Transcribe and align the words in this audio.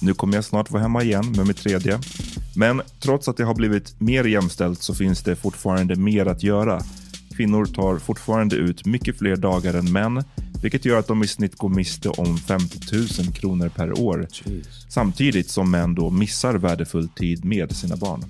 nu 0.00 0.14
kommer 0.14 0.34
jag 0.34 0.44
snart 0.44 0.70
vara 0.70 0.82
hemma 0.82 1.02
igen 1.02 1.32
med 1.36 1.46
mitt 1.46 1.56
tredje. 1.56 1.98
Men 2.56 2.82
trots 3.00 3.28
att 3.28 3.36
det 3.36 3.44
har 3.44 3.54
blivit 3.54 4.00
mer 4.00 4.24
jämställt 4.24 4.82
så 4.82 4.94
finns 4.94 5.22
det 5.22 5.36
fortfarande 5.36 5.96
mer 5.96 6.26
att 6.26 6.42
göra. 6.42 6.80
Kvinnor 7.36 7.66
tar 7.66 7.98
fortfarande 7.98 8.56
ut 8.56 8.86
mycket 8.86 9.18
fler 9.18 9.36
dagar 9.36 9.74
än 9.74 9.92
män, 9.92 10.24
vilket 10.62 10.84
gör 10.84 10.98
att 10.98 11.06
de 11.06 11.22
i 11.22 11.26
snitt 11.26 11.56
går 11.56 11.68
miste 11.68 12.08
om 12.08 12.38
50 12.38 12.78
000 12.92 13.32
kronor 13.34 13.68
per 13.68 14.00
år. 14.00 14.28
Samtidigt 14.88 15.50
som 15.50 15.70
män 15.70 15.94
då 15.94 16.10
missar 16.10 16.54
värdefull 16.54 17.08
tid 17.08 17.44
med 17.44 17.76
sina 17.76 17.96
barn. 17.96 18.24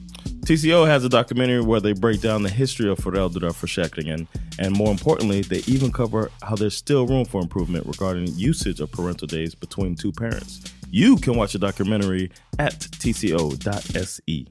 TCO 0.47 0.87
has 0.87 1.05
a 1.05 1.09
documentary 1.09 1.61
where 1.61 1.81
they 1.81 1.95
break 1.95 2.21
down 2.23 2.43
the 2.45 2.51
history 2.55 2.91
of 2.91 2.99
föräldraförsäkringen 3.01 4.27
and 4.59 4.77
more 4.77 4.91
importantly, 4.91 5.43
they 5.43 5.75
even 5.77 5.91
cover 5.93 6.29
how 6.41 6.57
there's 6.57 6.77
still 6.77 7.07
room 7.07 7.25
for 7.27 7.43
improvement 7.43 7.87
regarding 7.87 8.29
usage 8.51 8.81
of 8.83 8.91
parental 8.93 9.29
days 9.29 9.55
between 9.61 9.97
two 9.97 10.13
parents. 10.13 10.61
You 10.91 11.17
can 11.17 11.37
watch 11.37 11.53
the 11.53 11.59
documentary 11.59 12.31
at 12.59 12.81
tco.se. 12.81 14.45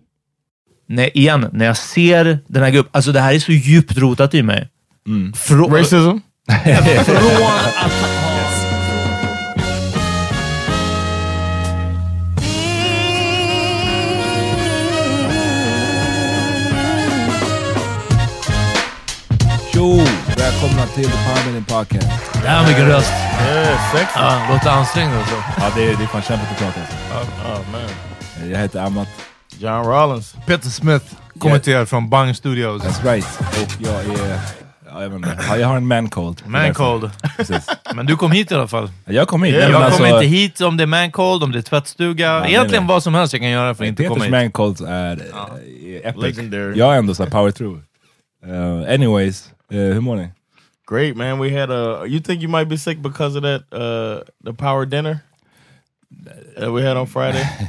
Nej, 0.87 1.11
igen, 1.13 1.49
när 1.53 1.65
jag 1.65 1.77
ser 1.77 2.39
den 2.47 2.63
här 2.63 2.71
gruppen, 2.71 2.91
alltså 2.93 3.11
det 3.11 3.19
här 3.19 3.33
är 3.33 3.39
så 3.39 3.51
djupt 3.51 3.97
rotat 3.97 4.33
i 4.33 4.43
mig. 4.43 4.69
Frå- 5.35 5.71
Racism? 5.71 6.17
Från 7.05 7.43
att 7.77 8.24
Välkomna 20.65 20.87
till 20.87 21.03
The 21.03 21.11
Power 21.11 21.61
Podcast. 21.61 22.33
Där 22.43 22.65
vilken 22.65 22.87
röst! 22.87 23.13
Sexy. 23.91 24.19
Ja, 24.19 24.47
låter 24.49 24.69
ansträngd 24.69 25.13
alltså. 25.13 25.35
Ja, 25.57 25.71
det 25.75 25.83
är, 25.83 25.97
det 25.97 26.03
är 26.03 26.07
fan 26.07 26.21
kämpigt 26.21 26.51
att 26.51 26.57
prata 26.57 26.79
alltså. 26.79 27.31
Oh 27.45 27.71
man. 27.71 28.51
Jag 28.51 28.59
heter 28.59 28.79
Amat. 28.79 29.07
John 29.59 29.85
Rollins. 29.85 30.35
Peter 30.45 30.69
Smith 30.69 31.05
kommenterar 31.39 31.85
från 31.85 32.09
Bang 32.09 32.35
Studios. 32.35 32.83
That's 32.83 33.03
right. 33.13 33.39
Och 33.39 33.75
jag 33.79 33.93
är... 33.93 34.39
Ja, 34.89 35.01
jag, 35.01 35.09
vet 35.09 35.15
inte. 35.15 35.37
Ja, 35.49 35.57
jag 35.57 35.67
har 35.67 35.77
en 35.77 35.87
man 35.87 36.09
cold. 36.09 36.41
Man 36.45 36.73
cold. 36.73 37.11
Precis. 37.37 37.67
Men 37.95 38.05
du 38.05 38.15
kom 38.15 38.31
hit 38.31 38.51
i 38.51 38.55
alla 38.55 38.67
fall. 38.67 38.91
Jag 39.05 39.27
kom 39.27 39.43
hit. 39.43 39.55
Ja, 39.55 39.59
Nej, 39.59 39.67
men 39.67 39.73
Jag 39.73 39.83
alltså, 39.83 40.03
kommer 40.03 40.13
inte 40.13 40.25
hit 40.25 40.61
om 40.61 40.77
det 40.77 40.83
är 40.83 40.87
man 40.87 41.11
cold, 41.11 41.43
om 41.43 41.51
det 41.51 41.57
är 41.57 41.61
tvättstuga. 41.61 42.39
nej, 42.39 42.49
Egentligen 42.49 42.83
nej. 42.83 42.93
vad 42.93 43.03
som 43.03 43.13
helst 43.13 43.33
jag 43.33 43.41
kan 43.41 43.49
göra 43.49 43.75
för 43.75 43.83
att 43.83 43.87
inte 43.87 44.03
komma 44.03 44.15
Peters 44.15 44.25
hit. 44.25 44.31
man 44.31 44.51
colds 44.51 44.81
är 44.81 45.11
eh, 45.11 46.09
epic. 46.09 46.23
Legendary. 46.23 46.79
Jag 46.79 46.93
är 46.93 46.97
ändå 46.97 47.15
såhär 47.15 47.29
power 47.29 47.51
through. 47.51 47.79
Uh, 48.47 48.93
anyways, 48.93 49.49
uh, 49.73 49.79
hur 49.79 50.01
mår 50.01 50.15
ni? 50.15 50.29
Great 50.88 51.16
man. 51.16 51.40
We 51.40 51.59
had 51.62 51.72
a. 51.72 52.06
You 52.07 52.19
think 52.19 52.41
you 52.44 52.50
might 52.50 52.69
be 52.69 52.78
sick 52.78 53.01
because 53.01 53.38
of 53.38 53.44
that? 53.44 53.62
Uh, 53.73 54.23
the 54.46 54.53
power 54.53 54.85
dinner 54.85 55.19
that 56.59 56.72
we 56.72 56.88
had 56.88 56.97
on 56.97 57.07
Friday. 57.07 57.44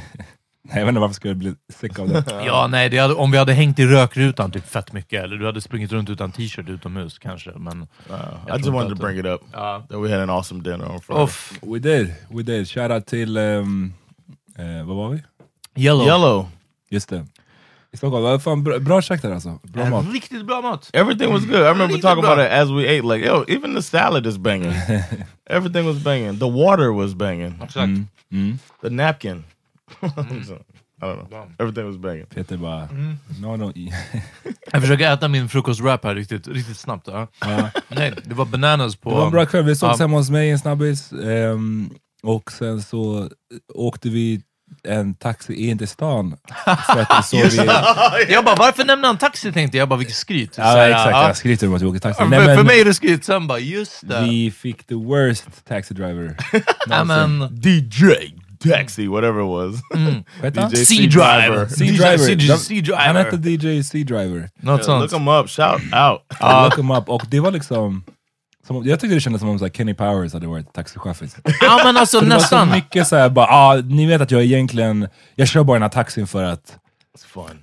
Nej, 0.69 0.77
jag 0.79 0.85
vet 0.85 0.89
inte 0.89 0.99
varför 1.01 1.13
skulle 1.15 1.29
jag 1.31 1.37
bli 1.37 1.55
sick 1.69 1.99
av 1.99 2.09
det. 2.09 2.23
Ja, 2.45 2.67
nej, 2.67 2.89
det 2.89 2.97
hade, 2.97 3.13
om 3.13 3.31
vi 3.31 3.37
hade 3.37 3.53
hängt 3.53 3.79
i 3.79 3.85
rökrutan 3.85 4.51
typ 4.51 4.67
fett 4.67 4.93
mycket, 4.93 5.23
eller 5.23 5.35
du 5.37 5.45
hade 5.45 5.61
sprungit 5.61 5.91
runt 5.91 6.09
utan 6.09 6.31
t-shirt 6.31 6.69
utomhus 6.69 7.19
kanske. 7.19 7.51
Men, 7.55 7.81
Uh, 7.81 8.15
Jag 8.47 8.55
I 8.55 8.59
just 8.59 8.69
wanted 8.73 8.97
to 8.97 9.03
bring 9.05 9.19
it 9.19 9.25
up 9.25 9.41
Ja. 9.53 9.85
that 9.89 9.99
we 10.03 10.11
had 10.11 10.21
an 10.21 10.29
awesome 10.29 10.63
dinner 10.63 10.91
on 10.91 11.01
Friday. 11.01 11.23
Uff, 11.23 11.59
We 11.61 11.79
did, 11.79 12.13
we 12.29 12.43
did. 12.43 12.67
Shoutout 12.67 13.05
till... 13.05 13.37
Um, 13.37 13.93
eh, 14.57 14.83
vad 14.85 14.97
var 14.97 15.09
vi? 15.09 15.23
yellow. 15.75 16.07
Yellow. 16.07 16.47
Just 16.89 17.09
det. 17.09 17.25
I 17.97 17.99
Stockholm. 17.99 18.23
Vad 18.23 18.43
fan, 18.43 18.63
bra, 18.63 18.79
bra 18.79 19.01
käk 19.01 19.21
där 19.21 19.31
alltså. 19.31 19.59
Bra 19.63 19.89
mat. 19.89 20.05
Riktigt 20.13 20.45
bra 20.45 20.61
mat. 20.61 20.89
Everything 20.93 21.33
was 21.33 21.45
good. 21.45 21.55
I 21.55 21.57
remember 21.59 21.87
Really 21.87 22.01
talking 22.01 22.21
good, 22.23 22.31
about 22.33 22.45
it 22.45 22.51
as 22.51 22.69
we 22.69 22.83
ate. 22.97 23.01
Like, 23.15 23.25
yo, 23.27 23.43
even 23.47 23.75
the 23.75 23.81
salad 23.81 24.27
is 24.27 24.37
banging. 24.37 24.73
Everything 25.49 25.85
was 25.87 26.03
banging. 26.03 26.39
The 26.39 26.45
water 26.49 26.91
was 26.93 27.15
banging. 27.15 27.53
Exakt. 27.63 27.91
Mm. 28.31 28.57
The 28.81 28.89
napkin. 28.89 29.43
I 30.99 31.05
don't 31.05 31.29
know. 31.29 31.47
Everything 31.59 31.85
was 31.87 31.97
banging. 31.97 32.25
Peter 32.25 32.57
bara... 32.57 32.87
Mm. 32.91 33.17
No, 33.41 33.55
no. 33.55 33.73
Jag 34.71 34.81
försöker 34.81 35.11
äta 35.13 35.27
min 35.27 35.49
frukostrap 35.49 36.03
här 36.03 36.15
riktigt, 36.15 36.47
riktigt 36.47 36.77
snabbt. 36.77 37.07
Ja. 37.07 37.27
Nej, 37.89 38.13
det 38.23 38.33
var 38.35 38.45
bananas 38.45 38.95
på... 38.95 39.09
Det 39.09 39.15
var 39.15 39.25
en 39.25 39.31
bra 39.31 39.45
kväll. 39.45 39.63
Vi 39.65 39.75
sågs 39.75 39.99
Ja. 39.99 40.03
hemma 40.05 40.17
hos 40.17 40.29
mig 40.29 40.47
i 40.47 40.51
en 40.51 40.59
snabbis. 40.59 41.11
ehm, 41.11 41.89
och 42.23 42.51
sen 42.51 42.81
så 42.81 43.29
åkte 43.73 44.09
vi 44.09 44.41
en 44.83 45.13
taxi 45.13 45.53
in 45.53 45.77
till 45.77 45.87
stan. 45.87 46.37
För 46.65 47.05
att 47.09 47.25
så 47.25 47.37
vi. 47.37 47.57
Jag 48.33 48.45
bara, 48.45 48.55
varför 48.55 48.85
nämner 48.85 49.07
han 49.07 49.17
taxi 49.17 49.51
tänkte 49.51 49.77
jag. 49.77 49.81
Jag 49.81 49.89
bara, 49.89 49.99
vilket 49.99 50.15
skryt. 50.15 50.55
Så 50.55 50.61
Ja 50.61 50.65
här, 50.67 50.89
exakt, 50.89 51.11
ja. 51.11 51.27
jag 51.27 51.37
skryter 51.37 51.67
om 51.67 51.73
att 51.73 51.81
vi 51.81 51.85
åker 51.85 51.99
taxi. 51.99 52.23
Ja, 52.23 52.29
Nej, 52.29 52.39
för, 52.39 52.45
för 52.45 52.55
men 52.55 52.65
mig 52.65 52.81
är 52.81 52.85
det 52.85 52.93
skryt, 52.93 53.25
sen 53.25 53.47
bara, 53.47 53.59
just 53.59 54.07
det. 54.07 54.21
vi 54.21 54.51
fick 54.51 54.87
the 54.87 54.95
worst 54.95 55.67
taxi 55.67 55.93
driver. 55.93 56.37
Ja, 56.89 57.03
men, 57.03 57.41
DJ 57.63 58.13
Taxi, 58.59 59.07
whatever 59.07 59.41
it 59.41 59.47
was. 59.47 59.81
Han? 59.93 60.23
DJ 60.41 60.75
C-Driver. 60.75 61.67
C-Driver. 61.67 62.57
C-Driver. 62.57 62.97
Han 62.97 63.15
hette 63.15 63.37
DJ 63.37 63.83
C-Driver. 63.83 64.49
Något 64.61 64.85
sånt. 64.85 65.01
Look 65.01 65.21
him 65.21 65.27
up, 65.27 65.49
shout 65.49 65.81
out. 65.81 66.21
Ja. 66.39 66.65
Look 66.65 66.79
him 66.79 66.91
up. 66.91 67.09
Och 67.09 67.23
det 67.29 67.39
var 67.39 67.51
liksom... 67.51 68.03
Som, 68.67 68.85
jag 68.85 68.99
tyckte 68.99 69.15
det 69.15 69.21
kändes 69.21 69.39
som 69.39 69.49
om 69.49 69.59
så 69.59 69.65
här, 69.65 69.71
Kenny 69.71 69.93
Powers 69.93 70.33
hade 70.33 70.47
varit 70.47 70.73
taxichaufför. 70.73 71.27
Ja 71.61 71.81
men 71.83 71.97
alltså 71.97 72.19
Det 72.19 72.25
var 72.25 72.31
så 72.31 72.37
nästan. 72.39 72.71
mycket 72.71 73.07
såhär 73.07 73.29
bara, 73.29 73.47
ah, 73.47 73.75
ni 73.75 74.05
vet 74.05 74.21
att 74.21 74.31
jag 74.31 74.43
egentligen, 74.43 75.07
jag 75.35 75.47
kör 75.47 75.63
bara 75.63 75.73
den 75.75 75.81
här 75.81 75.89
taxin 75.89 76.27
för 76.27 76.43
att... 76.43 76.77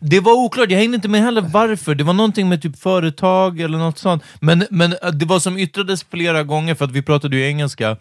Det 0.01 0.21
var 0.21 0.33
oklart, 0.33 0.71
jag 0.71 0.79
hängde 0.79 0.95
inte 0.95 1.09
med 1.09 1.23
heller 1.23 1.41
varför. 1.41 1.95
Det 1.95 2.05
var 2.05 2.13
någonting 2.13 2.49
med 2.49 2.63
typ 2.63 2.79
företag 2.79 3.61
eller 3.61 3.79
något 3.79 3.99
sånt. 3.99 4.23
Men, 4.41 4.67
men 4.71 4.93
äh, 5.03 5.11
det 5.11 5.25
var 5.27 5.39
som 5.39 5.59
yttrades 5.59 6.05
flera 6.05 6.43
gånger, 6.43 6.75
för 6.75 6.85
att 6.85 6.91
vi 6.91 7.03
pratade 7.03 7.37
ju 7.37 7.47
engelska. 7.47 7.97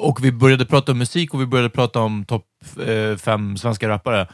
Och 0.00 0.24
vi 0.24 0.32
började 0.32 0.66
prata 0.66 0.92
om 0.92 0.98
musik 0.98 1.34
och 1.34 1.40
vi 1.40 1.46
började 1.46 1.70
prata 1.70 2.00
om 2.00 2.24
topp 2.24 2.44
eh, 2.86 3.16
fem 3.16 3.56
svenska 3.56 3.88
rappare. 3.88 4.28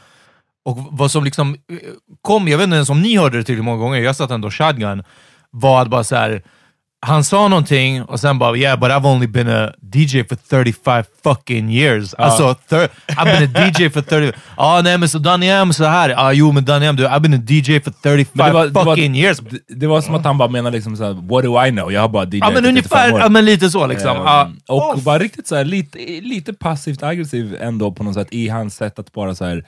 Och 0.65 0.77
vad 0.91 1.11
som 1.11 1.23
liksom 1.23 1.53
eh, 1.53 1.77
kom, 2.21 2.47
jag 2.47 2.57
vet 2.57 2.63
inte 2.63 2.75
ens 2.75 2.89
om 2.89 3.01
ni 3.01 3.17
hörde 3.17 3.37
det 3.37 3.43
tillräckligt 3.43 3.65
många 3.65 3.77
gånger, 3.77 3.99
jag 4.01 4.15
satt 4.15 4.31
ändå 4.31 4.51
shotgun, 4.51 5.03
var 5.51 5.81
att 5.81 5.89
bara 5.89 6.03
så 6.03 6.15
här. 6.15 6.43
Han 6.99 7.23
sa 7.23 7.47
någonting 7.47 8.03
och 8.03 8.19
sen 8.19 8.39
bara 8.39 8.57
yeah 8.57 8.79
but 8.79 8.89
I've 8.89 9.05
only 9.07 9.27
been 9.27 9.47
a 9.49 9.71
DJ 9.93 10.23
for 10.23 10.35
35 10.35 11.03
fucking 11.23 11.69
years. 11.71 12.13
Alltså, 12.13 12.55
thir- 12.69 12.89
I've 13.07 13.39
been 13.39 13.55
a 13.55 13.67
DJ 13.77 13.89
for 13.93 14.01
30... 14.01 14.37
Ja, 14.57 14.81
nej 14.83 14.97
men 14.97 15.09
så 15.09 15.19
Danny 15.19 15.47
M 15.49 15.73
så 15.73 15.83
här. 15.85 16.09
Ja, 16.09 16.33
jo 16.33 16.51
men 16.51 16.65
Danny 16.65 16.85
M, 16.85 16.95
du, 16.95 17.07
I've 17.07 17.19
been 17.19 17.33
a 17.33 17.43
DJ 17.47 17.79
for 17.79 17.91
35 18.03 18.31
Men 18.33 18.45
det 18.47 18.53
var- 18.53 18.65
det 18.65 18.71
var- 18.71 18.85
fucking 18.85 19.15
years. 19.15 19.37
Det, 19.37 19.59
det 19.75 19.87
var 19.87 20.01
som 20.01 20.15
att 20.15 20.23
han 20.25 20.37
bara 20.37 20.49
menade 20.49 20.75
liksom 20.77 20.97
såhär, 20.97 21.13
what 21.13 21.43
do 21.43 21.65
I 21.65 21.71
know? 21.71 21.91
Jag 21.93 22.01
har 22.01 22.09
bara 22.09 22.25
DJ 22.25 22.37
Ja 22.37 22.45
men 22.51 22.55
för 22.55 22.61
35 22.61 22.69
ungefär, 22.69 23.13
år. 23.13 23.19
ja 23.19 23.29
men 23.29 23.45
lite 23.45 23.69
så 23.69 23.87
liksom. 23.87 24.17
Ehm, 24.17 24.23
Ja. 24.25 24.51
och 24.67 24.99
bara 24.99 25.19
riktigt 25.19 25.47
så 25.47 25.55
här, 25.55 25.65
lite, 25.65 25.97
lite 26.21 26.53
passivt 26.53 27.03
aggressiv 27.03 27.57
ändå 27.61 27.91
på 27.91 28.03
något 28.03 28.13
sätt 28.13 28.27
i 28.31 28.49
hans 28.49 28.75
sätt 28.75 28.99
att 28.99 29.13
bara 29.13 29.35
så 29.35 29.45
här, 29.45 29.63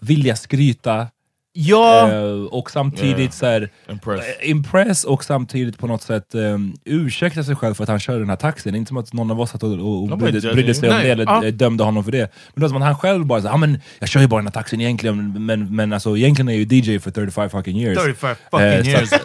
vilja 0.00 0.36
skryta. 0.36 1.06
Ja, 1.52 2.10
Eh, 2.12 2.44
och 2.44 2.70
samtidigt 2.70 3.18
Yeah. 3.18 3.30
så 3.30 3.46
här, 3.46 3.70
Impressed. 3.90 4.34
eh, 4.40 4.50
impress 4.50 5.04
och 5.04 5.24
samtidigt 5.24 5.78
på 5.78 5.86
något 5.86 6.02
sätt 6.02 6.34
um, 6.34 6.74
ursäkta 6.84 7.44
sig 7.44 7.56
själv 7.56 7.74
för 7.74 7.82
att 7.82 7.88
han 7.88 8.00
kör 8.00 8.18
den 8.18 8.28
här 8.28 8.36
taxin. 8.36 8.72
Det 8.72 8.76
är 8.76 8.78
inte 8.78 8.88
som 8.88 8.96
att 8.96 9.12
någon 9.12 9.30
av 9.30 9.40
oss 9.40 9.50
satt 9.50 9.62
och, 9.62 9.72
och, 9.72 10.02
och 10.12 10.18
brydde, 10.18 10.40
brydde 10.52 10.74
sig 10.74 10.88
om 10.88 10.94
Nej, 10.94 11.04
det 11.04 11.10
eller 11.12 11.24
ja. 11.24 11.44
eh, 11.44 11.52
dömde 11.52 11.84
honom 11.84 12.04
för 12.04 12.12
det. 12.12 12.32
Men 12.54 12.62
det 12.62 12.68
som 12.68 12.76
att 12.76 12.82
han 12.82 12.96
själv 12.96 13.26
bara 13.26 13.50
ah, 13.52 13.56
men 13.56 13.80
jag 13.98 14.08
kör 14.08 14.20
ju 14.20 14.26
bara 14.26 14.38
den 14.40 14.46
här 14.46 14.52
taxin 14.52 14.80
egentligen, 14.80 15.46
men, 15.46 15.76
men 15.76 15.92
alltså, 15.92 16.16
egentligen 16.16 16.48
är 16.48 16.52
jag 16.52 16.72
ju 16.72 16.78
DJ 16.94 16.98
för 16.98 17.10
35 17.10 17.50
fucking 17.50 17.76
years. 17.76 17.98
35 17.98 18.36
fucking 18.50 18.84
så- 18.84 18.90
years. 18.90 19.10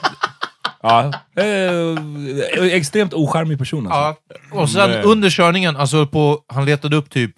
Ja, 0.81 1.11
eh, 1.35 2.63
extremt 2.73 3.13
ocharmig 3.13 3.57
person 3.57 3.87
alltså. 3.91 4.21
Ja. 4.51 4.61
Och 4.61 4.69
sen 4.69 4.91
under 5.03 5.29
körningen, 5.29 5.75
alltså 5.75 6.07
på, 6.07 6.39
han 6.47 6.65
letade 6.65 6.95
upp 6.95 7.09
typ 7.09 7.31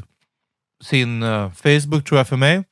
sin 0.84 1.24
eh, 1.24 1.52
Facebook 1.52 2.06
tror 2.06 2.18
jag 2.18 2.28
för 2.28 2.36
mig. 2.36 2.64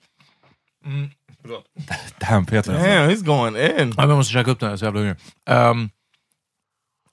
Damn 2.19 2.45
Peter 2.45 2.57
alltså. 2.57 2.87
Damn, 2.87 3.09
he's 3.09 3.23
going 3.23 3.55
in. 3.55 3.89
Ja, 3.89 4.01
men 4.01 4.09
jag 4.09 4.17
måste 4.17 4.33
käka 4.33 4.51
upp 4.51 4.59
den, 4.59 4.67
jag 4.67 4.73
är 4.73 4.77
så 4.77 4.85
jävla 4.85 4.99
hungrig. 4.99 5.17
Ehm, 5.49 5.89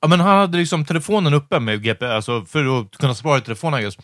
ja, 0.01 0.09
men 0.09 0.21
han 0.21 0.39
hade 0.39 0.59
liksom 0.59 0.85
telefonen 0.85 1.35
uppe 1.35 1.61
med 1.61 1.83
GP, 1.83 2.07
alltså 2.07 2.45
för 2.45 2.81
att 2.81 2.97
kunna 2.97 3.15
spara 3.15 3.39
i 3.39 3.41
telefonen 3.41 3.81
I 3.81 3.83
guess. 3.83 3.99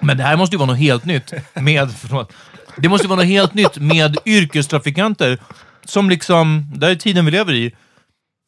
Men 0.00 0.16
det 0.16 0.22
här 0.22 0.36
måste 0.36 0.54
ju 0.54 0.58
vara 0.58 0.70
något 0.70 0.78
helt 0.78 1.04
nytt 1.04 1.32
med, 1.54 1.92
förlåt, 1.98 2.32
det 2.76 2.88
måste 2.88 3.04
ju 3.04 3.08
vara 3.08 3.20
något 3.20 3.26
helt 3.26 3.54
nytt 3.54 3.76
med 3.76 4.16
yrkestrafikanter 4.26 5.38
som 5.84 6.10
liksom, 6.10 6.72
det 6.74 6.86
här 6.86 6.92
är 6.92 6.96
tiden 6.96 7.24
vi 7.24 7.30
lever 7.30 7.52
i, 7.52 7.74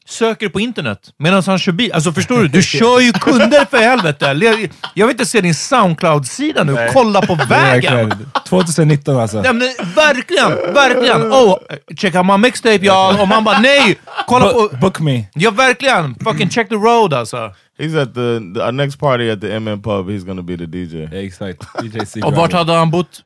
söker 0.07 0.49
på 0.49 0.61
internet 0.61 0.99
medan 1.19 1.43
han 1.47 1.59
kör 1.59 1.73
bil. 1.73 1.93
Alltså 1.93 2.13
förstår 2.13 2.39
du? 2.39 2.49
Du 2.49 2.63
kör 2.79 3.01
ju 3.01 3.13
kunder 3.13 3.65
för 3.65 3.79
helvete! 3.79 4.27
Jag 4.95 5.07
vill 5.07 5.15
inte 5.15 5.27
se 5.27 5.41
din 5.41 5.55
Soundcloud-sida 5.55 6.65
nu, 6.65 6.89
kolla 6.93 7.23
på 7.23 7.35
vägen! 7.49 8.09
Verkligen. 8.09 8.31
2019 8.49 9.17
alltså. 9.17 9.43
Ja, 9.45 9.53
men, 9.53 9.69
verkligen, 9.95 10.51
verkligen! 10.75 11.23
Oh, 11.33 11.59
check 11.97 12.15
out 12.15 12.27
my 12.27 12.37
mixtape 12.39 12.79
y'all! 12.79 13.21
Och 13.21 13.29
man 13.29 13.45
bara 13.45 13.59
nej! 13.59 13.99
Kolla 14.27 14.53
Book, 14.53 14.71
på... 14.71 14.77
book 14.77 15.01
me. 15.01 15.25
Ja 15.35 15.51
verkligen! 15.51 16.15
Fucking 16.25 16.51
check 16.51 16.69
the 16.69 16.75
road 16.75 17.15
alltså. 17.15 17.53
He's 17.79 18.03
at 18.03 18.15
the, 18.15 18.55
the 18.55 18.61
our 18.65 18.73
next 18.73 19.01
party 19.01 19.31
at 19.31 19.41
the 19.41 19.47
MM 19.61 19.83
pub. 19.83 20.09
He's 20.11 20.25
gonna 20.27 20.43
be 20.43 20.57
the 20.57 20.67
DJ. 20.67 21.09
Ja, 21.13 21.19
Exakt. 21.19 21.63
DJ 21.83 21.99
C. 22.07 22.23
Och 22.23 22.33
vart 22.33 22.53
hade 22.53 22.73
han 22.73 22.91
bott 22.91 23.21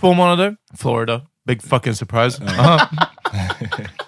två 0.00 0.14
månader? 0.14 0.54
Florida. 0.78 1.20
Big 1.46 1.62
fucking 1.62 1.94
surprise. 1.94 2.42
Aha. 2.58 2.80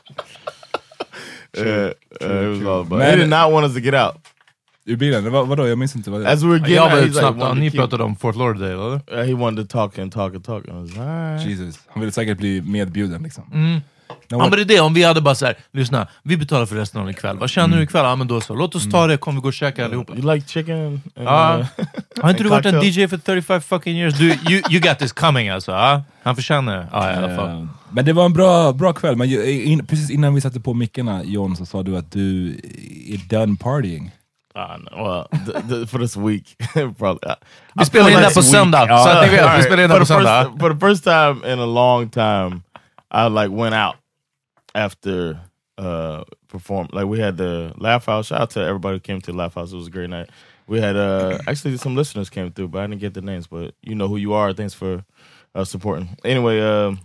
Yeah, 1.56 1.93
uh, 2.21 2.45
it 2.45 2.59
was 2.59 2.67
all 2.67 2.81
about. 2.81 3.03
He 3.03 3.17
did 3.17 3.29
not 3.29 3.53
want 3.53 3.67
us 3.67 3.75
to 3.75 3.81
get 3.81 3.95
out. 3.95 4.15
Ur 4.87 4.97
bilen? 4.97 5.33
Vad, 5.33 5.49
vadå? 5.49 5.67
Jag 5.69 5.79
minns 5.79 5.97
inte. 5.97 6.11
Vad 6.11 6.21
det 6.21 6.29
As 6.29 6.43
we 6.43 6.49
were 6.49 6.59
getting 6.59 6.75
Jag 6.75 6.93
out, 6.93 7.03
he's 7.05 7.33
like, 7.33 7.55
Ni 7.61 7.69
keep- 7.71 7.77
pratade 7.79 8.05
om 8.05 8.17
Fort 8.17 8.37
Lauderdale 8.37 8.73
eller? 8.73 9.21
Uh, 9.21 9.27
he 9.27 9.35
wanted 9.35 9.69
to 9.71 9.73
talk 9.73 9.99
and 9.99 10.12
talk 10.12 10.35
and 10.35 10.45
talk. 10.45 10.69
And 10.69 10.79
I 10.79 10.83
was 10.83 10.99
all 10.99 11.06
right. 11.06 11.47
Jesus. 11.47 11.81
Han 11.89 12.01
ville 12.01 12.12
säkert 12.12 12.39
bli 12.39 12.62
medbjuden 12.62 13.23
liksom. 13.23 13.45
Mm. 13.53 13.81
Ja 14.29 14.39
men 14.39 14.51
det 14.51 14.61
är 14.61 14.65
det, 14.65 14.81
om 14.81 14.95
vi 14.95 15.03
hade 15.03 15.21
bara 15.21 15.35
såhär, 15.35 15.56
lyssna, 15.73 16.06
vi 16.23 16.37
betalar 16.37 16.67
för 16.67 16.77
resten 16.77 17.01
av 17.01 17.11
ikväll. 17.11 17.39
Vad 17.39 17.51
känner 17.51 17.69
du 17.69 17.73
Mm. 17.75 17.85
ikväll? 17.85 18.05
Ja 18.05 18.17
men 18.17 18.27
då 18.29 18.41
så, 18.41 18.55
låt 18.55 18.75
oss 18.75 18.91
ta 18.91 19.06
det, 19.06 19.17
kom 19.17 19.35
vi 19.35 19.41
gå 19.41 19.49
och 19.49 19.55
käka 19.55 19.85
allihopa. 19.85 20.12
You 20.17 20.35
like 20.35 20.49
chicken? 20.49 20.77
And, 20.87 21.01
Ja. 21.15 21.59
uh, 21.79 21.87
Har 22.23 22.31
inte 22.31 22.43
du 22.43 22.49
varit 22.49 22.67
en? 22.67 22.81
DJ 22.83 23.09
för 23.09 23.17
35 23.19 23.61
fucking 23.61 23.97
years? 23.99 24.19
Du, 24.19 24.27
you, 24.27 24.62
you 24.71 24.81
got 24.81 24.99
this 24.99 25.12
coming 25.12 25.49
alltså. 25.49 25.73
Ja? 25.73 26.03
Han 26.23 26.37
förtjänar 26.37 26.87
ja, 26.93 27.12
i 27.12 27.17
alla 27.17 27.37
fall. 27.37 27.49
Eh, 27.49 27.65
Men 27.91 28.05
det 28.05 28.12
var 28.12 28.25
en 28.25 28.33
bra, 28.33 28.73
bra 28.73 28.93
kväll, 28.93 29.17
men 29.17 29.31
in, 29.49 29.87
precis 29.87 30.11
innan 30.11 30.35
vi 30.35 30.41
satte 30.41 30.61
på 30.61 30.75
mickarna 30.75 31.23
John 31.25 31.56
så 31.56 31.67
sa 31.67 31.83
du 31.83 31.97
att 31.97 32.12
du 32.12 32.49
är 33.09 33.29
done 33.39 33.56
partying. 33.61 34.11
Ah, 34.56 34.77
no, 34.77 35.05
well, 35.05 35.41
th- 35.47 35.62
th- 35.69 35.87
for 35.87 35.99
this 35.99 36.17
week, 36.17 36.56
probably. 36.99 37.29
I- 37.31 37.35
Vi 37.75 37.85
spelar 37.85 38.11
in 38.11 38.17
det 38.17 38.35
på 38.35 38.43
söndag, 38.43 38.87
så 38.89 39.09
att 39.09 39.25
ni 39.25 39.37
vet, 39.37 39.59
vi 39.59 39.62
spelar 39.62 39.83
in 39.83 39.89
det 39.91 39.95
for 39.95 40.01
på 40.01 40.06
söndag. 40.06 40.51
For 40.61 40.75
the 40.75 40.87
first 40.89 41.05
time 41.05 41.53
in 41.53 41.59
a 41.61 41.67
long 41.67 42.09
time, 42.11 42.61
I 43.15 43.27
like 43.29 43.51
went 43.51 43.75
out 43.75 43.97
after 44.75 45.41
uh 45.79 46.25
perform. 46.49 46.89
Like 46.93 47.07
we 47.07 47.19
had 47.21 47.37
the 47.37 47.73
Laugh 47.79 48.07
House. 48.07 48.27
Shout 48.29 48.41
out 48.41 48.51
to 48.51 48.61
everybody 48.61 48.97
who 48.97 49.01
came 49.01 49.21
to 49.21 49.33
the 49.33 49.37
Laugh 49.39 49.55
House. 49.55 49.73
It 49.73 49.77
was 49.77 49.87
a 49.87 49.91
great 49.91 50.11
night. 50.11 50.31
We 50.67 50.81
had 50.81 50.97
uh 50.97 51.39
actually 51.47 51.77
some 51.79 51.95
listeners 51.97 52.31
came 52.31 52.51
through, 52.53 52.69
but 52.69 52.81
I 52.83 52.87
didn't 52.87 53.01
get 53.01 53.15
the 53.15 53.21
names. 53.23 53.47
But 53.47 53.75
you 53.83 53.95
know 53.95 54.09
who 54.09 54.17
you 54.17 54.33
are. 54.35 54.53
Thanks 54.55 54.75
for 54.75 55.05
uh, 55.55 55.65
supporting. 55.65 56.09
Anyway, 56.25 56.61
um, 56.61 56.99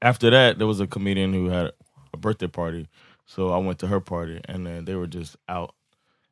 after 0.00 0.30
that, 0.30 0.58
there 0.58 0.66
was 0.66 0.80
a 0.80 0.86
comedian 0.86 1.32
who 1.34 1.48
had 1.50 1.70
a 2.14 2.16
birthday 2.16 2.46
party, 2.48 2.86
so 3.26 3.50
I 3.52 3.58
went 3.58 3.78
to 3.80 3.86
her 3.86 4.00
party, 4.00 4.40
and 4.48 4.66
then 4.66 4.84
they 4.84 4.94
were 4.94 5.06
just 5.06 5.36
out 5.48 5.74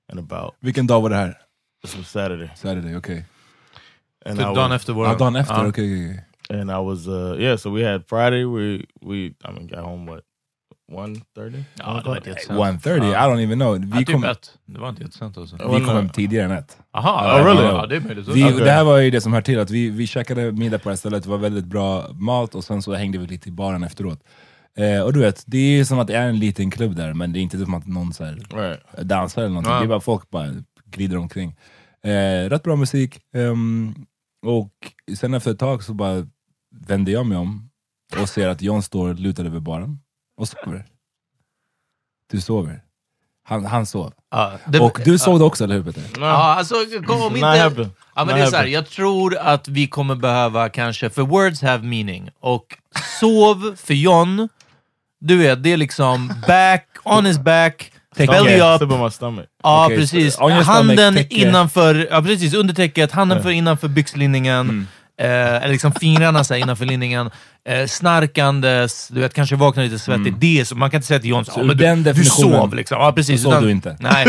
and 0.09 0.19
about. 0.19 0.55
Vilken 0.63 0.87
dag 0.87 1.03
var 1.03 1.09
det 1.11 1.17
här? 1.17 1.35
This 1.83 1.97
was 1.97 2.07
Saturday, 2.09 2.51
Saturday, 2.55 2.95
okej. 2.97 3.25
and 4.27 4.39
Typ 4.39 4.47
I 4.47 4.55
dagen 4.55 4.71
was, 4.71 4.81
efter 4.81 4.93
Ja, 4.93 4.97
våran. 4.99 5.19
dagen 5.19 5.37
efter, 5.37 5.55
Ja. 5.55 5.69
okej. 5.69 5.69
okej, 5.69 6.11
okej. 6.11 6.25
And 6.51 6.71
I 6.71 6.79
was 6.79 7.07
uh 7.09 7.37
yeah. 7.41 7.57
So 7.59 7.71
we 7.77 7.85
had 7.93 8.03
Friday. 8.09 8.45
We 8.45 8.85
we 9.03 9.17
I 9.27 9.53
mean 9.53 9.67
got 9.69 9.79
home 9.79 10.11
what 10.11 10.21
one 10.93 11.21
thirty. 11.35 11.63
Ja, 11.79 12.01
det 12.05 12.09
var 12.09 12.17
inte 12.17 12.29
jättesent. 12.31 12.59
1.30, 12.59 13.11
I 13.11 13.15
don't 13.15 13.41
even 13.45 13.59
know. 13.59 13.79
Vi 13.99 14.05
typ 14.05 14.15
kom, 14.15 14.25
ett. 14.25 14.59
Det 14.67 14.81
var 14.81 14.89
inte 14.89 15.03
jättesent 15.03 15.39
alltså. 15.39 15.57
vi 15.57 15.85
kom 15.85 15.97
hem 15.97 16.09
tidigare 16.09 16.45
än 16.45 16.51
ett. 16.59 16.79
Aha, 16.93 17.41
Oh, 17.41 17.45
really? 17.45 17.63
ja, 17.63 17.87
det 17.87 17.97
är 17.97 18.01
möjligt. 18.01 18.29
Vi. 18.29 18.43
Det 18.43 18.71
här 18.71 18.85
var 18.85 18.99
ju 18.99 19.11
det 19.11 19.21
som 19.21 19.33
hör 19.33 19.41
till, 19.43 19.59
att 19.59 19.71
vi, 19.71 19.91
vi 19.91 20.07
käkade 20.07 20.53
middag 20.53 20.79
på 20.79 20.89
det 20.89 20.93
här 20.93 20.97
stället, 20.97 21.23
det 21.23 21.31
var 21.31 21.39
väldigt 21.39 21.65
bra 21.65 22.07
mat 22.13 22.55
och 22.55 22.65
sen 22.65 22.83
så 22.83 22.95
hängde 22.95 23.19
vi 23.19 23.27
lite 23.27 23.49
i 23.49 23.53
baren 23.53 23.83
efteråt. 23.85 24.21
Eh, 24.77 25.03
och 25.03 25.13
du 25.13 25.21
vet, 25.21 25.45
det 25.47 25.59
är 25.59 25.85
som 25.85 25.99
att 25.99 26.07
det 26.07 26.17
är 26.17 26.29
en 26.29 26.39
liten 26.39 26.71
klubb 26.71 26.97
där, 26.97 27.15
men 27.15 27.33
det 27.33 27.39
är 27.39 27.41
inte 27.41 27.59
som 27.59 27.75
att 27.75 27.87
någon 27.87 28.13
så 28.13 28.25
här, 28.25 28.39
Right. 28.55 28.81
dansar 29.09 29.43
eller 29.43 29.49
någonting. 29.51 29.73
Ja. 29.73 29.79
Det 29.79 29.85
är 29.85 29.89
bara 29.89 30.01
folk 30.01 30.31
bara 30.31 30.47
glider 30.87 31.17
omkring. 31.17 31.57
Eh, 32.05 32.49
rätt 32.51 32.63
bra 32.63 32.77
musik. 32.77 33.19
ehm, 33.35 33.95
och 34.47 34.73
sen 35.19 35.35
efter 35.35 35.51
ett 35.51 35.59
tag 35.59 35.83
så 35.83 35.95
bara 35.95 36.27
vände 36.71 37.11
jag 37.11 37.27
mig 37.27 37.39
om 37.39 37.71
och 38.21 38.29
ser 38.29 38.49
att 38.49 38.63
John 38.63 38.83
står 38.83 39.15
lutad 39.15 39.43
över 39.43 39.61
baren 39.61 39.99
och 40.37 40.49
sover. 40.49 40.87
Du 42.31 42.41
sover. 42.41 42.83
Han, 43.45 43.65
han 43.65 43.87
sov. 43.87 44.13
Ja, 44.31 44.53
det- 44.67 44.81
Och 44.81 45.01
du 45.05 45.19
såg 45.19 45.39
det 45.41 45.45
också, 45.45 45.65
eller 45.65 45.75
hur 45.75 45.83
Peter? 45.85 46.03
No, 46.21 46.25
Ja, 46.25 46.55
alltså 46.55 46.75
kom 47.07 47.17
om 47.23 47.23
not 47.33 47.35
inte... 47.37 47.47
happen. 47.47 47.91
Ja, 48.15 48.25
men 48.25 48.27
Not 48.27 48.35
det 48.37 48.43
är 48.43 48.47
så 48.47 48.51
här, 48.57 48.63
happen. 48.63 48.73
jag 48.73 48.89
tror 48.89 49.37
att 49.39 49.69
vi 49.69 49.87
kommer 49.87 50.15
behöva 50.15 50.69
kanske, 50.69 51.11
för 51.11 51.23
words 51.23 51.63
have 51.63 51.85
meaning, 51.87 52.31
och 52.41 52.65
sov 53.21 53.77
för 53.77 53.95
John, 53.95 54.49
du 55.21 55.37
vet, 55.39 55.63
det 55.63 55.73
är 55.73 55.77
liksom 55.77 56.33
back, 56.49 56.87
on 57.05 57.25
his 57.27 57.39
back, 57.39 57.93
belly 58.17 58.55
up, 58.61 58.83
ja 59.63 59.87
Okej, 59.87 59.97
precis, 59.99 60.39
handen 60.65 61.19
innanför, 61.31 62.09
ja 62.11 62.23
precis, 62.23 62.55
under 62.55 62.75
täcket, 62.75 63.13
handen 63.13 63.43
för 63.43 63.51
innanför 63.51 63.89
byxlinningen, 63.89 64.69
eh, 64.71 64.85
eller 65.27 65.69
liksom 65.69 65.93
fingrarna 65.93 66.45
så 66.45 66.55
här, 66.55 66.61
innanför 66.61 66.85
linningen, 66.87 67.31
eh, 67.69 67.87
snarkandes, 67.87 69.09
du 69.09 69.21
vet, 69.21 69.35
kanske 69.35 69.57
vaknar 69.57 69.85
lite 69.85 69.99
svettig, 69.99 70.35
det 70.39 70.61
är 70.61 70.65
så, 70.65 70.75
man 70.77 70.91
kan 70.91 70.99
inte 70.99 71.07
säga 71.07 71.21
till 71.21 71.31
John 71.31 71.45
så, 71.45 71.53
Så 71.53 71.61
"Ja, 71.61 71.65
men 71.65 71.71
ur 71.77 71.81
den 71.81 72.03
du, 72.03 72.13
du 72.13 72.25
sov 72.25 72.75
liksom, 72.75 72.99
ja 73.01 73.13
precis. 73.13 73.43
sov 73.43 73.63
du 73.63 73.71
inte. 73.71 73.97
Nej. 74.01 74.27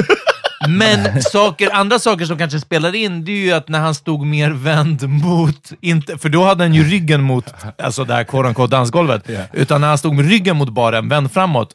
Men 0.69 1.21
saker, 1.31 1.69
andra 1.73 1.99
saker 1.99 2.25
som 2.25 2.37
kanske 2.37 2.59
spelar 2.59 2.95
in, 2.95 3.25
det 3.25 3.31
är 3.31 3.35
ju 3.45 3.51
att 3.51 3.69
när 3.69 3.79
han 3.79 3.95
stod 3.95 4.25
mer 4.25 4.51
vänd 4.51 5.09
mot, 5.09 5.71
inte, 5.81 6.17
för 6.17 6.29
då 6.29 6.43
hade 6.45 6.63
han 6.63 6.73
ju 6.73 6.83
ryggen 6.83 7.21
mot 7.21 7.45
alltså 7.83 8.03
det 8.03 8.13
här 8.13 8.23
quote 8.23 8.67
dansgolvet, 8.75 9.23
Ja. 9.27 9.39
utan 9.53 9.81
när 9.81 9.87
han 9.87 9.97
stod 9.97 10.15
med 10.15 10.29
ryggen 10.29 10.57
mot 10.57 10.69
baren, 10.69 11.09
vänd 11.09 11.31
framåt, 11.31 11.69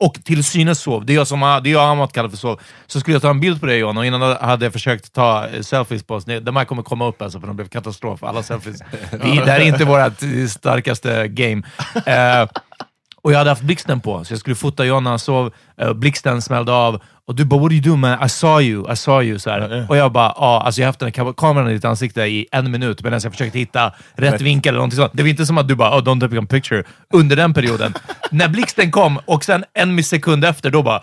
och 0.00 0.14
till 0.24 0.44
synes 0.44 0.80
sov. 0.80 1.06
Det 1.06 1.12
är 1.12 1.14
jag 1.14 1.26
som 1.26 1.40
det 1.40 1.70
är 1.70 1.72
jag 1.72 1.90
Amat 1.90 2.12
kallar 2.12 2.28
för 2.28 2.36
sov. 2.36 2.60
Så 2.86 3.00
skulle 3.00 3.14
jag 3.14 3.22
ta 3.22 3.30
en 3.30 3.40
bild 3.40 3.60
på 3.60 3.66
dig 3.66 3.78
John, 3.78 3.98
och 3.98 4.06
innan 4.06 4.36
hade 4.36 4.66
jag 4.66 4.72
försökt 4.72 5.12
ta 5.12 5.46
eh, 5.46 5.60
selfies 5.62 6.02
på 6.02 6.14
oss. 6.14 6.24
De 6.24 6.56
här 6.56 6.64
kommer 6.64 6.82
komma 6.82 7.08
upp 7.08 7.22
alltså, 7.22 7.40
för 7.40 7.46
de 7.46 7.56
blev 7.56 7.68
katastrof. 7.68 8.22
Alla 8.22 8.42
selfies. 8.42 8.80
Vi, 9.10 9.36
det 9.36 9.50
här 9.50 9.60
är 9.60 9.64
inte 9.64 9.84
vårt 9.84 10.22
eh, 10.22 10.46
starkaste 10.48 11.28
game. 11.28 11.62
Eh, 12.06 12.48
och 13.22 13.32
jag 13.32 13.38
hade 13.38 13.50
haft 13.50 13.62
blixten 13.62 14.00
på, 14.00 14.24
så 14.24 14.32
jag 14.32 14.40
skulle 14.40 14.56
fota 14.56 14.84
John 14.84 15.04
när 15.04 15.10
han 15.10 15.18
sov. 15.18 15.52
Uh, 15.82 15.92
blixten 15.92 16.42
smällde 16.42 16.72
av. 16.72 17.02
Och 17.30 17.36
du 17.36 17.44
bara 17.44 17.60
“What 17.60 17.70
do 17.70 17.74
you 17.74 17.82
do 17.82 17.96
man? 17.96 18.24
I 18.24 18.28
saw 18.28 18.64
you, 18.64 18.92
I 18.92 18.96
saw 18.96 19.26
you”. 19.26 19.38
Så 19.38 19.50
här. 19.50 19.86
Och 19.88 19.96
jag 19.96 20.12
bara 20.12 20.34
“Ja, 20.36 20.62
alltså 20.64 20.80
jag 20.80 20.86
har 20.86 20.88
haft 20.88 20.98
den 20.98 21.06
här 21.06 21.12
kam- 21.12 21.34
kameran 21.34 21.70
i 21.70 21.72
ditt 21.72 21.84
ansikte 21.84 22.22
i 22.22 22.46
en 22.52 22.70
minut 22.70 23.02
medan 23.02 23.20
jag 23.22 23.32
försökte 23.32 23.58
hitta 23.58 23.92
rätt 24.14 24.40
vinkel 24.40 24.68
eller 24.70 24.78
någonting 24.78 24.96
sånt. 24.96 25.12
Det 25.14 25.22
var 25.22 25.30
inte 25.30 25.46
som 25.46 25.58
att 25.58 25.68
du 25.68 25.74
bara 25.74 25.98
“Oh, 25.98 26.02
don't 26.02 26.20
take 26.20 26.38
a 26.38 26.46
picture” 26.50 26.84
under 27.14 27.36
den 27.36 27.54
perioden. 27.54 27.94
när 28.30 28.48
blixten 28.48 28.90
kom 28.90 29.18
och 29.24 29.44
sen 29.44 29.64
en 29.74 29.94
millisekund 29.94 30.44
efter, 30.44 30.70
då 30.70 30.82
bara 30.82 31.02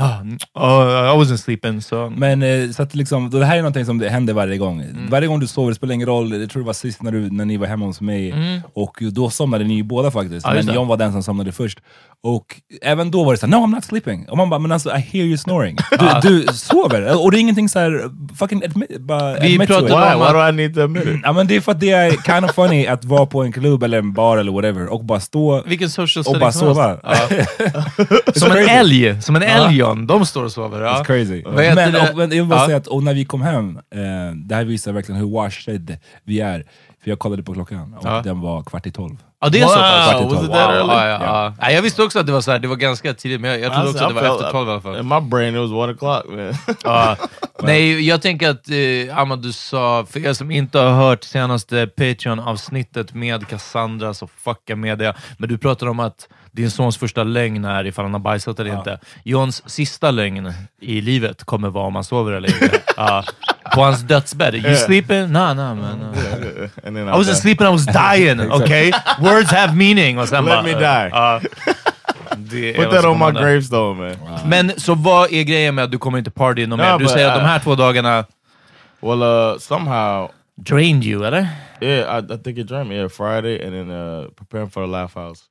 ah, 0.00 0.20
oh, 0.54 1.14
I 1.14 1.24
wasn't 1.24 1.36
sleeping. 1.36 1.82
Så. 1.82 2.12
Men 2.16 2.42
eh, 2.42 2.70
så 2.70 2.82
att 2.82 2.94
liksom, 2.94 3.30
det 3.30 3.44
här 3.44 3.56
är 3.56 3.62
någonting 3.62 3.84
som 3.84 4.00
händer 4.00 4.34
varje 4.34 4.58
gång. 4.58 4.84
Varje 5.10 5.28
gång 5.28 5.40
du 5.40 5.46
sover, 5.46 5.68
det 5.68 5.74
spelar 5.74 5.94
ingen 5.94 6.06
roll. 6.08 6.40
Jag 6.40 6.50
tror 6.50 6.62
det 6.62 6.66
var 6.66 6.72
sist 6.72 7.02
när, 7.02 7.12
du, 7.12 7.30
när 7.30 7.44
ni 7.44 7.56
var 7.56 7.66
hemma 7.66 7.86
hos 7.86 8.00
mig, 8.00 8.34
och 8.74 8.96
då 9.00 9.30
somnade 9.30 9.64
ni 9.64 9.74
ju 9.74 9.82
båda 9.82 10.10
faktiskt. 10.10 10.46
Just 10.54 10.66
men. 10.66 10.74
John 10.74 10.88
var 10.88 10.96
den 10.96 11.12
som 11.12 11.22
somnade 11.22 11.52
först. 11.52 11.78
Och 12.22 12.60
även 12.82 13.10
då 13.10 13.24
var 13.24 13.32
det 13.32 13.38
såhär, 13.38 13.50
no 13.50 13.56
I'm 13.56 13.74
not 13.74 13.84
sleeping. 13.84 14.28
Och 14.28 14.36
man 14.36 14.50
bara, 14.50 14.58
men 14.60 14.72
alltså 14.72 14.90
I 14.90 15.00
hear 15.00 15.24
you 15.24 15.36
snoring. 15.36 15.76
Du, 16.22 16.28
du 16.28 16.46
sover, 16.52 17.24
och 17.24 17.30
det 17.30 17.38
är 17.38 17.40
ingenting 17.40 17.68
såhär, 17.68 18.10
fucking 18.36 18.64
admit, 18.64 19.00
bara 19.00 19.40
Vi 19.40 19.54
admit 19.54 19.68
to 19.68 19.74
it. 19.74 19.92
om 19.92 20.00
Why? 20.00 20.26
Why 20.26 20.32
do 20.32 20.48
I 20.48 20.52
need 20.52 20.74
to 20.74 20.80
admit 20.80 21.04
it? 21.06 21.20
Ja 21.24 21.32
men 21.32 21.46
det 21.46 21.56
är 21.56 21.60
för 21.60 21.72
att 21.72 21.80
det 21.80 21.90
är 21.90 22.10
kind 22.10 22.44
of 22.44 22.54
funny 22.54 22.86
att 22.86 23.04
vara 23.04 23.26
på 23.26 23.42
en 23.42 23.52
klubb 23.52 23.82
eller 23.82 23.98
en 23.98 24.12
bar 24.12 24.38
eller 24.38 24.52
whatever 24.52 24.86
och 24.86 25.04
bara 25.04 25.20
stå 25.20 25.62
Vilken 25.66 25.90
social 25.90 26.24
och 26.26 26.40
bara 26.40 26.52
sova. 26.52 26.98
Ja. 27.02 27.28
Som 28.34 28.52
en 28.52 28.68
älg, 28.68 29.22
som 29.22 29.36
en 29.36 29.42
älg 29.42 29.76
John. 29.76 30.06
De 30.06 30.26
står 30.26 30.44
och 30.44 30.52
sover. 30.52 30.80
Ja. 30.80 30.92
It's 30.92 31.04
crazy. 31.04 31.42
Men, 31.74 31.92
det? 31.92 32.10
och, 32.10 32.16
men 32.16 32.30
jag 32.30 32.36
vill 32.36 32.44
bara 32.44 32.66
säga 32.66 32.76
att 32.76 32.86
och 32.86 33.02
när 33.02 33.14
vi 33.14 33.24
kom 33.24 33.42
hem, 33.42 33.76
eh, 33.76 34.36
det 34.36 34.54
här 34.54 34.64
visar 34.64 34.92
verkligen 34.92 35.20
hur 35.20 35.30
washed 35.30 35.98
vi 36.24 36.40
är. 36.40 36.64
För 37.02 37.10
jag 37.10 37.18
kollade 37.18 37.42
på 37.42 37.54
klockan 37.54 37.94
och 37.94 38.22
den 38.24 38.40
var 38.40 38.62
kvart 38.62 38.86
i 38.86 38.90
tolv. 38.90 39.16
Ja, 39.40 39.48
det 39.48 39.60
är 39.60 39.66
så 39.66 39.74
pass? 39.74 40.48
Ja, 40.50 40.86
ja, 41.08 41.54
ja. 41.60 41.70
Jag 41.70 41.82
visste 41.82 42.02
också 42.02 42.18
att 42.18 42.26
det 42.26 42.32
var 42.32 42.40
så 42.40 42.50
här, 42.50 42.58
det 42.58 42.68
var 42.68 42.76
ganska 42.76 43.14
tidigt, 43.14 43.40
men 43.40 43.50
jag, 43.50 43.60
jag 43.60 43.72
trodde 43.72 43.88
I- 43.88 43.90
också 43.92 44.04
att 44.04 44.14
det 44.14 44.20
var 44.28 44.34
efter 44.36 44.50
tolv 44.50 44.68
i 44.68 44.72
alla 44.72 44.80
fall. 44.80 44.96
In 44.98 45.08
my 45.08 45.20
brain 45.20 45.54
it 45.54 45.60
was 45.60 45.70
one 45.70 45.92
o'clock 45.92 46.22
man. 46.36 46.54
Ja. 46.84 47.16
Nej, 47.62 48.06
jag 48.08 48.22
tänker 48.22 48.50
att 48.50 48.70
eh, 48.70 49.18
Ahmad, 49.18 49.42
du 49.42 49.52
sa, 49.52 50.06
för 50.10 50.26
er 50.26 50.32
som 50.32 50.50
inte 50.50 50.78
har 50.78 50.90
hört 50.90 51.24
senaste 51.24 51.86
Patreon-avsnittet 51.86 53.14
med 53.14 53.48
Cassandra, 53.48 54.14
så 54.14 54.26
fucka 54.26 54.76
med 54.76 54.98
det. 54.98 55.14
Men 55.38 55.48
du 55.48 55.58
pratade 55.58 55.90
om 55.90 56.00
att 56.00 56.28
din 56.52 56.70
sons 56.70 56.96
första 56.96 57.24
lögn 57.24 57.64
är 57.64 57.86
ifall 57.86 58.04
han 58.04 58.12
har 58.12 58.20
bajsat 58.20 58.60
eller 58.60 58.78
inte. 58.78 58.98
Johns 59.24 59.70
sista 59.70 60.10
lögn 60.10 60.52
i 60.80 61.00
livet 61.00 61.44
kommer 61.44 61.68
vara 61.68 61.86
om 61.86 61.94
han 61.94 62.04
sover 62.04 62.32
eller 62.32 62.48
inte. 62.48 62.80
Ja. 62.96 63.24
På 63.74 63.80
hans 63.80 64.00
dödsbädd. 64.02 64.54
You 64.54 64.76
sleeping? 64.76 65.32
Nah, 65.32 65.56
nah 65.56 65.74
man. 65.74 65.98
nah. 65.98 67.16
I 67.16 67.22
wasn't 67.22 67.34
sleeping, 67.34 67.66
I 67.66 67.70
was 67.70 67.86
dying. 68.14 68.40
Okay? 68.40 68.92
Words 69.20 69.50
have 69.50 69.74
meaning. 69.74 70.18
Och 70.18 70.28
sen 70.28 70.44
Let 70.44 70.54
bara, 70.54 70.62
me 70.62 70.70
eh, 70.70 70.78
die. 70.78 71.10
ja. 71.12 71.40
Är 72.52 72.74
Put 72.74 72.90
that 72.90 73.04
on 73.04 73.18
my 73.18 73.40
gravestone 73.40 74.16
man. 74.24 74.48
Men 74.48 74.72
så 74.76 74.94
vad 74.94 75.32
är 75.32 75.42
grejen 75.42 75.74
med 75.74 75.84
att 75.84 75.90
du 75.90 75.98
kommer 75.98 76.18
inte 76.18 76.30
party 76.30 76.66
något 76.66 76.78
No, 76.78 76.82
mer? 76.82 76.98
Du 76.98 77.08
säger 77.08 77.28
att 77.28 77.34
de 77.34 77.40
uh, 77.40 77.46
här 77.46 77.58
två 77.58 77.74
dagarna 77.74 78.24
Well, 79.00 79.22
uh, 79.22 79.58
somehow, 79.58 80.30
drained 80.56 81.04
you, 81.04 81.24
eller? 81.26 81.48
yeah, 81.80 82.18
I, 82.18 82.34
I 82.34 82.36
think 82.38 82.58
it 82.58 82.68
drained 82.68 82.88
me. 82.88 82.96
Yeah, 82.96 83.08
Friday, 83.08 83.62
and 83.66 83.72
then 83.72 83.90
uh, 83.90 84.28
preparing 84.36 84.70
for 84.70 84.80
the 84.82 84.86
Laugh 84.88 85.14
House, 85.14 85.42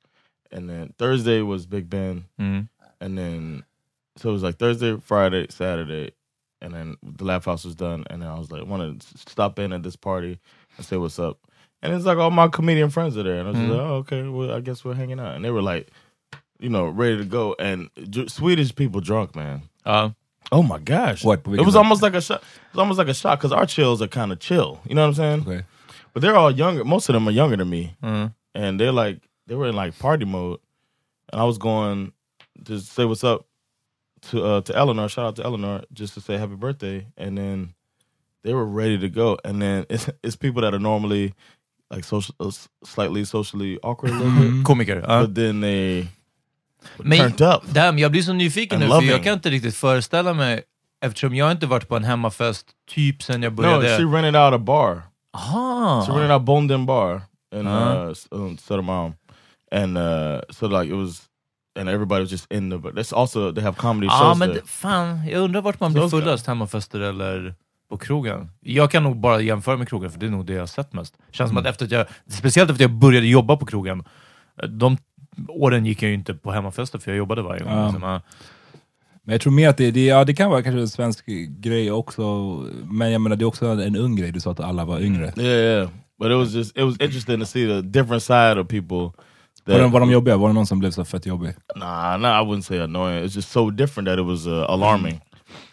and 0.50 0.68
then 0.68 0.94
Thursday 0.98 1.40
was 1.42 1.66
Big 1.66 1.88
Ben, 1.90 2.24
Mm. 2.40 2.68
and 3.00 3.18
then 3.18 3.64
so 4.16 4.30
it 4.30 4.32
was 4.32 4.42
like 4.42 4.56
Thursday, 4.58 4.96
Friday, 5.00 5.46
Saturday, 5.50 6.12
and 6.60 6.74
then 6.74 6.96
the 7.02 7.24
Laugh 7.24 7.44
House 7.44 7.64
was 7.64 7.74
done, 7.76 8.04
and 8.10 8.22
then 8.22 8.28
I 8.28 8.38
was 8.38 8.50
like, 8.50 8.66
want 8.66 9.00
to 9.00 9.18
stop 9.18 9.58
in 9.58 9.72
at 9.72 9.82
this 9.82 9.96
party 9.96 10.38
and 10.76 10.84
say 10.86 10.96
what's 10.96 11.18
up, 11.18 11.38
and 11.82 11.92
it's 11.92 12.04
like 12.04 12.18
all 12.18 12.30
my 12.30 12.48
comedian 12.48 12.90
friends 12.90 13.16
are 13.16 13.22
there, 13.22 13.38
and 13.38 13.48
I 13.48 13.50
was 13.52 13.60
just 13.60 13.70
like, 13.70 13.80
oh, 13.80 13.94
okay, 13.96 14.22
well, 14.28 14.52
I 14.52 14.60
guess 14.60 14.84
we're 14.84 14.94
hanging 14.94 15.20
out, 15.20 15.36
and 15.36 15.44
they 15.44 15.50
were 15.50 15.62
like, 15.62 15.90
you 16.58 16.68
know, 16.68 16.88
ready 16.88 17.16
to 17.18 17.24
go, 17.24 17.54
and 17.58 17.88
J- 18.10 18.26
Swedish 18.26 18.74
people 18.74 19.00
drunk, 19.00 19.36
man. 19.36 19.62
Ja. 19.86 20.10
Oh 20.50 20.62
my 20.62 20.78
gosh! 20.78 21.22
What? 21.22 21.40
It 21.46 21.60
was 21.64 21.76
almost 21.76 22.00
like 22.02 22.14
a 22.14 22.22
shot. 22.22 22.40
It 22.42 22.72
was 22.72 22.78
almost 22.80 22.96
like 22.98 23.08
a 23.08 23.14
shot 23.14 23.38
because 23.38 23.52
our 23.52 23.66
chills 23.66 24.00
are 24.00 24.08
kind 24.08 24.32
of 24.32 24.38
chill. 24.40 24.80
You 24.88 24.94
know 24.94 25.02
what 25.02 25.08
I'm 25.08 25.14
saying? 25.14 25.40
Okay. 25.42 25.62
But 26.14 26.22
they're 26.22 26.34
all 26.36 26.50
younger. 26.50 26.84
Most 26.84 27.08
of 27.10 27.12
them 27.12 27.28
are 27.28 27.32
younger 27.32 27.56
than 27.56 27.68
me, 27.68 27.94
Mm. 28.02 28.32
and 28.54 28.80
they're 28.80 28.90
like 28.92 29.27
they 29.48 29.54
were 29.56 29.68
in 29.68 29.74
like 29.76 29.98
party 29.98 30.24
mode, 30.24 30.60
and 31.32 31.40
I 31.40 31.44
was 31.44 31.58
going 31.58 32.12
to 32.66 32.78
say 32.80 33.04
what's 33.04 33.24
up 33.24 33.46
to 34.30 34.44
uh, 34.44 34.60
to 34.60 34.72
Eleanor. 34.76 35.08
Shout 35.08 35.24
out 35.26 35.36
to 35.36 35.44
Eleanor 35.44 35.82
just 35.92 36.14
to 36.14 36.20
say 36.20 36.38
happy 36.38 36.54
birthday, 36.56 37.06
and 37.16 37.36
then 37.36 37.74
they 38.44 38.54
were 38.54 38.64
ready 38.66 38.98
to 38.98 39.08
go. 39.08 39.36
And 39.44 39.60
then 39.62 39.84
it's, 39.90 40.08
it's 40.22 40.36
people 40.36 40.62
that 40.62 40.74
are 40.74 40.78
normally 40.80 41.34
like 41.90 42.04
social, 42.04 42.34
uh, 42.40 42.50
slightly 42.84 43.24
socially 43.24 43.78
awkward 43.82 44.12
a 44.12 44.14
little 44.14 44.30
bit, 44.40 44.64
Komiker. 44.64 45.00
Ja. 45.02 45.22
but 45.22 45.34
then 45.34 45.60
they 45.60 46.06
Men, 47.02 47.18
turned 47.18 47.42
up. 47.42 47.62
damn, 47.72 47.98
jag 47.98 48.10
blir 48.12 48.22
så 48.22 48.32
nyfiken 48.32 48.80
nu, 48.80 48.86
för 48.86 48.94
loving. 48.94 49.10
jag 49.10 49.24
kan 49.24 49.32
inte 49.32 49.50
riktigt 49.50 49.74
föreställa 49.76 50.34
mig, 50.34 50.62
eftersom 51.00 51.34
jag 51.34 51.50
inte 51.52 51.66
varit 51.66 51.88
på 51.88 51.96
en 51.96 52.04
hemmafest 52.04 52.66
typ 52.88 53.22
sen 53.22 53.42
jag 53.42 53.52
No, 53.52 53.56
började... 53.56 53.88
she 53.96 54.02
rented 54.04 54.36
out 54.36 54.54
a 54.54 54.58
bar. 54.58 55.02
Aha. 55.34 56.04
So 56.06 56.12
we 56.12 56.18
rented 56.20 56.34
out 56.36 56.42
Bonden 56.44 56.86
Bar 56.86 57.22
in 57.54 57.66
Uh-huh. 57.66 58.10
uh, 58.32 58.40
um, 58.40 58.58
Södermalm, 58.58 59.12
and 59.72 59.98
uh, 59.98 60.40
so 60.50 60.66
like 60.68 60.90
it 60.90 60.96
was, 60.96 61.22
and 61.78 61.88
everybody 61.88 62.20
was 62.20 62.30
just 62.30 62.52
in 62.52 62.70
the. 62.70 62.78
But 62.78 62.94
that's 62.94 63.12
also 63.12 63.52
they 63.52 63.64
have 63.64 63.76
comedy 63.76 64.06
Ja, 64.06 64.18
shows 64.18 64.38
men 64.38 64.48
there. 64.48 64.62
fan, 64.66 65.28
jag 65.30 65.42
undrar 65.42 65.60
vart 65.60 65.80
man 65.80 65.92
blir 65.92 66.08
fullast, 66.08 66.46
hemmafester 66.46 67.00
eller 67.00 67.54
på 67.90 67.98
krogen. 67.98 68.50
Jag 68.60 68.90
kan 68.90 69.02
nog 69.02 69.16
bara 69.16 69.40
jämföra 69.40 69.76
med 69.76 69.88
krogen, 69.88 70.10
för 70.10 70.18
det 70.20 70.26
är 70.26 70.30
nog 70.30 70.46
det 70.46 70.52
jag 70.52 70.62
har 70.62 70.66
sett 70.66 70.92
mest. 70.92 71.14
Känns 71.30 71.50
som 71.50 71.56
att 71.58 71.66
efter 71.66 71.84
att 71.84 71.90
jag, 71.90 72.06
speciellt 72.28 72.70
efter 72.70 72.84
att 72.84 72.90
jag 72.90 72.98
började 72.98 73.26
jobba 73.26 73.56
på 73.56 73.66
krogen, 73.66 74.04
de 74.68 74.96
åren 75.48 75.86
gick 75.86 76.02
jag 76.02 76.08
ju 76.08 76.14
inte 76.14 76.34
på 76.34 76.52
hemmafester 76.52 76.98
för 76.98 77.10
jag 77.10 77.18
jobbade 77.18 77.42
varje 77.42 77.62
gång. 77.64 77.72
Ja. 77.72 77.84
Liksom, 77.84 78.02
ja. 78.02 78.20
Men 79.22 79.32
jag 79.32 79.40
tror 79.40 79.52
mer 79.52 79.68
att 79.68 79.76
det, 79.76 79.90
det, 79.90 80.04
ja, 80.04 80.24
det 80.24 80.34
kan 80.34 80.50
vara 80.50 80.62
kanske 80.62 80.80
en 80.80 80.88
svensk 80.88 81.26
grej 81.48 81.90
också, 81.92 82.22
men 82.84 83.12
jag 83.12 83.20
menar 83.20 83.36
det 83.36 83.44
är 83.44 83.46
också 83.46 83.66
en 83.66 83.96
ung 83.96 84.16
grej, 84.16 84.32
du 84.32 84.40
sa 84.40 84.50
att 84.50 84.60
alla 84.60 84.84
var 84.84 85.00
yngre. 85.00 85.32
Yeah, 85.36 85.46
yeah. 85.46 85.88
But 86.18 86.30
it 86.30 86.36
was 86.36 86.52
just 86.54 86.76
it 86.76 86.82
was 86.84 86.96
interesting 87.00 87.40
to 87.40 87.46
see 87.46 87.66
the 87.66 87.82
different 87.82 88.22
side 88.22 88.58
of 88.58 88.68
people. 88.68 89.22
Var 89.72 89.78
de, 89.80 89.90
var 89.92 90.00
de 90.00 90.10
jobbiga? 90.10 90.36
Var 90.36 90.48
det 90.48 90.54
någon 90.54 90.66
som 90.66 90.78
blev 90.78 90.90
så 90.90 91.04
fett 91.04 91.26
jobbig? 91.26 91.54
Nah, 91.76 92.16
nah, 92.20 92.42
I 92.42 92.44
wouldn't 92.46 92.62
say 92.62 92.78
annoying. 92.78 93.24
It's 93.24 93.36
just 93.36 93.50
so 93.52 93.70
different 93.70 94.08
that 94.08 94.18
it 94.18 94.24
was 94.26 94.46
uh, 94.46 94.52
alarming. 94.68 95.20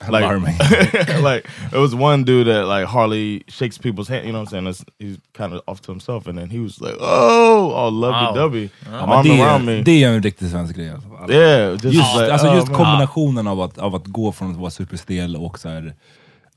Like, 0.09 0.23
Alarming. 0.25 0.55
like 1.23 1.47
it 1.73 1.77
was 1.77 1.93
one 1.95 2.23
dude 2.23 2.47
that 2.47 2.67
like 2.67 2.85
hardly 2.85 3.43
shakes 3.47 3.77
people's 3.77 4.07
hand. 4.09 4.25
You 4.25 4.31
know 4.31 4.39
what 4.43 4.53
I'm 4.53 4.65
saying? 4.65 4.67
It's, 4.67 4.85
he's 4.99 5.17
kind 5.37 5.53
of 5.53 5.61
off 5.67 5.81
to 5.81 5.91
himself, 5.91 6.27
and 6.27 6.37
then 6.37 6.49
he 6.49 6.59
was 6.59 6.81
like, 6.81 6.95
"Oh, 6.99 7.71
all 7.71 7.91
lovey-dovey, 7.91 8.69
Ja, 8.85 8.91
men 9.05 9.09
arm 9.09 9.23
det, 9.23 9.41
around 9.41 9.65
me." 9.65 9.81
det 9.81 10.03
är 10.03 10.09
en 10.09 10.23
riktig 10.23 10.49
svensk 10.49 10.75
grej. 10.75 10.89
Alltså. 10.89 11.09
Alla- 11.21 11.33
Yeah, 11.33 11.71
just 11.71 11.83
Just, 11.85 12.15
like, 12.15 12.31
alltså 12.33 12.47
oh, 12.47 12.55
just 12.55 12.67
man. 12.67 12.77
kombinationen 12.77 13.47
av 13.47 13.61
att, 13.61 13.77
av 13.77 13.95
att 13.95 14.05
gå 14.07 14.31
från 14.31 14.51
att 14.51 14.57
vara 14.57 14.71
superstel 14.71 15.35
och 15.35 15.59
så 15.59 15.69
här, 15.69 15.93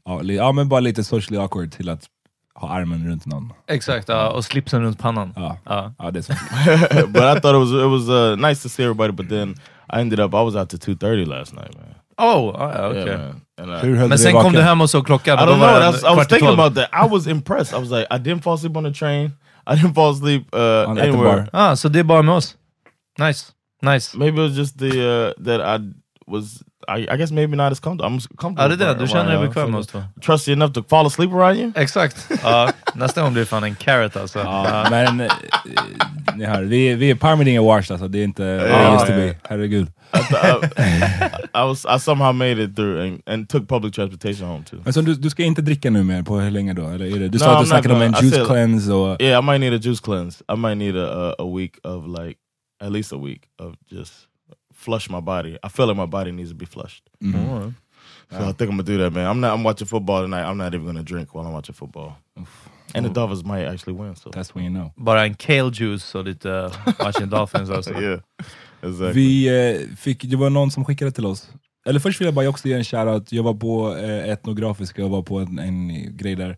ja, 0.04 0.20
li, 0.20 0.36
ja, 0.36 0.52
men 0.52 0.68
bara 0.68 0.80
lite 0.80 1.04
socially 1.04 1.38
awkward 1.38 1.72
till 1.72 1.88
att 1.88 2.04
ha 2.60 2.68
armen 2.68 3.06
runt 3.08 3.26
någon. 3.26 3.52
Exakt, 3.66 4.08
ja, 4.08 4.28
och 4.28 4.44
slipsen 4.44 4.82
runt 4.82 4.98
pannan. 4.98 5.32
Ja 5.36 6.10
det 6.12 6.18
är 6.18 6.22
så. 6.22 6.32
but 7.06 7.22
I 7.22 7.40
thought 7.40 7.54
it 7.54 7.60
was 7.60 7.70
it 7.70 7.90
was 7.90 8.08
uh, 8.08 8.48
nice 8.48 8.62
to 8.62 8.68
see 8.68 8.84
everybody. 8.84 9.12
But 9.12 9.28
then 9.28 9.54
I 9.92 10.00
ended 10.00 10.20
up 10.20 10.34
I 10.34 10.44
was 10.44 10.54
out 10.54 10.68
to 10.70 10.78
two 10.78 10.94
thirty 10.94 11.24
last 11.24 11.54
night, 11.54 11.74
man. 11.74 11.94
Oh, 12.18 12.54
ja, 12.58 12.88
okej. 12.88 13.06
Yeah, 13.06 13.18
man. 13.18 13.40
And, 13.58 13.70
uh, 13.70 13.78
Hur 13.78 14.08
Men 14.08 14.18
sen 14.18 14.32
kom 14.32 14.52
du 14.52 14.62
hem 14.62 14.80
och 14.80 14.90
såg 14.90 15.06
klockan 15.06 15.38
I 15.38 15.42
don't 15.42 15.58
know. 15.58 15.68
That's, 15.68 16.12
I 16.12 16.16
was 16.16 16.26
i 16.26 16.28
thinking 16.28 16.48
tolv. 16.48 16.60
about 16.60 16.74
that. 16.74 16.88
I 16.92 17.08
was 17.08 17.26
impressed. 17.26 17.74
I 17.74 17.80
was 17.80 17.90
like, 17.90 18.06
I 18.10 18.18
didn't 18.18 18.42
fall 18.42 18.54
asleep 18.54 18.76
on 18.76 18.84
the 18.84 18.92
train. 18.92 19.32
I 19.66 19.74
didn't 19.74 19.94
fall 19.94 20.12
asleep 20.12 20.54
uh, 20.54 20.90
On- 20.90 20.98
anywhere. 20.98 21.48
Ah, 21.52 21.76
så 21.76 21.88
det 21.88 21.98
är 21.98 22.04
bara 22.04 22.22
med 22.22 22.34
oss. 22.34 22.56
Nice. 23.18 23.52
Nice. 23.82 24.18
Maybe 24.18 24.44
it 24.44 24.48
was 24.50 24.58
just 24.58 24.78
the 24.78 24.86
uh, 24.86 25.44
that 25.44 25.60
I 25.60 25.92
was. 26.26 26.62
I, 26.96 27.06
I 27.14 27.16
guess 27.16 27.30
maybe 27.30 27.56
not 27.56 27.72
as 27.72 27.80
comfortable. 27.80 28.16
I'm 28.16 28.36
comfortable. 28.36 28.62
Ja, 28.62 28.76
det 28.76 28.84
är 28.84 28.94
det. 28.94 29.00
Du 29.00 29.08
känner 29.08 29.38
dig 29.38 29.48
bekväm 29.48 29.70
med 29.70 29.80
oss 29.80 29.86
två. 29.86 30.02
Trust 30.26 30.48
you 30.48 30.52
enough 30.56 30.72
to 30.72 30.82
fall 30.88 31.06
asleep 31.06 31.32
around 31.32 31.58
you? 31.58 31.72
Exakt. 31.74 32.30
Ja, 32.42 32.70
nästa 32.94 33.22
gång 33.22 33.32
blir 33.32 33.42
det 33.42 33.46
fan 33.46 33.64
en 33.64 33.74
carrot 33.74 34.16
alltså. 34.16 34.38
Ja, 34.38 34.86
men 34.90 35.20
eh, 35.20 35.32
ni 36.36 36.44
hör, 36.44 36.62
vi, 36.62 36.94
vi 36.94 37.10
är 37.10 37.14
Parmiding 37.14 37.56
är 37.56 37.60
washed 37.60 37.92
alltså, 37.92 38.08
det 38.08 38.18
är 38.18 38.24
inte 38.24 38.42
det 38.42 38.68
är 38.68 38.94
used 38.94 39.06
to 39.06 39.12
be. 39.12 39.36
Herregud. 39.48 39.88
I, 40.14 40.18
I, 40.18 40.90
I 41.54 41.68
was. 41.68 41.84
I 41.96 41.98
somehow 42.00 42.32
made 42.34 42.64
it 42.64 42.76
through 42.76 43.00
and, 43.02 43.22
and 43.26 43.48
took 43.48 43.68
public 43.68 43.94
transportation 43.94 44.48
home 44.48 44.64
too. 44.64 44.78
Men 44.84 44.92
så 44.92 45.00
du, 45.00 45.14
du 45.14 45.30
ska 45.30 45.42
inte 45.42 45.62
dricka 45.62 45.90
nu 45.90 46.02
mer 46.02 46.22
på 46.22 46.38
hur 46.40 46.50
länge 46.50 46.72
då? 46.74 46.86
Eller 46.88 47.06
är 47.06 47.18
det, 47.18 47.28
du 47.28 47.38
No, 47.38 47.42
sa 47.44 47.54
att 47.56 47.60
du 47.64 47.66
snackade 47.66 47.94
om 47.94 48.02
en 48.02 48.12
juice 48.22 48.34
said- 48.34 48.46
cleanse 48.46 48.92
och... 48.92 49.22
Yeah, 49.22 49.44
I 49.44 49.46
might 49.46 49.60
need 49.60 49.74
a 49.74 49.80
juice 49.82 50.00
cleanse. 50.00 50.44
I 50.52 50.56
might 50.56 50.76
need 50.78 50.96
a, 50.96 51.06
a, 51.38 51.42
a 51.42 51.56
week 51.56 51.72
of 51.84 52.06
like 52.06 52.38
at 52.84 52.92
least 52.92 53.12
a 53.12 53.16
week 53.24 53.42
of 53.60 53.74
just 53.90 54.12
flush 54.84 55.10
my 55.10 55.20
body. 55.20 55.56
I 55.62 55.68
feel 55.68 55.86
like 55.88 55.96
my 55.96 56.06
body 56.06 56.32
needs 56.32 56.50
to 56.50 56.54
be 56.56 56.66
flushed. 56.66 57.02
Mm. 57.22 57.74
So 58.30 58.36
I 58.36 58.52
think 58.52 58.70
I'm 58.70 58.76
gonna 58.76 58.82
do 58.82 58.98
that, 58.98 59.12
man. 59.12 59.26
I'm 59.26 59.40
not. 59.40 59.52
I'm 59.54 59.64
watching 59.64 59.88
football 59.88 60.22
tonight. 60.22 60.44
I'm 60.50 60.58
not 60.58 60.74
even 60.74 60.86
gonna 60.86 61.02
drink 61.02 61.34
while 61.34 61.46
I'm 61.46 61.52
watching 61.52 61.74
football. 61.74 62.12
And 62.94 63.04
the 63.06 63.10
Dolphins 63.12 63.44
might 63.44 63.64
actually 63.66 63.94
win. 64.00 64.16
So 64.16 64.30
That's 64.30 64.54
when 64.54 64.64
you 64.64 64.70
know. 64.70 64.92
Bara 64.96 65.24
en 65.24 65.34
kale 65.34 65.70
juice 65.72 66.14
och 66.18 66.24
lite 66.24 66.70
Washington 66.98 67.30
Dolphins 67.30 67.70
alltså. 67.76 68.00
yeah, 68.00 68.20
Exactly. 68.82 69.12
Vi 69.12 69.48
eh, 69.48 69.96
fick, 69.96 70.22
det 70.24 70.36
var 70.36 70.50
någon 70.50 70.70
som 70.70 70.84
skickade 70.84 71.10
till 71.10 71.26
oss. 71.26 71.50
Eller 71.86 72.00
först 72.00 72.20
vill 72.20 72.26
jag 72.26 72.34
bara 72.34 72.48
också 72.48 72.68
ge 72.68 72.74
en 72.74 72.84
shoutout. 72.84 73.32
Jag 73.32 73.42
var 73.42 73.54
på 73.54 73.96
eh, 73.96 74.28
Etnografiska, 74.30 75.02
jag 75.02 75.08
var 75.08 75.22
på 75.22 75.38
en, 75.38 75.58
en 75.58 76.16
grej 76.16 76.34
där. 76.36 76.56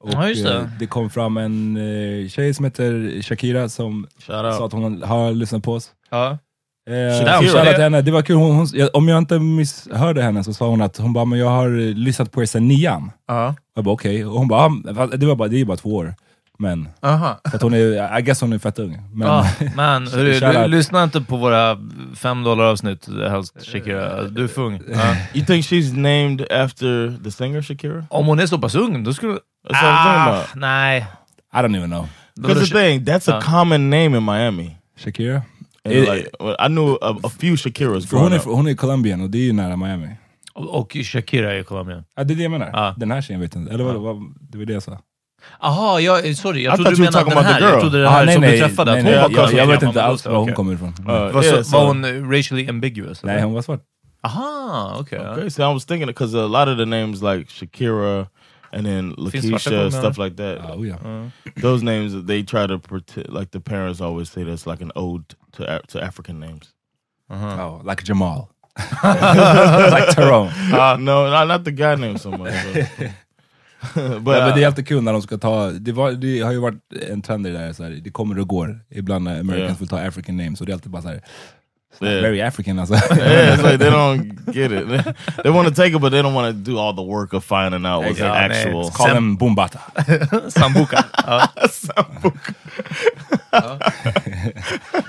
Och, 0.00 0.10
Ja, 0.12 0.20
det. 0.20 0.54
eh, 0.56 0.68
det 0.78 0.86
kom 0.86 1.10
fram 1.10 1.36
en 1.36 1.76
eh, 1.76 2.28
tjej 2.28 2.54
som 2.54 2.64
heter 2.64 3.22
Shakira 3.22 3.68
som 3.68 4.06
sa 4.26 4.66
att 4.66 4.72
hon 4.72 5.02
har 5.02 5.32
lyssnat 5.32 5.62
på 5.62 5.72
oss. 5.72 5.92
Ja. 6.10 6.38
Eh, 6.88 7.18
Shakira. 7.18 7.38
så 7.38 7.56
shoutout 7.58 7.74
till 7.74 7.82
henne. 7.84 8.02
Det 8.02 8.10
var 8.10 8.22
kul, 8.22 8.36
hon, 8.36 8.56
hon, 8.56 8.66
om 8.92 9.08
jag 9.08 9.18
inte 9.18 9.38
misshörde 9.38 10.22
henne 10.22 10.44
så 10.44 10.52
sa 10.54 10.68
hon 10.68 10.82
att 10.82 10.96
hon 10.96 11.12
bara, 11.12 11.24
men 11.24 11.38
jag 11.38 11.48
har 11.50 11.94
lyssnat 11.94 12.32
på 12.32 12.42
er 12.42 12.46
sedan 12.46 12.68
nian. 12.68 13.10
Ja. 13.28 13.54
Jag 13.74 13.84
bara 13.84 13.94
okej, 13.94 14.24
och 14.26 14.38
hon 14.38 14.48
bara, 14.48 14.60
ah, 14.60 15.06
det, 15.06 15.26
var 15.26 15.34
bara, 15.36 15.48
det 15.48 15.60
är 15.60 15.64
bara 15.64 15.76
två 15.76 15.96
år. 15.96 16.14
Men, 16.60 16.88
Aha. 17.02 17.40
för 17.50 17.56
att 17.56 17.62
hon 17.62 17.74
är, 17.74 18.18
I 18.18 18.22
guess 18.22 18.40
hon 18.40 18.52
är 18.52 18.58
fett 18.58 18.78
ung. 18.78 18.98
Men, 19.12 19.44
men 19.76 20.06
hörru, 20.12 20.32
du, 20.32 20.40
Shoutout. 20.40 20.70
lyssna 20.70 21.02
inte 21.04 21.20
på 21.20 21.36
våra 21.36 21.78
fem 22.16 22.42
dollar 22.44 22.64
avsnitt 22.64 23.08
helst 23.30 23.66
Shakira. 23.72 24.22
Du 24.22 24.44
är 24.44 24.48
för 24.48 24.62
ung. 24.62 24.80
Ja. 24.92 25.16
You 25.34 25.46
think 25.46 25.64
she's 25.64 25.92
named 25.96 26.40
after 26.52 27.18
the 27.24 27.30
singer 27.30 27.62
Shakira? 27.62 28.04
Om 28.10 28.26
hon 28.26 28.38
är 28.40 28.46
så 28.46 28.58
pass 28.58 28.74
ung, 28.74 29.04
då 29.04 29.12
skulle... 29.14 29.32
Talking 29.32 29.88
Ah, 29.88 30.40
nej. 30.54 31.06
I 31.54 31.56
don't 31.56 31.76
even 31.76 31.90
know. 31.90 32.08
Because 32.36 32.60
the 32.60 32.78
thing, 32.78 33.04
that's 33.04 33.32
a 33.36 33.40
common 33.44 33.90
name 33.90 34.16
in 34.16 34.22
Miami. 34.22 34.76
Shakira? 34.98 35.42
Eh, 35.92 36.14
like, 36.14 36.28
I 36.64 36.68
knew 36.68 36.98
a, 37.02 37.16
a 37.24 37.30
few 37.40 37.56
Shakiras 37.56 38.06
För 38.06 38.16
hon, 38.16 38.32
är, 38.32 38.36
up. 38.36 38.42
hon 38.44 38.66
är 38.68 38.74
Colombian 38.74 39.20
och 39.20 39.30
det 39.30 39.38
är 39.38 39.42
ju 39.42 39.52
nära 39.52 39.76
Miami. 39.76 40.08
Och, 40.54 40.96
Shakira 41.04 41.52
är 41.54 41.62
Colombia. 41.62 42.04
Ja, 42.16 42.24
det 42.24 42.34
är 42.34 42.36
det 42.36 42.42
jag 42.42 42.50
menar. 42.52 42.70
Ja. 42.72 42.94
Den 42.96 43.10
här 43.10 43.20
tjejen 43.22 43.40
vet 43.40 43.56
inte. 43.56 43.72
Eller 43.72 43.84
vad, 43.84 43.94
vad, 43.94 44.16
det 44.40 44.58
var 44.58 44.64
det 44.64 44.72
jag 44.72 44.82
sa. 44.82 44.98
Jaha, 45.60 46.00
jag, 46.00 46.36
sorry. 46.36 46.64
Jag 46.64 46.74
I 46.74 46.76
trodde 46.76 46.96
thought 46.96 46.96
du 46.96 47.02
you 47.02 47.10
were 47.10 47.10
menade 47.10 47.12
talking 47.12 47.28
den 47.30 47.38
about 47.38 47.52
här. 47.52 47.58
the 47.58 47.64
Jag 47.64 47.72
girl. 47.72 47.80
trodde 47.80 48.00
det 48.00 48.08
Ah, 48.08 48.10
här 48.10 48.24
nej, 48.26 48.34
som 48.34 48.40
nej, 48.42 48.52
du 48.52 48.58
träffade. 48.58 48.92
nej, 48.92 49.02
nej, 49.02 49.12
hon 49.12 49.20
var 49.22 49.28
jag, 49.30 49.32
jag, 49.38 49.50
Colombian. 49.50 49.68
vet 49.68 49.82
inte 49.82 50.02
alls 50.02 50.26
var 50.26 50.36
hon 50.38 50.52
kommer 50.52 50.74
ifrån. 50.74 50.88
Uh, 51.00 51.04
Var, 51.06 51.44
yeah, 51.44 51.62
så, 51.62 51.62
so- 51.62 51.72
var 51.72 51.86
hon 51.86 52.30
racially 52.32 52.68
ambiguous? 52.68 53.22
eller? 53.22 53.32
Nej, 53.34 53.42
hon 53.42 53.52
var 53.52 53.62
svart. 53.62 53.80
Aha, 54.22 54.92
ja. 54.94 55.00
Okay, 55.00 55.50
so 55.50 55.62
I 55.70 55.74
was 55.74 55.84
thinking 55.86 56.06
because 56.06 56.38
a 56.38 56.46
lot 56.46 56.68
of 56.72 56.78
the 56.78 56.84
names 56.84 57.22
like 57.22 57.44
Shakira 57.50 58.26
and 58.72 58.86
then 58.86 59.14
Lakeisha, 59.16 59.90
stuff 59.90 60.18
like 60.18 60.36
that. 60.36 60.58
Oh, 60.62 60.82
ja. 60.82 60.96
Those 61.56 61.82
names 61.82 62.24
they 62.26 62.42
try 62.42 62.66
to 62.66 62.78
pretend 62.78 63.32
like 63.32 63.50
the 63.50 63.60
parents 63.60 64.00
always 64.00 64.30
say 64.30 64.44
that's 64.44 64.66
like 64.66 64.82
an 64.82 64.92
ode 64.94 65.34
to 65.52 65.64
A- 65.76 65.86
to 65.88 66.02
African 66.02 66.40
names. 66.40 66.74
Oh, 67.30 67.80
like 67.84 68.04
Jamal. 68.04 68.50
like 69.02 70.14
Tyrone. 70.14 70.48
Uh, 70.72 70.96
no, 71.00 71.30
not, 71.30 71.48
not 71.48 71.64
the 71.64 71.72
guy 71.72 71.94
name 71.96 72.16
so 72.18 72.30
much. 72.30 72.54
But, 72.74 72.84
but 74.24 74.36
ja, 74.36 74.46
men 74.46 74.54
det 74.54 74.60
är 74.60 74.60
uh, 74.60 74.66
alltid 74.66 74.86
kul 74.88 75.02
när 75.02 75.12
de 75.12 75.22
ska 75.22 75.38
ta, 75.38 75.70
det, 75.70 75.92
var, 75.92 76.12
det 76.12 76.40
har 76.40 76.52
ju 76.52 76.58
varit 76.58 76.92
en 77.10 77.22
trend 77.22 77.46
i 77.46 77.50
det 77.50 77.58
där, 77.58 77.72
så 77.72 77.82
här, 77.82 77.90
det 77.90 78.10
kommer 78.10 78.38
och 78.38 78.48
går. 78.48 78.80
Ibland 78.90 79.24
när 79.24 79.40
Americans 79.40 79.68
Yeah. 79.68 79.78
vill 79.78 79.88
ta 79.88 79.98
African 79.98 80.36
names, 80.36 80.60
och 80.60 80.66
det 80.66 80.72
är 80.72 80.74
alltid 80.74 80.92
bara 80.92 81.02
såhär, 81.02 81.22
Yeah. 82.00 82.22
very 82.22 82.40
African 82.42 82.78
alltså. 82.78 82.94
yeah, 82.94 83.54
it's 83.54 83.62
like 83.62 83.78
they 83.78 83.90
don't 83.90 84.44
get 84.52 84.70
it. 84.72 84.86
They, 84.88 85.42
they 85.42 85.50
want 85.50 85.68
to 85.68 85.74
take 85.74 85.96
it, 85.96 86.00
but 86.00 86.10
they 86.12 86.22
don't 86.22 86.34
want 86.34 86.46
to 86.56 86.70
do 86.72 86.78
all 86.78 86.92
the 86.94 87.02
work 87.02 87.32
of 87.34 87.44
finding 87.44 87.84
out 87.86 88.04
what's 88.04 88.18
Yeah, 88.20 88.32
man. 88.32 88.50
actual. 88.50 88.90
Call 88.90 89.06
them 89.14 89.36
Boombata. 89.38 89.80
Sambuca. 90.50 91.04
Ja. 93.52 93.78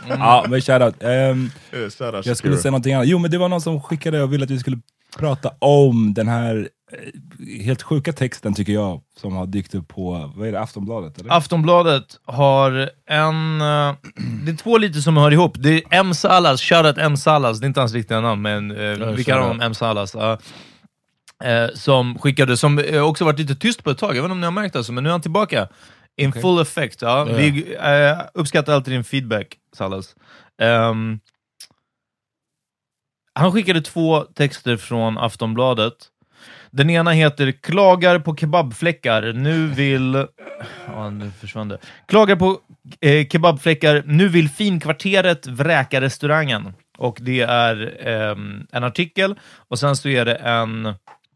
ja, 0.10 0.46
men 0.50 0.62
shoutout. 0.62 1.04
Um, 1.04 1.52
Yeah, 1.74 1.90
shout 1.90 2.14
out 2.16 2.26
jag 2.26 2.38
skulle 2.38 2.58
säga 2.58 2.72
någonting 2.72 2.94
annat. 2.94 3.08
Jo 3.08 3.18
men 3.20 3.32
det 3.32 3.38
var 3.38 3.50
någon 3.50 3.62
som 3.62 3.82
skickade 3.82 4.24
och 4.24 4.34
ville 4.34 4.44
att 4.44 4.52
vi 4.52 4.60
skulle 4.60 4.78
prata 5.18 5.52
om 5.60 6.14
den 6.14 6.28
här 6.28 6.70
helt 7.64 7.82
sjuka 7.82 8.14
texten 8.14 8.54
tycker 8.54 8.74
jag, 8.74 9.02
som 9.18 9.36
har 9.36 9.46
dykt 9.46 9.76
upp 9.76 9.88
på, 9.88 10.32
vad 10.36 10.48
är 10.48 10.52
det, 10.52 10.60
Aftonbladet? 10.60 11.20
Eller? 11.20 11.34
Aftonbladet 11.34 12.20
har 12.26 12.90
en... 13.06 13.62
eh, 13.62 13.96
det 14.46 14.52
är 14.52 14.58
två 14.58 14.78
lite 14.78 15.02
som 15.02 15.18
hör 15.18 15.32
ihop. 15.32 15.56
Det 15.60 15.70
är 15.74 15.82
M. 15.90 16.14
Salas, 16.14 16.62
shoutout 16.62 16.98
M. 16.98 17.18
Salas, 17.18 17.60
det 17.60 17.66
är 17.66 17.68
inte 17.68 17.80
hans 17.80 17.94
riktiga 17.94 18.22
namn, 18.22 18.42
men 18.42 18.72
uh, 18.72 19.12
vi 19.12 19.24
kallar 19.24 19.42
honom 19.42 19.62
M. 19.62 19.74
Salas. 19.74 20.16
Eh, 21.44 21.70
som 21.74 22.20
skickade, 22.20 22.58
som 22.58 22.80
eh, 22.80 23.02
också 23.02 23.26
varit 23.26 23.40
lite 23.40 23.56
tyst 23.56 23.84
på 23.84 23.90
ett 23.90 23.98
tag, 23.98 24.10
jag 24.10 24.22
vet 24.22 24.24
inte 24.24 24.32
om 24.32 24.40
ni 24.40 24.46
har 24.46 24.52
märkt 24.52 24.74
det, 24.74 24.80
alltså, 24.80 24.92
men 24.92 25.04
nu 25.04 25.10
är 25.10 25.12
han 25.12 25.22
tillbaka. 25.22 25.68
In 26.18 26.34
full 26.34 26.62
effect. 26.62 27.02
Ja. 27.02 27.28
Ja. 27.30 27.36
Vi 27.38 27.76
eh, 27.80 28.20
uppskattar 28.34 28.74
alltid 28.74 28.94
din 28.94 29.04
feedback, 29.04 29.58
Salas. 29.76 30.16
Ehm, 30.62 31.20
han 33.34 33.52
skickade 33.52 33.82
två 33.82 34.22
texter 34.22 34.78
från 34.78 35.18
Aftonbladet. 35.18 35.94
Den 36.72 36.90
ena 36.90 37.12
heter 37.12 37.52
“Klagar 37.52 38.20
på 38.20 38.36
kebabfläckar, 38.36 39.34
nu 39.34 39.68
vill...” 39.68 40.26
Ja, 40.88 41.10
nu 41.10 41.32
försvann 41.32 41.68
det. 41.68 41.78
“Klagar 42.08 42.36
på 42.36 42.60
eh, 43.02 43.28
kebabfläckar, 43.28 44.04
nu 44.06 44.28
vill 44.28 44.50
finkvarteret 44.50 45.48
vräka 45.48 46.02
restaurangen.” 46.02 46.74
Och 46.98 47.18
det 47.22 47.42
är 47.42 48.08
eh, 48.08 48.36
en 48.72 48.84
artikel, 48.84 49.36
och 49.70 49.80
sen 49.80 49.96
så 49.96 50.10
är 50.10 50.26
det 50.26 50.36
en... 50.36 50.94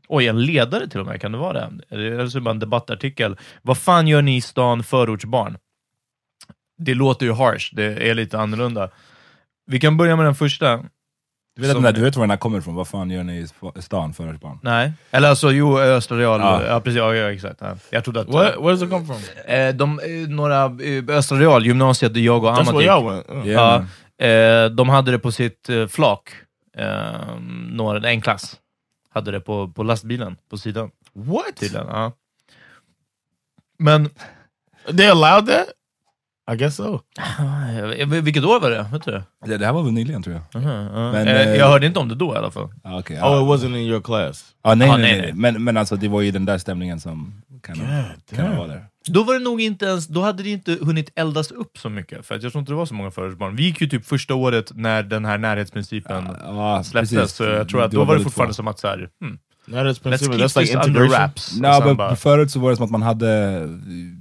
Oj, 0.08 0.28
en 0.28 0.46
ledare 0.46 0.88
till 0.88 1.00
och 1.00 1.06
med, 1.06 1.22
kan 1.22 1.32
det 1.32 1.38
vara 1.38 1.54
det? 1.54 1.70
Eller 1.90 2.28
så 2.28 2.38
är 2.38 2.40
det 2.40 2.44
bara 2.44 2.52
en 2.52 2.60
debattartikel. 2.60 3.38
“Vad 3.62 3.78
fan 3.78 4.08
gör 4.08 4.22
ni 4.22 4.36
i 4.36 4.42
stan, 4.42 4.84
förortsbarn?” 4.84 5.58
Det 6.78 6.94
låter 6.94 7.26
ju 7.26 7.34
harsh, 7.34 7.76
det 7.76 8.10
är 8.10 8.16
lite 8.16 8.40
annorlunda. 8.40 8.90
Vi 9.66 9.80
kan 9.80 9.98
börja 9.98 10.16
med 10.16 10.26
den 10.26 10.36
första. 10.36 10.84
Du 11.56 11.62
vet, 11.62 11.72
Som- 11.72 11.84
där, 11.84 11.92
du 11.94 12.02
vet 12.02 12.16
var 12.16 12.24
den 12.24 12.30
här 12.30 12.38
kommer 12.38 12.58
ifrån, 12.60 12.76
vad 12.76 12.88
fan 12.88 13.10
gör 13.10 13.24
ni 13.24 13.40
i 13.76 13.82
stan 13.82 14.14
för 14.14 14.28
ert 14.28 14.42
barn? 14.42 14.60
Nej. 14.64 14.92
Eller 15.12 15.30
alltså, 15.30 15.52
jo, 15.52 15.80
Östra 15.80 16.18
Real. 16.18 16.40
Ja, 16.40 16.66
Ja. 16.66 16.80
precis. 16.80 16.98
Ja, 16.98 17.16
ja, 17.16 17.32
exakt. 17.32 17.56
Ja. 17.62 17.76
Jag 17.90 18.04
trodde 18.04 18.22
att... 18.22 18.28
What? 18.28 18.56
Where 18.58 18.70
does 18.72 18.82
it 18.84 18.90
come 18.90 19.06
from? 19.06 19.18
Eh, 19.46 19.76
de, 19.76 20.00
eh, 20.00 20.30
några, 20.30 20.64
eh, 20.66 21.18
Östra 21.18 21.38
Real, 21.40 21.66
gymnasiet 21.66 22.14
där 22.14 22.22
jag 22.22 22.44
och 22.44 22.50
That's 22.52 22.60
Amat 22.60 22.76
where 22.76 22.88
y'all 22.88 23.10
went. 23.16 23.30
Uh. 23.30 23.48
Yeah, 23.48 23.84
eh, 24.66 24.70
de 24.70 24.90
hade 24.90 25.12
det 25.12 25.20
på 25.20 25.32
sitt 25.32 25.70
eh, 25.70 25.88
flak. 25.88 26.30
Eh, 26.78 27.38
några, 27.72 28.10
en 28.10 28.22
klass 28.22 28.56
hade 29.10 29.32
det 29.32 29.40
på, 29.40 29.68
på 29.68 29.84
lastbilen 29.84 30.38
på 30.50 30.58
sidan. 30.58 30.92
What? 31.14 31.56
Tydligen. 31.56 31.88
Ja. 31.88 32.12
Men, 33.80 34.10
They 34.98 35.08
allowed 35.08 35.48
that? 35.48 35.66
I 36.52 36.56
guess 36.56 36.76
so. 36.76 37.00
vilket 38.22 38.44
år 38.46 38.60
var 38.60 38.70
det? 38.70 38.86
Vet 38.92 39.04
du 39.06 39.12
det? 39.12 39.58
det, 39.58 39.66
här 39.66 39.74
var 39.74 39.84
väl 39.84 39.94
nyligen 39.94 40.24
tror 40.24 40.36
jag. 40.36 40.62
Mhm, 40.62 40.70
ja. 40.72 41.12
Men, 41.12 41.28
eh, 41.28 41.42
eh, 41.42 41.56
jag 41.56 41.68
hörde 41.68 41.86
inte 41.88 42.00
om 42.00 42.08
det 42.10 42.16
då 42.16 42.34
i 42.34 42.38
alla 42.38 42.52
fall. 42.52 42.70
Ah, 42.84 43.00
okay, 43.00 43.18
Oh, 43.18 43.22
ja. 43.22 43.42
it 43.56 43.62
wasn't 43.62 43.76
in 43.78 43.88
your 43.88 44.02
class. 44.02 44.46
Ah, 44.64 44.76
nej, 44.76 44.90
Ah, 44.90 44.98
nej, 44.98 45.02
nej, 45.02 45.12
nej, 45.12 45.22
nej. 45.22 45.34
Men, 45.54 45.64
men 45.64 45.78
alltså 45.78 45.96
det 45.96 46.08
var 46.08 46.22
ju 46.22 46.32
den 46.32 46.46
där 46.46 46.58
stämningen 46.58 47.00
som 47.00 47.42
kan, 47.64 47.76
kan 48.36 48.58
vara 48.58 48.68
där. 48.68 48.86
Då 49.08 49.24
var 49.24 49.34
det 49.34 49.40
nog 49.40 49.62
inte 49.62 49.86
ens, 49.86 50.08
då 50.08 50.22
hade 50.22 50.44
det 50.44 50.50
inte 50.50 50.78
hunnit 50.82 51.12
eldas 51.16 51.52
upp 51.52 51.78
så 51.78 51.90
mycket, 51.90 52.26
för 52.26 52.36
att 52.36 52.44
jag 52.44 52.52
tror 52.52 52.60
inte 52.60 52.72
det 52.72 52.76
var 52.76 52.86
så 52.86 52.94
många 52.94 53.12
förortsbarn. 53.12 53.56
Vi 53.56 53.64
gick 53.64 53.82
ju 53.82 53.88
typ 53.88 54.06
första 54.06 54.36
året 54.36 54.72
när 54.76 55.04
den 55.04 55.26
här 55.26 55.38
närhetsprincipen 55.38 56.28
Ja, 56.44 56.84
släpptes, 56.84 57.10
precis. 57.12 57.36
så 57.36 57.44
jag 57.44 57.70
tror 57.70 57.82
att 57.84 57.92
då 57.92 58.04
var 58.04 58.18
det 58.18 58.24
fortfarande 58.24 58.54
få. 58.54 58.56
som 58.56 58.68
att 58.68 58.80
så 58.80 58.88
här, 58.88 59.10
hmm, 59.22 59.38
No, 59.66 59.76
let's 59.78 60.00
keep 60.04 60.12
That's 60.12 60.60
like 60.60 60.66
this 60.74 60.86
under 60.88 61.08
wraps. 61.08 61.52
Och 61.56 61.62
men 61.86 61.96
bara- 61.98 62.16
förut 62.16 62.52
så 62.52 62.60
var 62.60 62.70
det 62.70 62.76
som 62.76 62.86
att 62.86 62.92
man 62.92 63.02
hade, 63.02 63.62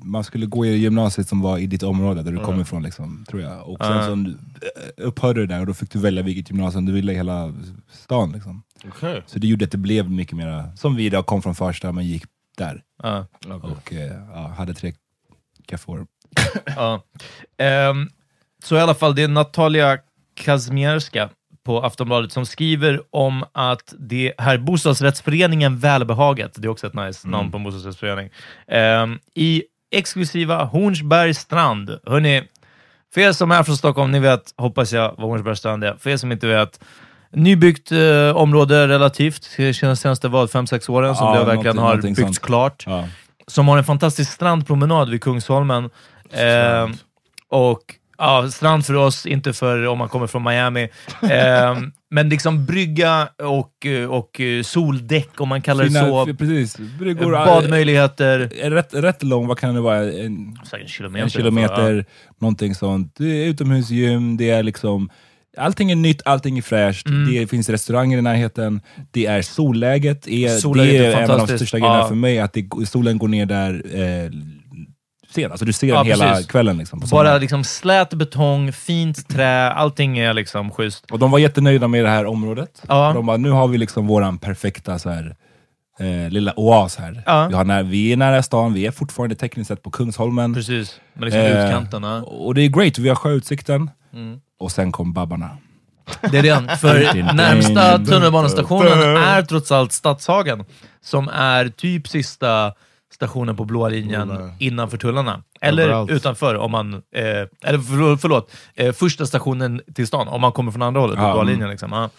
man 0.04 0.24
skulle 0.24 0.46
gå 0.46 0.66
i 0.66 0.76
gymnasiet 0.76 1.28
som 1.28 1.40
var 1.40 1.58
i 1.58 1.66
ditt 1.66 1.82
område, 1.82 2.22
där 2.22 2.32
du 2.32 2.38
kommer 2.38 2.62
ifrån, 2.62 2.82
liksom, 2.82 3.24
tror 3.28 3.42
jag. 3.42 3.68
Och 3.68 3.78
sen 3.84 3.96
Ja. 3.96 4.02
så 4.06 4.12
eh, 4.12 5.06
upphörde 5.08 5.40
det 5.40 5.46
där 5.46 5.60
och 5.60 5.66
då 5.66 5.74
fick 5.74 5.90
du 5.90 5.98
välja 5.98 6.22
vilket 6.22 6.50
gymnasium 6.50 6.86
du 6.86 6.92
ville 6.92 7.12
i 7.12 7.16
hela 7.16 7.54
stan. 7.92 8.32
Liksom. 8.32 8.62
Okay. 8.88 9.20
Så 9.26 9.38
det 9.38 9.46
gjorde 9.46 9.64
att 9.64 9.70
det 9.70 9.78
blev 9.78 10.10
mycket 10.10 10.36
mer 10.36 10.76
som 10.76 10.96
vi 10.96 11.08
då 11.10 11.22
kom 11.22 11.42
från 11.42 11.54
Farsta 11.54 11.92
men 11.92 12.06
gick 12.06 12.24
där. 12.58 12.82
ja. 13.02 13.26
Och 13.62 13.92
eh, 13.92 14.12
ja, 14.34 14.54
hade 14.56 14.74
tre 14.74 14.92
kaffeår. 15.66 16.06
Ja. 16.76 17.02
Ehm, 17.58 18.08
så 18.64 18.76
i 18.76 18.80
alla 18.80 18.94
fall, 18.94 19.14
det 19.14 19.22
är 19.22 19.28
Natalia 19.28 19.98
Kazmierska 20.34 21.28
på 21.66 21.80
Aftonbladet 21.82 22.32
som 22.32 22.46
skriver 22.46 23.00
om 23.10 23.44
att 23.52 23.94
det 23.98 24.32
här 24.38 24.58
bostadsrättsföreningen 24.58 25.78
Välbehaget, 25.78 26.52
det 26.56 26.66
är 26.66 26.70
också 26.70 26.86
ett 26.86 26.94
nice 26.94 27.28
namn 27.28 27.50
på 27.50 27.56
en 27.56 27.64
bostadsrättsförening, 27.64 28.30
ehm, 28.68 29.18
i 29.34 29.62
exklusiva 29.94 30.64
Hornsbergs 30.64 31.38
strand. 31.38 31.98
Hörrni, 32.06 32.42
för 33.14 33.20
er 33.20 33.32
som 33.32 33.50
är 33.50 33.62
från 33.62 33.76
Stockholm, 33.76 34.10
ni 34.12 34.18
vet, 34.20 34.54
hoppas 34.56 34.92
jag, 34.92 35.14
vad 35.18 35.28
Hornsbergs 35.28 35.58
strand 35.58 35.84
är. 35.84 35.94
För 36.00 36.10
er 36.10 36.16
som 36.16 36.32
inte 36.32 36.46
vet, 36.46 36.80
nybyggt 37.30 37.92
eh, 37.92 38.36
område 38.36 38.88
relativt, 38.88 39.56
de 39.56 39.74
senaste 39.96 40.28
vad, 40.28 40.50
fem 40.50 40.66
sex 40.66 40.88
åren 40.88 41.14
som 41.16 41.26
Ja, 41.26 41.38
det 41.38 41.44
verkligen 41.44 41.78
har 41.78 41.96
byggts 41.96 42.20
sånt. 42.20 42.38
klart 42.40 42.84
Ja. 42.86 43.04
som 43.46 43.68
har 43.68 43.78
en 43.78 43.84
fantastisk 43.84 44.32
strandpromenad 44.32 45.10
vid 45.10 45.22
Kungsholmen. 45.22 45.90
Eh, 46.30 46.88
och 47.48 47.80
ja, 48.22 48.48
strand 48.50 48.86
för 48.86 48.94
oss, 48.94 49.26
inte 49.26 49.52
för 49.52 49.86
om 49.86 49.98
man 49.98 50.08
kommer 50.08 50.26
från 50.26 50.42
Miami. 50.44 50.82
Eh, 51.22 51.78
men 52.10 52.28
liksom 52.28 52.66
brygga 52.66 53.28
och, 53.42 53.86
och 54.08 54.40
soldäck, 54.64 55.40
om 55.40 55.48
man 55.48 55.62
kallar 55.62 55.84
det 55.84 55.90
Fina- 55.90 56.00
så. 56.08 56.30
f- 56.30 56.36
Precis, 56.38 56.78
bryggor, 56.98 57.32
Badmöjligheter. 57.32 58.38
rätt, 58.70 58.94
rätt 58.94 59.22
lång, 59.22 59.46
vad 59.46 59.58
kan 59.58 59.74
det 59.74 59.80
vara? 59.80 59.98
En, 60.12 60.56
en 60.82 60.88
kilometer. 60.88 61.24
en 61.24 61.30
kilometer, 61.30 62.04
någonting 62.40 62.74
sånt. 62.74 63.14
Det 63.18 63.44
är 63.44 63.46
utomhusgym, 63.48 64.36
det 64.36 64.50
är 64.50 64.62
liksom 64.62 65.10
Allting 65.58 65.90
är 65.90 65.96
nytt, 65.96 66.22
allting 66.24 66.58
är 66.58 66.62
fräscht, 66.62 67.06
Mm. 67.06 67.32
det 67.34 67.46
finns 67.46 67.68
restauranger 67.68 68.18
i 68.18 68.22
närheten, 68.22 68.80
det 69.10 69.26
är 69.26 69.42
solläget. 69.42 70.28
Är, 70.28 70.48
Solläget 70.48 70.92
det 70.92 71.06
är 71.06 71.16
är 71.16 71.22
en 71.22 71.30
av 71.30 71.38
de 71.46 71.56
största 71.56 71.78
grejerna 71.78 71.98
Ja. 71.98 72.08
för 72.08 72.14
mig, 72.14 72.38
att 72.40 72.52
det, 72.52 72.68
solen 72.86 73.18
går 73.18 73.28
ner 73.28 73.46
där 73.46 73.82
eh, 73.94 74.30
scen. 75.32 75.50
Alltså 75.50 75.64
du 75.64 75.72
ser 75.72 75.86
Ja, 75.86 75.96
den 75.96 76.06
hela 76.06 76.30
precis. 76.30 76.46
kvällen. 76.46 76.76
Liksom, 76.78 77.00
på 77.00 77.06
Bara 77.06 77.38
liksom 77.38 77.64
slät 77.64 78.14
betong, 78.14 78.72
fint 78.72 79.28
trä, 79.28 79.70
allting 79.70 80.18
är 80.18 80.34
liksom 80.34 80.70
schysst. 80.70 81.10
Och 81.10 81.18
de 81.18 81.30
var 81.30 81.38
jättenöjda 81.38 81.88
med 81.88 82.04
det 82.04 82.10
här 82.10 82.26
området. 82.26 82.82
Ja. 82.88 83.12
De 83.14 83.26
bara, 83.26 83.36
nu 83.36 83.50
har 83.50 83.68
vi 83.68 83.78
liksom 83.78 84.06
våran 84.06 84.38
perfekta 84.38 84.98
så 84.98 85.10
här, 85.10 85.36
eh, 86.00 86.30
lilla 86.30 86.52
oas 86.56 86.96
här. 86.96 87.22
Ja. 87.26 87.46
Vi, 87.48 87.54
har 87.54 87.64
när, 87.64 87.82
vi 87.82 88.12
är 88.12 88.16
nära 88.16 88.42
stan, 88.42 88.72
vi 88.72 88.86
är 88.86 88.90
fortfarande 88.90 89.34
tekniskt 89.34 89.68
sett 89.68 89.82
på 89.82 89.90
Kungsholmen. 89.90 90.54
Precis, 90.54 91.00
med 91.14 91.24
liksom 91.24 91.40
Eh, 91.40 91.64
utkanterna. 91.66 92.22
Och 92.22 92.54
det 92.54 92.62
är 92.62 92.68
great, 92.68 92.98
vi 92.98 93.08
har 93.08 93.16
sjöutsikten. 93.16 93.90
Mm. 94.14 94.40
Och 94.58 94.72
sen 94.72 94.92
kom 94.92 95.12
Babbarna. 95.12 95.50
Det 96.30 96.38
är 96.38 96.42
det. 96.42 96.76
För 96.76 97.32
närmsta 97.34 97.98
tunnelbanestationen 97.98 99.16
är 99.16 99.42
trots 99.42 99.72
allt 99.72 99.92
Stadshagen, 99.92 100.64
som 101.04 101.28
är 101.28 101.68
typ 101.68 102.08
sista 102.08 102.72
stationen 103.14 103.56
på 103.56 103.64
blåa 103.64 103.88
linjen 103.88 104.52
innanför 104.58 104.96
tullarna. 104.98 105.42
Eller 105.60 105.82
Överallt. 105.82 106.10
utanför, 106.10 106.54
om 106.54 106.70
man... 106.70 106.94
Eh, 106.94 107.22
eller 107.64 107.78
förlåt, 107.78 108.20
förlåt 108.20 108.52
eh, 108.74 108.92
första 108.92 109.26
stationen 109.26 109.80
till 109.94 110.06
stan, 110.06 110.28
om 110.28 110.40
man 110.40 110.52
kommer 110.52 110.72
från 110.72 110.82
andra 110.82 111.00
hållet, 111.00 111.16
på 111.16 111.22
Ja, 111.22 111.32
blåa 111.32 111.42
mm. 111.42 111.52
linjen. 111.52 111.70
Liksom. 111.70 111.92
Ja. 111.92 112.10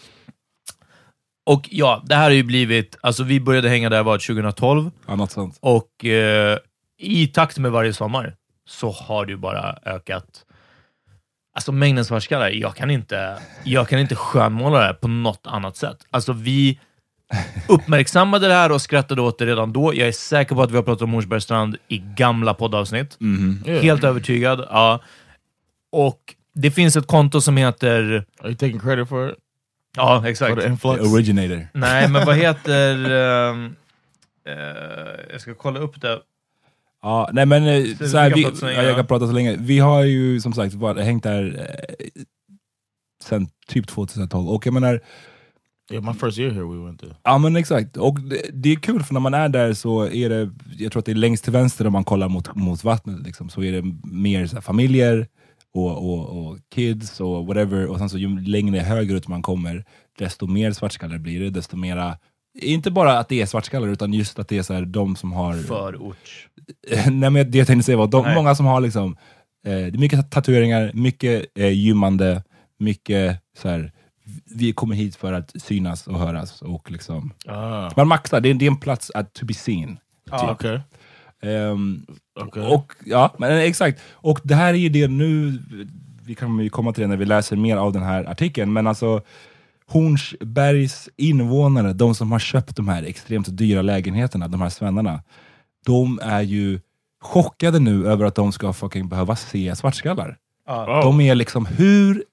Och 1.46 1.68
ja, 1.70 2.02
det 2.06 2.14
här 2.14 2.22
har 2.22 2.30
ju 2.30 2.42
blivit... 2.42 2.96
Alltså 3.00 3.22
vi 3.22 3.40
började 3.40 3.68
hänga 3.68 3.88
där 3.90 4.02
var 4.02 4.18
2012, 4.18 4.90
Ja, 5.06 5.16
något 5.16 5.30
sånt. 5.30 5.58
och 5.60 6.04
eh, 6.04 6.58
i 6.98 7.26
takt 7.26 7.58
med 7.58 7.72
varje 7.72 7.92
sommar 7.92 8.36
så 8.68 8.90
har 8.90 9.26
det 9.26 9.32
ju 9.32 9.38
bara 9.38 9.78
ökat. 9.84 10.44
Alltså 11.54 11.72
mängden 11.72 12.04
svartskallar, 12.04 12.48
jag 12.50 12.76
kan 12.76 12.90
inte, 12.90 13.38
jag 13.64 13.88
kan 13.88 13.98
inte 13.98 14.14
skönmåla 14.16 14.78
det 14.78 14.84
här 14.84 14.92
på 14.94 15.08
något 15.08 15.46
annat 15.46 15.76
sätt. 15.76 15.96
Alltså 16.10 16.32
vi 16.32 16.80
uppmärksammade 17.68 18.48
det 18.48 18.54
här 18.54 18.72
och 18.72 18.82
skrattade 18.82 19.22
åt 19.22 19.38
det 19.38 19.46
redan 19.46 19.72
då. 19.72 19.94
Jag 19.94 20.08
är 20.08 20.12
säker 20.12 20.54
på 20.54 20.62
att 20.62 20.70
vi 20.70 20.76
har 20.76 20.82
pratat 20.82 21.02
om 21.02 21.12
Hornsbergsstrand 21.12 21.76
i 21.88 21.98
gamla 21.98 22.54
poddavsnitt. 22.54 23.18
Helt 23.66 24.04
övertygad. 24.04 24.66
Ja. 24.70 25.00
Och 25.92 26.34
det 26.54 26.70
finns 26.70 26.96
ett 26.96 27.06
konto 27.06 27.40
som 27.40 27.56
heter... 27.56 28.24
Are 28.40 28.48
you 28.48 28.54
taking 28.54 28.80
credit 28.80 29.08
for 29.08 29.30
it? 29.30 29.36
Ja, 29.96 30.20
For 30.20 30.28
exakt. 30.28 30.60
the 30.60 30.66
influx? 30.66 31.02
Originator. 31.02 31.68
Nej, 31.74 32.08
men 32.08 32.26
vad 32.26 32.36
heter... 32.44 33.10
ehm, 33.10 33.76
eh, 34.48 34.54
jag 35.32 35.40
ska 35.40 35.54
kolla 35.54 35.80
upp 35.80 36.00
det. 36.00 36.20
Ja, 37.02 37.30
nej 37.32 37.46
men 37.46 37.66
eh, 37.66 37.82
du 37.98 38.08
så 38.08 38.18
här, 38.18 38.30
vi, 38.34 38.56
så 38.56 38.66
länge, 38.66 38.76
ja, 38.78 38.82
jag 38.82 38.92
ja. 38.92 38.96
kan 38.96 39.06
prata 39.06 39.26
så 39.26 39.32
länge. 39.32 39.56
Vi 39.58 39.78
har 39.78 40.02
ju 40.04 40.40
som 40.40 40.52
sagt 40.52 40.74
varit, 40.74 41.04
hängt 41.04 41.22
där 41.22 41.66
eh, 41.98 42.22
sen 43.22 43.48
typ 43.66 43.86
2012. 43.86 44.48
Och 44.48 44.66
jag 44.66 44.74
menar, 44.74 45.00
Yeah, 45.92 46.04
my 46.04 46.12
first 46.12 46.38
year 46.38 46.50
here 46.50 46.64
we 46.64 46.84
went 46.84 47.00
to. 47.00 47.06
ja 47.24 47.38
men 47.38 47.56
exakt. 47.56 47.96
Och 47.96 48.20
det, 48.20 48.50
det 48.52 48.72
är 48.72 48.76
kul 48.76 49.02
för 49.02 49.14
när 49.14 49.20
man 49.20 49.34
är 49.34 49.48
där 49.48 49.72
så 49.74 50.06
är 50.08 50.28
det, 50.28 50.50
jag 50.78 50.92
tror 50.92 51.00
att 51.00 51.06
det 51.06 51.12
är 51.12 51.16
längst 51.16 51.44
till 51.44 51.52
vänster 51.52 51.86
om 51.86 51.92
man 51.92 52.04
kollar 52.04 52.28
mot, 52.28 52.54
mot 52.54 52.84
vattnet, 52.84 53.26
liksom, 53.26 53.48
så 53.48 53.62
är 53.62 53.72
det 53.72 53.94
mer 54.04 54.46
så 54.46 54.56
här, 54.56 54.60
familjer 54.60 55.28
och, 55.74 56.10
och, 56.10 56.46
och 56.46 56.58
kids 56.74 57.20
och 57.20 57.46
whatever. 57.46 57.86
Och 57.86 57.98
sen 57.98 58.08
så 58.08 58.18
ju 58.18 58.40
längre 58.40 58.78
högerut 58.78 59.28
man 59.28 59.42
kommer, 59.42 59.84
desto 60.18 60.46
mer 60.46 60.72
svartskallar 60.72 61.18
blir 61.18 61.40
det. 61.40 61.50
Desto 61.50 61.76
mera, 61.76 62.18
inte 62.58 62.90
bara 62.90 63.18
att 63.18 63.28
det 63.28 63.42
är 63.42 63.46
svartskallar, 63.46 63.88
utan 63.88 64.12
just 64.12 64.38
att 64.38 64.48
det 64.48 64.58
är 64.58 64.62
så 64.62 64.74
här, 64.74 64.84
de 64.84 65.16
som 65.16 65.32
har... 65.32 65.54
Förort. 65.54 66.48
Nej, 67.10 67.30
men 67.30 67.50
det 67.50 67.58
jag 67.58 67.66
tänkte 67.66 67.84
säga 67.84 67.96
var, 67.96 68.06
de, 68.06 68.24
Nej. 68.24 68.34
många 68.34 68.54
som 68.54 68.66
har 68.66 68.80
liksom, 68.80 69.16
eh, 69.66 69.72
det 69.72 69.96
är 69.96 69.98
mycket 69.98 70.30
tatueringar, 70.30 70.90
mycket 70.94 71.46
eh, 71.58 71.72
gymmande, 71.72 72.42
mycket 72.78 73.40
så 73.58 73.68
här, 73.68 73.92
vi 74.54 74.72
kommer 74.72 74.94
hit 74.94 75.16
för 75.16 75.32
att 75.32 75.52
synas 75.62 76.06
och 76.06 76.18
höras. 76.18 76.62
Och 76.62 76.90
liksom, 76.90 77.32
Ah, 77.46 77.90
man 77.96 78.08
maxar, 78.08 78.40
det 78.40 78.50
är, 78.50 78.54
det 78.54 78.64
är 78.64 78.70
en 78.70 78.76
plats 78.76 79.10
att 79.14 79.32
to 79.32 79.46
be 79.46 79.54
seen. 79.54 79.98
Ja. 80.30 80.52
okay. 80.52 80.78
Ehm, 81.42 82.06
Okay. 82.40 82.62
och, 82.62 82.92
ja, 83.04 83.34
men 83.38 83.58
exakt. 83.58 84.00
Och 84.12 84.40
det 84.42 84.54
här 84.54 84.74
är 84.74 84.78
ju 84.78 84.88
det 84.88 85.08
nu, 85.08 85.58
vi 86.24 86.34
kommer 86.34 86.62
ju 86.62 86.70
komma 86.70 86.92
till 86.92 87.02
det 87.02 87.06
när 87.08 87.16
vi 87.16 87.24
läser 87.24 87.56
mer 87.56 87.76
av 87.76 87.92
den 87.92 88.02
här 88.02 88.24
artikeln, 88.24 88.72
men 88.72 88.86
alltså 88.86 89.22
Hornsbergs 89.86 91.08
invånare, 91.16 91.92
de 91.92 92.14
som 92.14 92.32
har 92.32 92.38
köpt 92.38 92.76
de 92.76 92.88
här 92.88 93.02
extremt 93.02 93.56
dyra 93.58 93.82
lägenheterna, 93.82 94.48
de 94.48 94.60
här 94.60 94.68
svennarna, 94.68 95.22
de 95.86 96.20
är 96.22 96.42
ju 96.42 96.80
chockade 97.20 97.78
nu 97.78 98.06
över 98.08 98.24
att 98.24 98.34
de 98.34 98.52
ska 98.52 98.72
fucking 98.72 99.08
behöva 99.08 99.36
se 99.36 99.76
svartskallar. 99.76 100.36
Ja. 100.66 101.00
De 101.02 101.20
är 101.20 101.34
liksom, 101.34 101.66
hur... 101.66 102.24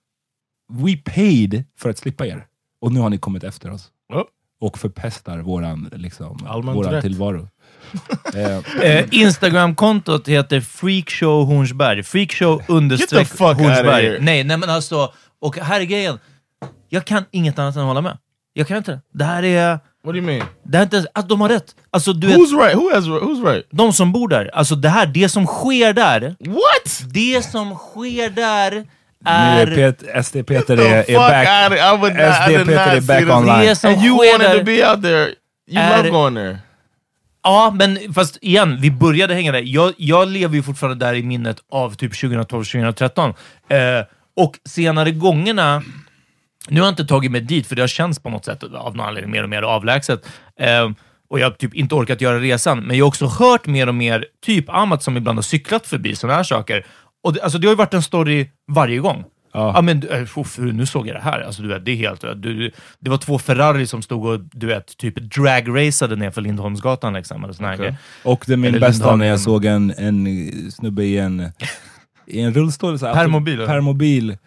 We 0.72 0.98
paid 0.98 1.64
för 1.80 1.90
att 1.90 1.98
slippa 1.98 2.26
er. 2.28 2.46
Och 2.82 2.92
nu 2.92 3.00
har 3.00 3.10
ni 3.10 3.18
kommit 3.18 3.44
efter 3.44 3.72
oss. 3.72 3.88
Oh. 4.14 4.24
Och 4.62 4.78
förpestar 4.78 5.40
våran, 5.40 5.90
liksom, 5.96 6.48
Allmänt 6.48 6.78
våran 6.78 6.94
rätt. 6.94 7.02
tillvaro. 7.02 7.48
eh, 8.36 8.84
Eh, 8.84 9.06
Instagramkontot 9.12 10.28
heter 10.28 10.62
Freakshow 10.62 11.46
Hornsberg. 11.46 12.04
Freakshow 12.04 12.62
understreck 12.68 13.40
Hornsberg. 13.40 14.20
Nej, 14.20 14.44
nej 14.44 14.58
men 14.58 14.70
alltså, 14.70 15.14
och 15.42 15.58
här 15.58 15.82
är 15.82 15.86
grejen. 15.86 16.20
Jag 16.90 17.06
kan 17.06 17.24
inget 17.32 17.60
annat 17.60 17.76
än 17.76 17.82
att 17.82 17.88
hålla 17.88 18.02
med. 18.02 18.18
Jag 18.54 18.68
kan 18.68 18.78
inte 18.78 18.92
det. 18.92 19.02
Det 19.14 19.24
här 19.26 19.44
är... 19.44 19.80
What 20.04 20.14
do 20.14 20.18
you 20.18 20.26
mean? 20.26 20.48
Det 20.64 20.78
här 20.78 20.86
är 20.94 20.98
inte, 20.98 21.10
att 21.14 21.30
de 21.30 21.42
har 21.42 21.50
rätt. 21.50 21.76
Alltså, 21.90 22.14
du 22.14 22.28
vet, 22.28 22.38
Who's 22.38 22.64
right? 22.64 22.76
Who 22.76 22.94
has 22.96 23.06
who's 23.06 23.46
right? 23.52 23.68
de 23.72 23.94
som 23.94 24.12
bor 24.12 24.28
där. 24.28 24.50
Alltså 24.54 24.76
det 24.76 24.90
här, 24.90 25.06
det 25.06 25.30
som 25.30 25.46
sker 25.48 25.94
där. 25.94 26.36
What? 26.40 27.04
Det 27.14 27.46
som 27.46 27.76
sker 27.76 28.30
där 28.30 28.86
nu 29.26 29.32
är... 29.32 29.76
Pet, 29.76 30.26
SD 30.26 30.38
Peter 30.48 30.78
är, 30.78 31.10
är 31.12 31.18
back. 31.18 31.48
outta- 31.48 31.94
I 31.94 31.98
would 31.98 32.14
not, 32.14 32.22
I 32.22 32.34
SD 32.34 32.70
Peter 32.70 32.96
är 32.96 33.02
back 33.02 33.38
online. 33.38 33.60
Det 33.60 33.76
som 33.76 33.94
And 33.94 34.04
you 34.06 34.18
sker 34.18 34.32
wanted 34.32 34.50
där- 34.52 34.58
to 34.60 34.66
be 34.66 34.92
out 34.92 35.02
there. 35.04 35.30
You 35.72 35.80
Är- 35.84 35.98
love 35.98 36.10
going 36.10 36.36
there. 36.36 36.58
Ja, 37.44 37.74
men 37.76 38.14
fast 38.14 38.38
igen, 38.42 38.78
vi 38.82 38.92
började 38.92 39.34
hänga 39.34 39.52
där. 39.52 39.62
Jag, 39.66 39.94
jag 39.98 40.28
lever 40.28 40.56
ju 40.56 40.64
fortfarande 40.64 41.06
där 41.06 41.14
i 41.14 41.24
minnet 41.24 41.58
av 41.72 41.94
typ 41.96 42.14
2012-2013. 42.14 43.34
Eh, 43.70 44.06
och 44.38 44.60
senare 44.70 45.12
gångerna, 45.12 45.84
nu 46.68 46.80
har 46.80 46.88
jag 46.88 46.92
inte 46.92 47.06
tagit 47.06 47.32
mig 47.32 47.42
dit, 47.42 47.68
för 47.68 47.76
det 47.76 47.82
har 47.82 47.88
känts 47.88 48.20
på 48.20 48.30
något 48.30 48.46
sätt 48.46 48.64
av 48.64 48.96
någon 48.96 49.08
anledning 49.08 49.32
mer 49.32 49.44
och 49.44 49.50
mer 49.50 49.62
avlägset. 49.62 50.26
Eh, 50.60 50.90
och 51.30 51.40
jag 51.40 51.46
har 51.46 51.52
typ 51.52 51.74
inte 51.74 51.96
orkat 51.96 52.22
göra 52.22 52.40
resan, 52.40 52.80
men 52.80 52.98
jag 52.98 53.06
har 53.06 53.08
också 53.08 53.26
hört 53.28 53.66
mer 53.66 53.88
och 53.88 53.96
mer, 53.96 54.26
typ 54.46 54.70
Amat 54.70 55.04
som 55.04 55.18
ibland 55.18 55.38
har 55.38 55.44
cyklat 55.44 55.88
förbi 55.88 56.16
sådana 56.16 56.36
här 56.38 56.44
saker. 56.44 56.86
Och 57.24 57.34
det, 57.34 57.42
alltså, 57.42 57.58
det 57.60 57.68
har 57.68 57.72
ju 57.72 57.78
varit 57.78 57.94
en 57.94 58.02
story 58.02 58.50
varje 58.68 59.00
gång. 59.00 59.24
Ja. 59.54 59.82
men 59.82 60.10
äh, 60.10 60.40
uff, 60.40 60.58
nu 60.58 60.86
såg 60.86 61.08
jag 61.08 61.16
det 61.16 61.22
här. 61.22 61.42
Alltså, 61.42 61.62
du 61.62 61.68
vet, 61.68 61.86
det 61.86 61.92
är 61.92 61.96
helt... 61.96 62.22
Du, 62.22 62.72
det 63.00 63.10
var 63.10 63.18
två 63.18 63.40
Ferrari 63.40 63.88
som 63.88 64.02
stod 64.02 64.26
och 64.26 64.40
du 64.40 64.68
vet, 64.68 64.98
typ 64.98 65.16
drag-raceade 65.16 66.16
ner 66.16 66.32
för 66.32 66.42
Lindholmsgatan. 66.42 67.14
Liksom, 67.14 67.44
eller 67.44 67.54
såna 67.54 67.76
grejer. 67.76 67.96
Och 68.24 68.44
det 68.48 68.54
är 68.54 68.58
min 68.58 68.76
Eller 68.76 68.88
bästa 68.88 69.16
när 69.16 69.26
jag 69.26 69.40
såg 69.40 69.66
en, 69.66 69.94
en 69.98 70.72
snubbe 70.72 71.04
i 71.04 71.18
en, 71.18 71.50
i 72.28 72.42
en 72.42 72.54
rullstol. 72.54 73.00
Så 73.00 73.06
här, 73.06 73.14
Permobil, 73.14 73.54
eller? 73.54 73.68
Permobil. 73.68 74.38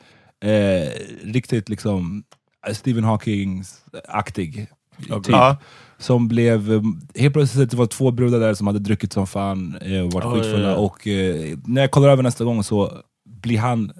Eh, 0.44 0.88
riktigt 1.24 1.68
liksom 1.68 2.24
Stephen 2.72 3.04
Hawking-aktig. 3.04 4.66
Typ. 4.98 5.28
Ja. 5.28 5.56
Som 5.98 6.28
blev, 6.28 6.72
eh, 6.72 6.80
helt 7.20 7.34
plötsligt 7.34 7.70
det 7.70 7.76
var 7.76 7.86
två 7.86 8.10
brudar 8.10 8.40
där 8.40 8.54
som 8.54 8.66
hade 8.66 8.78
druckit 8.78 9.12
som 9.12 9.26
fan 9.26 9.76
eh, 9.82 10.00
och 10.00 10.12
varit 10.12 10.24
Oh, 10.26 10.34
skitfulla. 10.34 10.68
ja, 10.68 10.70
ja. 10.70 10.76
Och 10.76 11.06
eh, 11.08 11.58
när 11.64 11.80
jag 11.80 11.90
kollar 11.90 12.08
över 12.08 12.22
nästa 12.22 12.44
gång 12.44 12.64
så 12.64 12.92
blir 13.42 13.58
han 13.58 13.92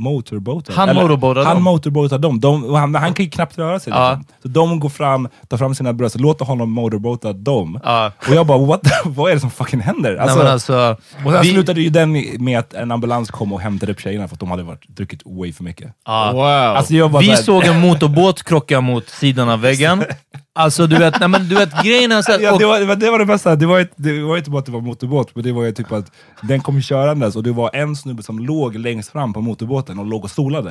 motorboatad. 0.00 0.74
Han 0.74 0.94
motorboatar 0.96 1.44
Han 1.44 1.54
dem. 1.56 1.62
motorboatar 1.64 2.18
dem. 2.18 2.40
De, 2.40 2.64
och 2.64 2.78
han, 2.78 2.94
han 2.94 3.14
kan 3.14 3.24
ju 3.24 3.30
knappt 3.30 3.58
röra 3.58 3.80
sig. 3.80 3.92
Ja. 3.92 4.10
Liksom. 4.18 4.34
Så 4.42 4.48
de 4.48 4.80
går 4.80 4.88
fram, 4.88 5.28
tar 5.48 5.56
fram 5.56 5.74
sina 5.74 5.92
bröst, 5.92 6.20
låter 6.20 6.44
honom 6.44 6.70
motorboata 6.70 7.32
dem. 7.32 7.80
Ja. 7.84 8.12
Och 8.28 8.34
jag 8.34 8.46
bara, 8.46 8.58
what 8.58 8.82
the, 8.82 8.90
vad 9.04 9.30
är 9.30 9.34
det 9.34 9.40
som 9.40 9.50
fucking 9.50 9.80
händer? 9.80 10.16
Alltså, 10.16 10.38
Nej, 10.42 10.52
alltså, 10.52 10.96
och 11.24 11.32
sen 11.32 11.42
vi- 11.42 11.50
slutade 11.50 11.80
ju 11.80 11.90
den 11.90 12.12
med 12.44 12.58
att 12.58 12.74
en 12.74 12.90
ambulans 12.92 13.30
kom 13.30 13.52
och 13.52 13.60
hämtade 13.60 13.92
upp 13.92 14.00
tjejerna 14.00 14.28
för 14.28 14.34
att 14.36 14.40
de 14.40 14.50
hade 14.50 14.62
varit, 14.62 14.88
druckit 14.88 15.22
way 15.24 15.52
för 15.52 15.64
mycket. 15.64 15.92
ja. 16.06 16.30
Wow. 16.32 16.42
Alltså 16.44 16.94
jag 16.94 17.10
bara 17.10 17.20
vi 17.20 17.26
såhär- 17.26 17.42
såg 17.42 17.64
en 17.64 17.80
motorbåt 17.88 18.42
krocka 18.42 18.80
mot 18.80 19.08
sidan 19.08 19.48
av 19.48 19.60
väggen. 19.60 20.04
Alltså 20.56 20.86
du 20.86 20.98
vet, 20.98 21.20
nej, 21.20 21.28
men, 21.28 21.48
du 21.48 21.54
vet 21.54 21.82
grejen 21.84 22.12
är 22.12 22.22
så 22.22 22.32
här, 22.32 22.40
Ja, 22.40 22.52
och, 22.52 22.58
det, 22.58 22.66
var, 22.66 22.96
det 22.96 23.10
var- 23.10 23.18
det 23.18 23.24
bästa, 23.26 23.56
det 23.56 23.66
var, 23.66 23.80
ett, 23.80 23.92
det 23.96 24.22
var 24.22 24.36
inte 24.36 24.50
bara 24.50 24.58
att 24.58 24.66
det 24.66 24.72
var 24.72 24.80
motorbåt, 24.80 25.30
men 25.34 25.44
det 25.44 25.52
var 25.52 25.64
ju 25.64 25.72
typ 25.72 25.92
att 25.92 26.10
den 26.42 26.60
kom 26.60 26.82
körandes 26.82 27.36
och 27.36 27.42
det 27.42 27.52
var 27.52 27.70
en 27.76 27.96
snubbe 27.96 28.22
som 28.22 28.38
låg 28.38 28.74
längst 28.76 29.12
fram 29.12 29.32
på 29.32 29.40
motorbåten 29.40 29.98
och 29.98 30.06
låg 30.06 30.24
och 30.24 30.30
solade. 30.30 30.70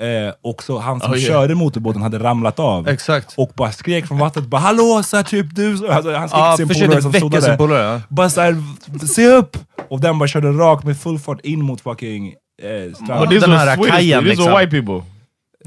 Eh, 0.00 0.34
och 0.42 0.62
så 0.62 0.78
han 0.78 1.00
som 1.00 1.12
Oh, 1.12 1.18
yeah. 1.18 1.28
körde 1.28 1.54
motorbåten 1.54 2.02
hade 2.02 2.18
ramlat 2.18 2.58
av. 2.58 2.88
Exakt. 2.88 3.34
Och 3.36 3.50
bara 3.54 3.72
skrek 3.72 4.06
från 4.06 4.18
vattnet, 4.18 4.44
bara 4.46 4.60
hallå, 4.60 5.02
så 5.04 5.16
här, 5.16 5.24
typ 5.24 5.46
du, 5.54 5.76
så- 5.76 5.88
alltså, 5.92 6.12
han 6.14 6.28
skrek 6.28 6.40
Ja, 6.40 6.56
till 6.56 6.68
sin 6.68 6.84
polare 6.86 7.02
som 7.02 7.10
väcka 7.10 7.20
stod 7.28 7.32
sin 7.42 7.50
där. 7.50 7.56
polare, 7.56 7.82
ja. 7.92 8.00
Bara 8.08 8.28
såhär, 8.30 8.56
se 9.06 9.28
upp! 9.28 9.56
Och 9.88 10.00
den 10.00 10.18
bara 10.18 10.28
körde 10.28 10.48
rakt 10.52 10.84
med 10.84 10.98
full 11.00 11.18
fart 11.18 11.40
in 11.40 11.62
mot 11.64 11.80
fucking 11.80 12.28
eh, 12.62 12.94
stranden. 12.94 13.40
Den 13.40 13.50
här 13.52 13.76
kajen. 13.76 14.24
These 14.24 14.28
liksom. 14.36 14.58
white 14.58 14.70
people. 14.70 15.02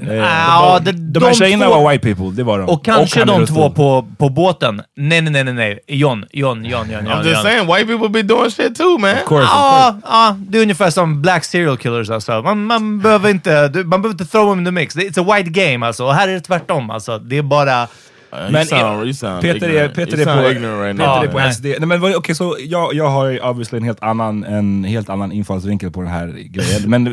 Eh, 0.08 0.14
Ja, 0.16 0.78
de 0.84 0.90
här 1.22 1.30
de 1.30 1.34
tjejerna 1.34 1.64
två- 1.66 1.70
var 1.82 1.90
white 1.92 2.02
people, 2.14 2.30
det 2.36 2.42
var 2.42 2.58
de. 2.58 2.68
och 2.68 2.84
kanske 2.84 3.22
i 3.22 3.24
de 3.24 3.46
två 3.46 3.70
på, 3.70 4.06
på 4.18 4.28
båten. 4.28 4.82
Nej, 4.96 5.20
nej, 5.20 5.32
nej, 5.32 5.44
nej, 5.44 5.54
nej. 5.54 5.78
John, 5.88 6.24
John, 6.32 6.64
John, 6.64 6.90
John, 6.90 7.00
I'm 7.06 7.10
John. 7.10 7.24
just 7.26 7.34
John. 7.34 7.42
saying, 7.42 7.66
white 7.66 7.86
people 7.86 8.08
be 8.08 8.22
doing 8.22 8.50
shit 8.50 8.76
too, 8.76 8.98
man. 8.98 9.10
Of 9.10 9.24
course, 9.24 9.44
of 9.44 9.50
course. 9.50 9.50
Ja, 9.50 9.96
ja, 10.04 10.36
det 10.38 10.58
är 10.58 10.62
ungefär 10.62 10.90
som 10.90 11.22
black 11.22 11.44
serial 11.44 11.76
killers 11.76 12.10
alltså. 12.10 12.42
Man, 12.42 12.64
man, 12.66 13.00
behöver 13.00 13.30
inte, 13.30 13.50
man 13.74 14.02
behöver 14.02 14.10
inte 14.10 14.24
throw 14.26 14.50
them 14.52 14.58
in 14.58 14.64
the 14.64 14.70
mix. 14.70 14.96
It's 14.96 15.20
a 15.30 15.36
white 15.36 15.50
game 15.50 15.86
alltså. 15.86 16.04
Och 16.04 16.14
här 16.14 16.28
är 16.28 16.32
det 16.32 16.40
tvärtom 16.40 16.90
alltså. 16.90 17.18
Det 17.18 17.38
är 17.38 17.42
bara... 17.42 17.86
you 18.32 18.50
Men, 18.50 18.66
sound, 18.66 19.04
you 19.04 19.14
sound 19.14 19.42
Peter 19.42 19.68
är. 19.68 19.88
Peter 19.88 20.18
you 20.18 20.30
är 20.30 20.42
på, 20.42 20.50
ignorant 20.50 20.80
right 20.82 20.98
Peter 20.98 21.14
now. 21.14 21.24
är 21.24 21.28
på 21.28 21.38
nej. 21.38 21.54
SD. 21.54 21.64
Nej, 21.64 21.98
men 21.98 22.14
okej, 22.14 22.34
så 22.34 22.56
jag, 22.60 22.94
jag 22.94 23.08
har 23.08 23.26
ju 23.26 23.40
obviously 23.40 23.78
en 23.78 23.84
helt 23.84 24.02
annan, 24.02 24.44
en 24.44 24.84
helt 24.84 25.08
annan 25.08 25.32
infallsvinkel 25.32 25.90
på 25.90 26.00
den 26.00 26.10
här 26.10 26.26
grejen. 26.26 26.90
Men 26.90 27.04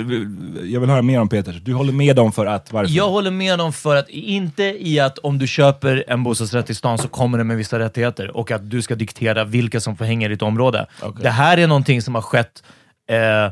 jag 0.64 0.80
vill 0.80 0.90
höra 0.90 1.02
mer 1.02 1.22
om 1.22 1.30
Peters. 1.30 1.56
Du 1.62 1.74
håller 1.74 1.94
med 1.94 2.16
dem 2.16 2.32
för 2.32 2.46
att, 2.46 2.74
varför? 2.74 2.94
Jag 2.94 3.10
håller 3.10 3.32
med 3.32 3.60
dem 3.60 3.74
för 3.74 3.96
att, 3.96 4.10
inte 4.10 4.64
i 4.64 5.00
att 5.00 5.18
om 5.18 5.38
du 5.38 5.48
köper 5.48 6.04
en 6.08 6.24
bostadsrätt 6.24 6.70
i 6.70 6.76
stan 6.76 6.98
så 6.98 7.08
kommer 7.08 7.38
det 7.38 7.44
med 7.44 7.58
vissa 7.58 7.80
rättigheter 7.80 8.38
och 8.38 8.52
att 8.52 8.70
du 8.70 8.82
ska 8.82 8.96
diktera 8.96 9.44
vilka 9.44 9.80
som 9.80 9.98
får 9.98 10.06
hänga 10.06 10.26
i 10.26 10.30
ditt 10.30 10.42
område. 10.42 10.86
Det 11.22 11.30
här 11.30 11.58
är 11.58 11.68
någonting 11.68 12.02
som 12.02 12.16
har 12.16 12.22
skett, 12.22 12.64
eh, 13.10 13.52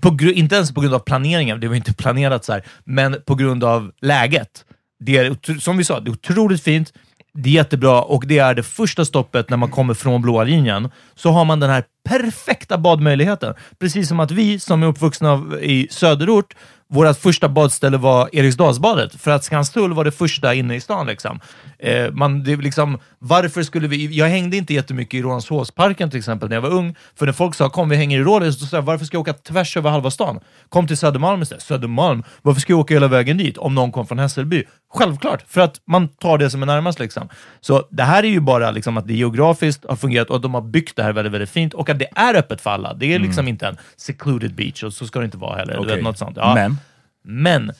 på, 0.00 0.16
inte 0.22 0.54
ens 0.54 0.74
på 0.74 0.80
grund 0.80 0.94
av 0.94 0.98
planeringen, 0.98 1.60
det 1.60 1.68
var 1.68 1.74
inte 1.74 1.94
planerat 1.94 2.44
så 2.44 2.52
här, 2.52 2.62
men 2.84 3.16
på 3.26 3.34
grund 3.34 3.64
av 3.64 3.92
läget. 4.00 4.64
Det 5.00 5.16
är, 5.16 5.58
som 5.60 5.76
vi 5.76 5.84
sa, 5.84 6.00
det 6.00 6.10
är 6.10 6.12
otroligt 6.12 6.62
fint, 6.62 6.92
det 7.34 7.48
är 7.48 7.52
jättebra 7.52 8.02
och 8.02 8.26
det 8.26 8.38
är 8.38 8.54
det 8.54 8.62
första 8.62 9.04
stoppet 9.04 9.50
när 9.50 9.56
man 9.56 9.70
kommer 9.70 9.94
från 9.94 10.22
blåa 10.22 10.44
linjen. 10.44 10.90
Så 11.14 11.30
har 11.30 11.44
man 11.44 11.60
den 11.60 11.70
här 11.70 11.84
perfekta 12.08 12.78
badmöjligheten. 12.78 13.54
Precis 13.78 14.08
som 14.08 14.20
att 14.20 14.30
vi 14.30 14.58
som 14.58 14.82
är 14.82 14.86
uppvuxna 14.86 15.58
i 15.60 15.88
söderort, 15.90 16.54
vårt 16.94 17.16
första 17.16 17.48
badställe 17.48 17.96
var 17.96 18.28
Eriksdalsbadet, 18.32 19.14
för 19.14 19.30
att 19.30 19.44
Skanstull 19.44 19.92
var 19.92 20.04
det 20.04 20.12
första 20.12 20.54
inne 20.54 20.74
i 20.74 20.80
stan. 20.80 21.06
Liksom. 21.06 21.40
Eh, 21.78 22.10
man, 22.12 22.44
det 22.44 22.56
liksom, 22.56 22.98
varför 23.18 23.62
skulle 23.62 23.88
vi... 23.88 24.16
Jag 24.16 24.28
hängde 24.28 24.56
inte 24.56 24.74
jättemycket 24.74 25.14
i 25.14 25.22
Rålambshovsparken 25.22 26.10
till 26.10 26.18
exempel 26.18 26.48
när 26.48 26.56
jag 26.56 26.62
var 26.62 26.70
ung, 26.70 26.94
för 27.14 27.26
när 27.26 27.32
folk 27.32 27.54
sa 27.54 27.70
kom 27.70 27.88
vi 27.88 27.96
hänger 27.96 28.20
i 28.20 28.22
Rådhus, 28.22 28.60
då 28.60 28.66
sa 28.66 28.76
jag 28.76 28.82
varför 28.82 29.04
ska 29.04 29.14
jag 29.14 29.20
åka 29.20 29.32
tvärs 29.32 29.76
över 29.76 29.90
halva 29.90 30.10
stan? 30.10 30.40
Kom 30.68 30.86
till 30.86 30.96
Södermalm 30.96 31.42
istället. 31.42 31.62
Södermalm? 31.62 32.22
Varför 32.42 32.60
ska 32.60 32.72
jag 32.72 32.80
åka 32.80 32.94
hela 32.94 33.08
vägen 33.08 33.38
dit 33.38 33.58
om 33.58 33.74
någon 33.74 33.92
kom 33.92 34.06
från 34.06 34.18
Hässelby? 34.18 34.64
Självklart, 34.94 35.44
för 35.48 35.60
att 35.60 35.80
man 35.86 36.08
tar 36.08 36.38
det 36.38 36.50
som 36.50 36.62
är 36.62 36.66
närmast. 36.66 36.98
Liksom. 36.98 37.28
Så 37.60 37.86
det 37.90 38.02
här 38.02 38.22
är 38.22 38.28
ju 38.28 38.40
bara 38.40 38.70
liksom 38.70 38.96
att 38.96 39.06
det 39.06 39.14
geografiskt 39.14 39.84
har 39.88 39.96
fungerat 39.96 40.30
och 40.30 40.36
att 40.36 40.42
de 40.42 40.54
har 40.54 40.60
byggt 40.60 40.96
det 40.96 41.02
här 41.02 41.12
väldigt, 41.12 41.32
väldigt 41.32 41.50
fint 41.50 41.74
och 41.74 41.88
att 41.88 41.98
det 41.98 42.08
är 42.14 42.34
öppet 42.34 42.60
för 42.60 42.70
alla. 42.70 42.94
Det 42.94 43.14
är 43.14 43.18
liksom 43.18 43.48
inte 43.48 43.66
en 43.66 43.76
secluded 43.96 44.54
beach 44.54 44.82
och 44.82 44.92
så 44.92 45.06
ska 45.06 45.18
det 45.18 45.24
inte 45.24 45.36
vara 45.36 45.56
heller. 45.56 45.78
Okej. 45.78 45.94
vet, 45.94 46.04
något 46.04 46.18
sånt. 46.18 46.36
Ja. 46.36 46.54
Men? 46.54 46.78
Men 47.24 47.72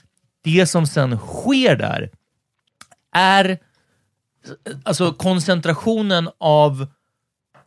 det 0.44 0.66
som 0.66 0.86
sen 0.86 1.18
sker 1.18 1.76
där 1.76 2.10
är 3.12 3.58
alltså 4.84 5.12
koncentrationen 5.12 6.28
av 6.38 6.86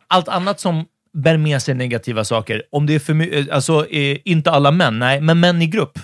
allt 0.08 0.28
annat 0.28 0.60
som 0.60 0.84
bär 1.12 1.36
med 1.36 1.62
sig 1.62 1.74
negativa 1.74 2.24
saker. 2.24 2.62
Om 2.70 2.86
det 2.86 2.94
är 2.94 2.98
för 2.98 3.14
mycket, 3.14 3.50
alltså 3.50 3.86
eh, 3.90 4.18
inte 4.24 4.50
alla 4.50 4.70
män, 4.70 4.98
nej, 4.98 5.20
men 5.20 5.40
män 5.40 5.62
i 5.62 5.66
grupp. 5.66 5.98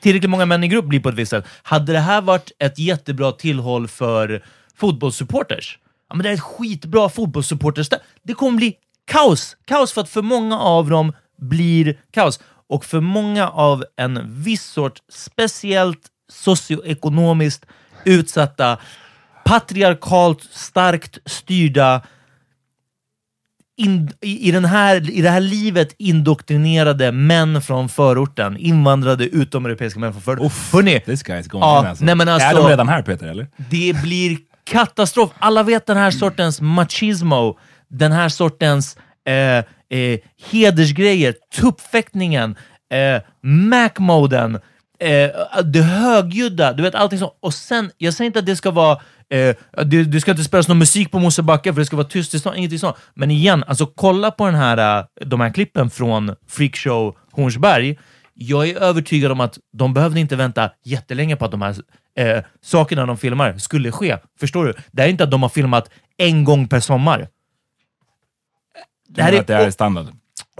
Tillräckligt 0.00 0.30
många 0.30 0.46
män 0.46 0.64
i 0.64 0.68
grupp 0.68 0.84
blir 0.84 1.00
på 1.00 1.08
ett 1.08 1.14
visst 1.14 1.30
sätt. 1.30 1.44
Hade 1.62 1.92
det 1.92 1.98
här 1.98 2.20
varit 2.20 2.52
ett 2.58 2.78
jättebra 2.78 3.32
tillhåll 3.32 3.88
för 3.88 4.44
fotbollssupporters, 4.76 5.78
ja, 6.08 6.14
men 6.14 6.22
det 6.22 6.30
är 6.30 6.34
ett 6.34 6.40
skitbra 6.40 7.08
fotbollssupporters. 7.08 7.88
Det 8.22 8.34
kommer 8.34 8.56
bli 8.56 8.74
kaos. 9.04 9.56
Kaos 9.64 9.92
för 9.92 10.00
att 10.00 10.08
för 10.08 10.22
många 10.22 10.58
av 10.58 10.90
dem 10.90 11.12
blir 11.38 11.98
kaos. 12.10 12.40
Och 12.70 12.84
för 12.84 13.00
många 13.00 13.48
av 13.48 13.84
en 13.96 14.42
viss 14.42 14.62
sort 14.64 14.98
speciellt 15.08 16.00
socioekonomiskt 16.32 17.66
utsatta, 18.04 18.78
patriarkalt 19.44 20.42
starkt 20.50 21.18
styrda 21.26 22.02
in, 23.76 24.10
i, 24.20 24.48
i, 24.48 24.50
den 24.50 24.64
här, 24.64 25.10
i 25.10 25.20
det 25.22 25.30
här 25.30 25.40
livet 25.40 25.94
indoktrinerade 25.98 27.12
män 27.12 27.62
från 27.62 27.88
förorten, 27.88 28.56
invandrade 28.56 29.24
utomeuropeiska 29.24 30.00
män 30.00 30.12
från 30.12 30.22
förorten. 30.22 30.46
Uff, 30.46 30.72
Hörrni, 30.72 31.00
This 31.00 31.24
guy's 31.24 31.48
going 31.48 31.62
Ja, 31.62 31.80
in 31.80 31.86
alltså. 31.86 32.04
nej, 32.04 32.14
men 32.14 32.28
alltså- 32.28 32.48
är 32.48 32.54
de 32.54 32.68
redan 32.68 32.88
här 32.88 33.02
Peter 33.02 33.26
eller? 33.26 33.48
det 33.56 34.02
blir 34.02 34.38
katastrof. 34.64 35.30
Alla 35.38 35.62
vet 35.62 35.86
den 35.86 35.96
här 35.96 36.10
sortens 36.10 36.60
machismo, 36.60 37.58
den 37.88 38.12
här 38.12 38.28
sortens 38.28 38.96
eh, 39.26 39.64
eh, 39.90 40.18
hedersgrejer, 40.50 41.34
tuppfäktningen, 41.54 42.56
eh, 42.92 43.22
Mac-moden, 43.42 44.54
eh, 45.00 45.30
det 45.64 45.82
högljudda, 45.82 46.72
du 46.72 46.82
vet 46.82 46.94
allting 46.94 47.18
sånt. 47.18 47.38
Och 47.40 47.54
sen, 47.54 47.90
jag 47.98 48.14
säger 48.14 48.26
inte 48.26 48.38
att 48.38 48.46
det 48.46 48.56
ska 48.56 48.70
vara 48.70 49.00
Eh, 49.34 49.84
det, 49.84 50.04
det 50.04 50.20
ska 50.20 50.30
inte 50.30 50.44
spelas 50.44 50.68
någon 50.68 50.78
musik 50.78 51.10
på 51.10 51.18
Mosebacke 51.18 51.72
för 51.72 51.80
det 51.80 51.86
ska 51.86 51.96
vara 51.96 52.06
tyst 52.06 52.34
i 52.34 52.38
stan, 52.38 52.56
ingenting 52.56 52.78
sånt. 52.78 52.96
Men 53.14 53.30
igen, 53.30 53.64
alltså 53.66 53.86
kolla 53.86 54.30
på 54.30 54.46
den 54.46 54.54
här, 54.54 54.98
eh, 54.98 55.26
de 55.26 55.40
här 55.40 55.50
klippen 55.50 55.90
från 55.90 56.34
Freakshow 56.48 57.16
Hornsberg. 57.32 57.98
Jag 58.34 58.68
är 58.68 58.76
övertygad 58.76 59.32
om 59.32 59.40
att 59.40 59.58
de 59.72 59.94
behövde 59.94 60.20
inte 60.20 60.36
vänta 60.36 60.70
jättelänge 60.84 61.36
på 61.36 61.44
att 61.44 61.50
de 61.50 61.62
här 61.62 61.76
eh, 62.18 62.42
sakerna 62.62 63.06
de 63.06 63.16
filmar 63.16 63.58
skulle 63.58 63.92
ske. 63.92 64.16
Förstår 64.40 64.64
du? 64.64 64.74
Det 64.90 65.02
är 65.02 65.08
inte 65.08 65.24
att 65.24 65.30
de 65.30 65.42
har 65.42 65.48
filmat 65.48 65.90
en 66.16 66.44
gång 66.44 66.68
per 66.68 66.80
sommar. 66.80 67.28
Det 69.10 69.22
här 69.22 69.32
är, 69.32 69.40
att 69.40 69.46
det 69.46 69.54
är 69.54 69.70
standard. 69.70 70.06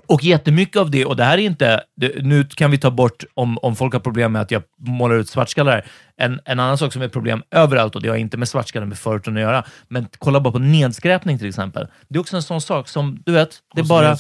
Och 0.07 0.25
jättemycket 0.25 0.77
av 0.77 0.91
det, 0.91 1.05
och 1.05 1.17
det 1.17 1.25
här 1.25 1.39
är 1.39 1.43
inte, 1.43 1.85
det, 1.97 2.23
nu 2.23 2.45
kan 2.45 2.71
vi 2.71 2.79
ta 2.79 2.91
bort 2.91 3.25
om, 3.35 3.59
om 3.59 3.77
folk 3.77 3.93
har 3.93 4.01
problem 4.01 4.33
med 4.33 4.43
att 4.43 4.51
jag 4.51 4.63
målar 4.79 5.15
ut 5.17 5.29
svartskallar. 5.29 5.87
En, 6.17 6.41
en 6.45 6.61
annan 6.61 6.79
sak 6.79 6.93
som 6.93 7.03
är 7.03 7.07
ett 7.07 7.13
problem 7.13 7.43
överallt, 7.51 7.97
och 7.97 8.03
det 8.03 8.09
har 8.09 8.17
inte 8.17 8.37
med 8.37 8.49
svartskallar 8.49 8.87
med 8.87 8.99
förorten 8.99 9.37
att 9.37 9.43
göra, 9.43 9.65
men 9.89 10.09
kolla 10.19 10.41
bara 10.41 10.53
på 10.53 10.59
nedskräpning 10.59 11.39
till 11.39 11.49
exempel. 11.49 11.87
Det 12.09 12.17
är 12.17 12.21
också 12.21 12.37
en 12.37 12.43
sån 12.43 12.61
sak 12.61 12.89
som, 12.89 13.23
du 13.27 13.33
vet, 13.33 13.59
det 13.75 13.81
är 13.81 13.85
bara 13.85 14.17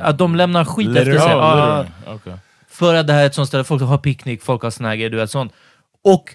att 0.00 0.18
de 0.18 0.36
lämnar 0.36 0.64
skit 0.64 0.88
efter 0.88 1.04
sig. 1.04 1.12
Litter. 1.12 2.14
Okay. 2.14 2.34
För 2.68 2.94
att 2.94 3.06
det 3.06 3.12
här 3.12 3.22
är 3.22 3.26
ett 3.26 3.34
sånt 3.34 3.48
ställe, 3.48 3.64
folk 3.64 3.82
har 3.82 3.98
picknick, 3.98 4.42
folk 4.42 4.62
har 4.62 4.82
här 4.82 4.96
grejer, 4.96 5.10
du 5.10 5.16
vet 5.16 5.30
sånt. 5.30 5.52
Och, 6.04 6.34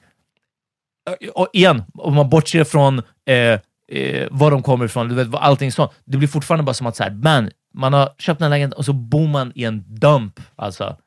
och 1.34 1.50
igen, 1.54 1.84
om 1.94 2.14
man 2.14 2.30
bortser 2.30 2.64
från 2.64 3.02
eh, 3.26 3.60
eh, 3.92 4.28
var 4.32 4.52
de 4.52 4.64
kommer 4.64 4.86
ifrån, 4.86 5.10
du 5.10 5.16
vet, 5.16 5.28
allting 5.34 5.72
sånt. 5.72 5.92
Det 6.06 6.18
blir 6.18 6.28
fortfarande 6.28 6.64
bara 6.64 6.74
som 6.74 6.88
att 6.88 6.96
så 6.96 7.04
här, 7.04 7.12
man, 7.12 7.50
man 7.74 7.94
har 7.94 8.10
köpt 8.18 8.42
en 8.42 8.50
lägenhet 8.50 8.74
och 8.74 8.86
så 8.86 8.94
bor 8.94 9.28
man 9.28 9.52
i 9.56 9.64
en 9.64 9.84
dump. 9.88 10.40
Alltså. 10.56 10.98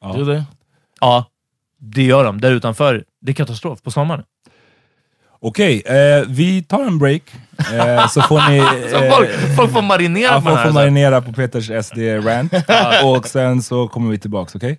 Ja. 0.00 0.12
Do 0.12 0.24
they? 0.26 0.42
Ja, 1.00 1.24
det 1.78 2.02
gör 2.02 2.24
de. 2.24 2.40
Där 2.40 2.52
utanför, 2.52 3.04
det 3.20 3.32
är 3.32 3.34
katastrof 3.34 3.82
på 3.82 3.90
sommaren. 3.90 4.24
Okej, 5.40 5.82
eh, 5.86 6.24
vi 6.28 6.62
tar 6.62 6.82
en 6.82 6.98
break. 6.98 7.22
Eh, 7.72 8.08
så 8.08 8.22
får 8.22 8.50
ni... 8.50 8.58
Eh, 8.58 9.16
folk, 9.16 9.30
folk 9.56 9.72
får 9.72 9.82
marinera 9.82 10.32
ja, 10.32 10.34
på 10.34 10.40
folk 10.40 10.44
det 10.44 10.50
här. 10.50 10.56
får 10.56 10.68
alltså. 10.68 10.80
marinera 10.80 11.22
på 11.22 11.32
Peters 11.32 11.70
SD-rant. 11.70 12.52
och 13.04 13.28
sen 13.28 13.62
så 13.62 13.88
kommer 13.88 14.10
vi 14.10 14.18
tillbaks, 14.18 14.54
okej? 14.54 14.78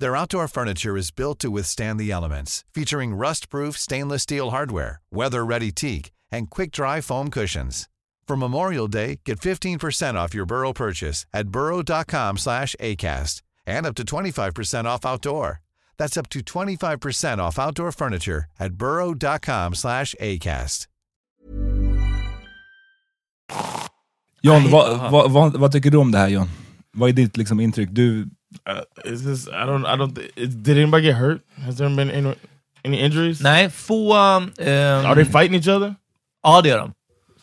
Their 0.00 0.14
outdoor 0.14 0.46
furniture 0.46 0.96
is 0.96 1.10
built 1.10 1.40
to 1.40 1.50
withstand 1.50 1.98
the 1.98 2.12
elements, 2.12 2.64
featuring 2.72 3.16
rust-proof 3.16 3.76
stainless 3.76 4.22
steel 4.22 4.50
hardware, 4.50 5.00
weather-ready 5.10 5.72
teak, 5.72 6.12
and 6.30 6.48
quick-dry 6.48 7.00
foam 7.00 7.30
cushions. 7.30 7.88
For 8.28 8.36
Memorial 8.36 8.86
Day, 8.86 9.20
get 9.24 9.40
15% 9.40 10.14
off 10.14 10.34
your 10.34 10.46
Burrow 10.46 10.72
purchase 10.72 11.26
at 11.32 11.48
burrow.com 11.48 12.38
slash 12.38 12.76
ACAST 12.80 13.42
and 13.66 13.86
up 13.86 13.96
to 13.96 14.04
25% 14.04 14.84
off 14.84 15.04
outdoor. 15.04 15.62
That's 15.96 16.16
up 16.16 16.28
to 16.28 16.40
25% 16.40 17.38
off 17.38 17.58
outdoor 17.58 17.90
furniture 17.90 18.44
at 18.60 18.74
burrow.com 18.74 19.74
slash 19.74 20.14
ACAST. 20.20 20.86
John, 24.42 24.70
vad, 24.70 25.10
vad, 25.10 25.30
vad, 25.30 25.56
vad 25.56 25.72
tycker 25.72 25.90
du 25.90 25.98
om 25.98 26.12
det 26.12 26.18
här 26.18 26.28
John? 26.28 26.48
Vad 26.92 27.08
är 27.08 27.12
ditt 27.12 27.36
liksom, 27.36 27.60
intryck? 27.60 27.88
Du, 27.92 28.28
Uh, 28.66 28.80
is 29.04 29.22
this? 29.22 29.46
I 29.48 29.66
don't. 29.66 29.84
I 29.86 29.96
don't. 29.96 30.14
thi- 30.14 30.30
is- 30.36 30.54
Did 30.54 30.78
anybody 30.78 31.02
get 31.02 31.14
hurt? 31.16 31.40
Has 31.66 31.76
there 31.76 31.88
been 31.90 32.10
any, 32.10 32.34
any 32.84 32.96
injuries? 33.00 33.40
Nej, 33.42 33.68
få... 33.70 34.12
ehm, 34.14 35.06
Are 35.06 35.14
they 35.14 35.24
fighting 35.24 35.54
each 35.54 35.68
other? 35.68 35.94
Ja, 36.44 36.60
det 36.62 36.68
gör 36.68 36.78
de. 36.78 36.92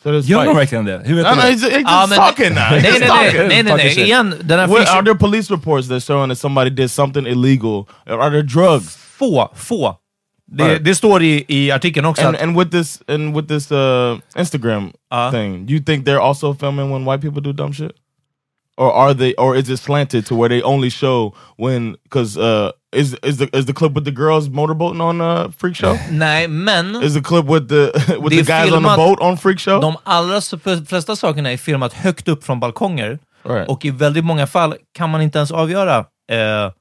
So 0.04 0.10
there's 0.12 0.26
gör 0.30 0.40
de 0.40 0.46
fights. 0.46 0.58
verkligen 0.60 0.86
det? 0.86 1.02
Hur 1.06 1.16
vet 1.16 1.24
No, 1.26 1.30
du 1.30 1.36
no, 1.36 1.42
det? 1.42 1.48
he's, 1.52 1.64
he's 1.64 1.82
Ja, 1.84 2.02
just 2.02 2.10
men- 2.10 2.18
talking 2.20 2.54
now. 2.54 2.62
He's 2.62 2.82
Nej, 2.82 2.90
just 2.92 3.00
nej, 3.00 3.08
talking. 3.08 3.48
nej, 3.48 3.48
nej, 3.48 3.64
nej, 3.64 3.78
nej. 3.78 3.90
shit. 3.90 4.08
Igen, 4.08 4.30
den 4.44 4.60
här 4.60 4.68
What, 4.68 4.78
are 4.80 4.86
fiction... 4.86 5.06
there 5.06 5.16
police 5.16 5.52
reports 5.54 5.88
that 5.88 6.04
showing 6.04 6.30
that 6.30 6.38
somebody 6.38 6.70
did 6.70 6.90
something 6.92 7.26
illegal? 7.28 7.88
Or 8.08 8.20
are 8.22 8.30
there 8.32 8.44
drugs? 8.44 8.96
Få, 8.98 9.50
få. 9.56 9.96
Det, 10.48 10.64
Right. 10.64 10.84
det 10.86 10.96
står 10.96 11.22
i, 11.24 11.46
i 11.48 11.72
artikeln 11.72 12.06
också 12.06 12.28
And, 12.28 12.36
att... 12.36 12.42
and 12.44 12.58
with 12.58 12.72
this 12.72 13.00
and 13.08 13.36
with 13.36 13.48
this 13.48 13.72
uh, 13.72 14.18
Instagram 14.36 14.92
Uh. 15.14 15.32
thing, 15.32 15.66
do 15.66 15.74
you 15.74 15.80
think 15.86 16.06
they're 16.06 16.22
also 16.22 16.54
filming 16.54 16.92
when 16.92 17.06
white 17.06 17.22
people 17.22 17.42
do 17.42 17.52
dumb 17.54 17.74
shit, 17.74 17.92
or 18.78 18.92
are 18.92 19.14
they, 19.14 19.34
or 19.36 19.56
is 19.56 19.70
it 19.70 19.78
slanted 19.78 20.26
to 20.26 20.36
where 20.36 20.50
they 20.50 20.62
only 20.62 20.90
show 20.90 21.34
when? 21.58 21.96
Because 22.04 22.38
uh, 22.38 22.72
is 22.92 23.16
is 23.24 23.38
the 23.38 23.50
is 23.58 23.66
the 23.66 23.74
clip 23.74 23.94
with 23.94 24.06
the 24.06 24.12
girls 24.12 24.50
motorboating 24.50 25.02
on 25.02 25.22
uh, 25.22 25.52
Freak 25.58 25.76
Show? 25.76 25.98
Nej, 26.12 26.48
men 26.48 26.96
Is 27.04 27.14
the 27.14 27.22
clip 27.22 27.46
with 27.46 27.68
the 27.68 27.92
with 28.22 28.30
the 28.30 28.44
guys 28.44 28.72
on 28.72 28.84
the 28.84 28.96
boat 28.96 29.20
on 29.22 29.38
Freak 29.38 29.60
Show? 29.60 29.82
de 29.82 29.98
allra 30.04 30.42
flesta 30.86 31.16
sakerna 31.16 31.52
är 31.52 31.58
filmat 31.58 31.94
högt 31.94 32.28
upp 32.28 32.44
från 32.44 32.60
balkonger. 32.60 33.20
Right. 33.44 33.70
Och 33.70 33.86
i 33.86 33.92
väldigt 33.92 34.26
många 34.26 34.48
fall 34.48 34.76
kan 34.94 35.10
man 35.10 35.22
inte 35.22 35.38
ens 35.38 35.52
avgöra. 35.52 36.06
Eh, 36.32 36.72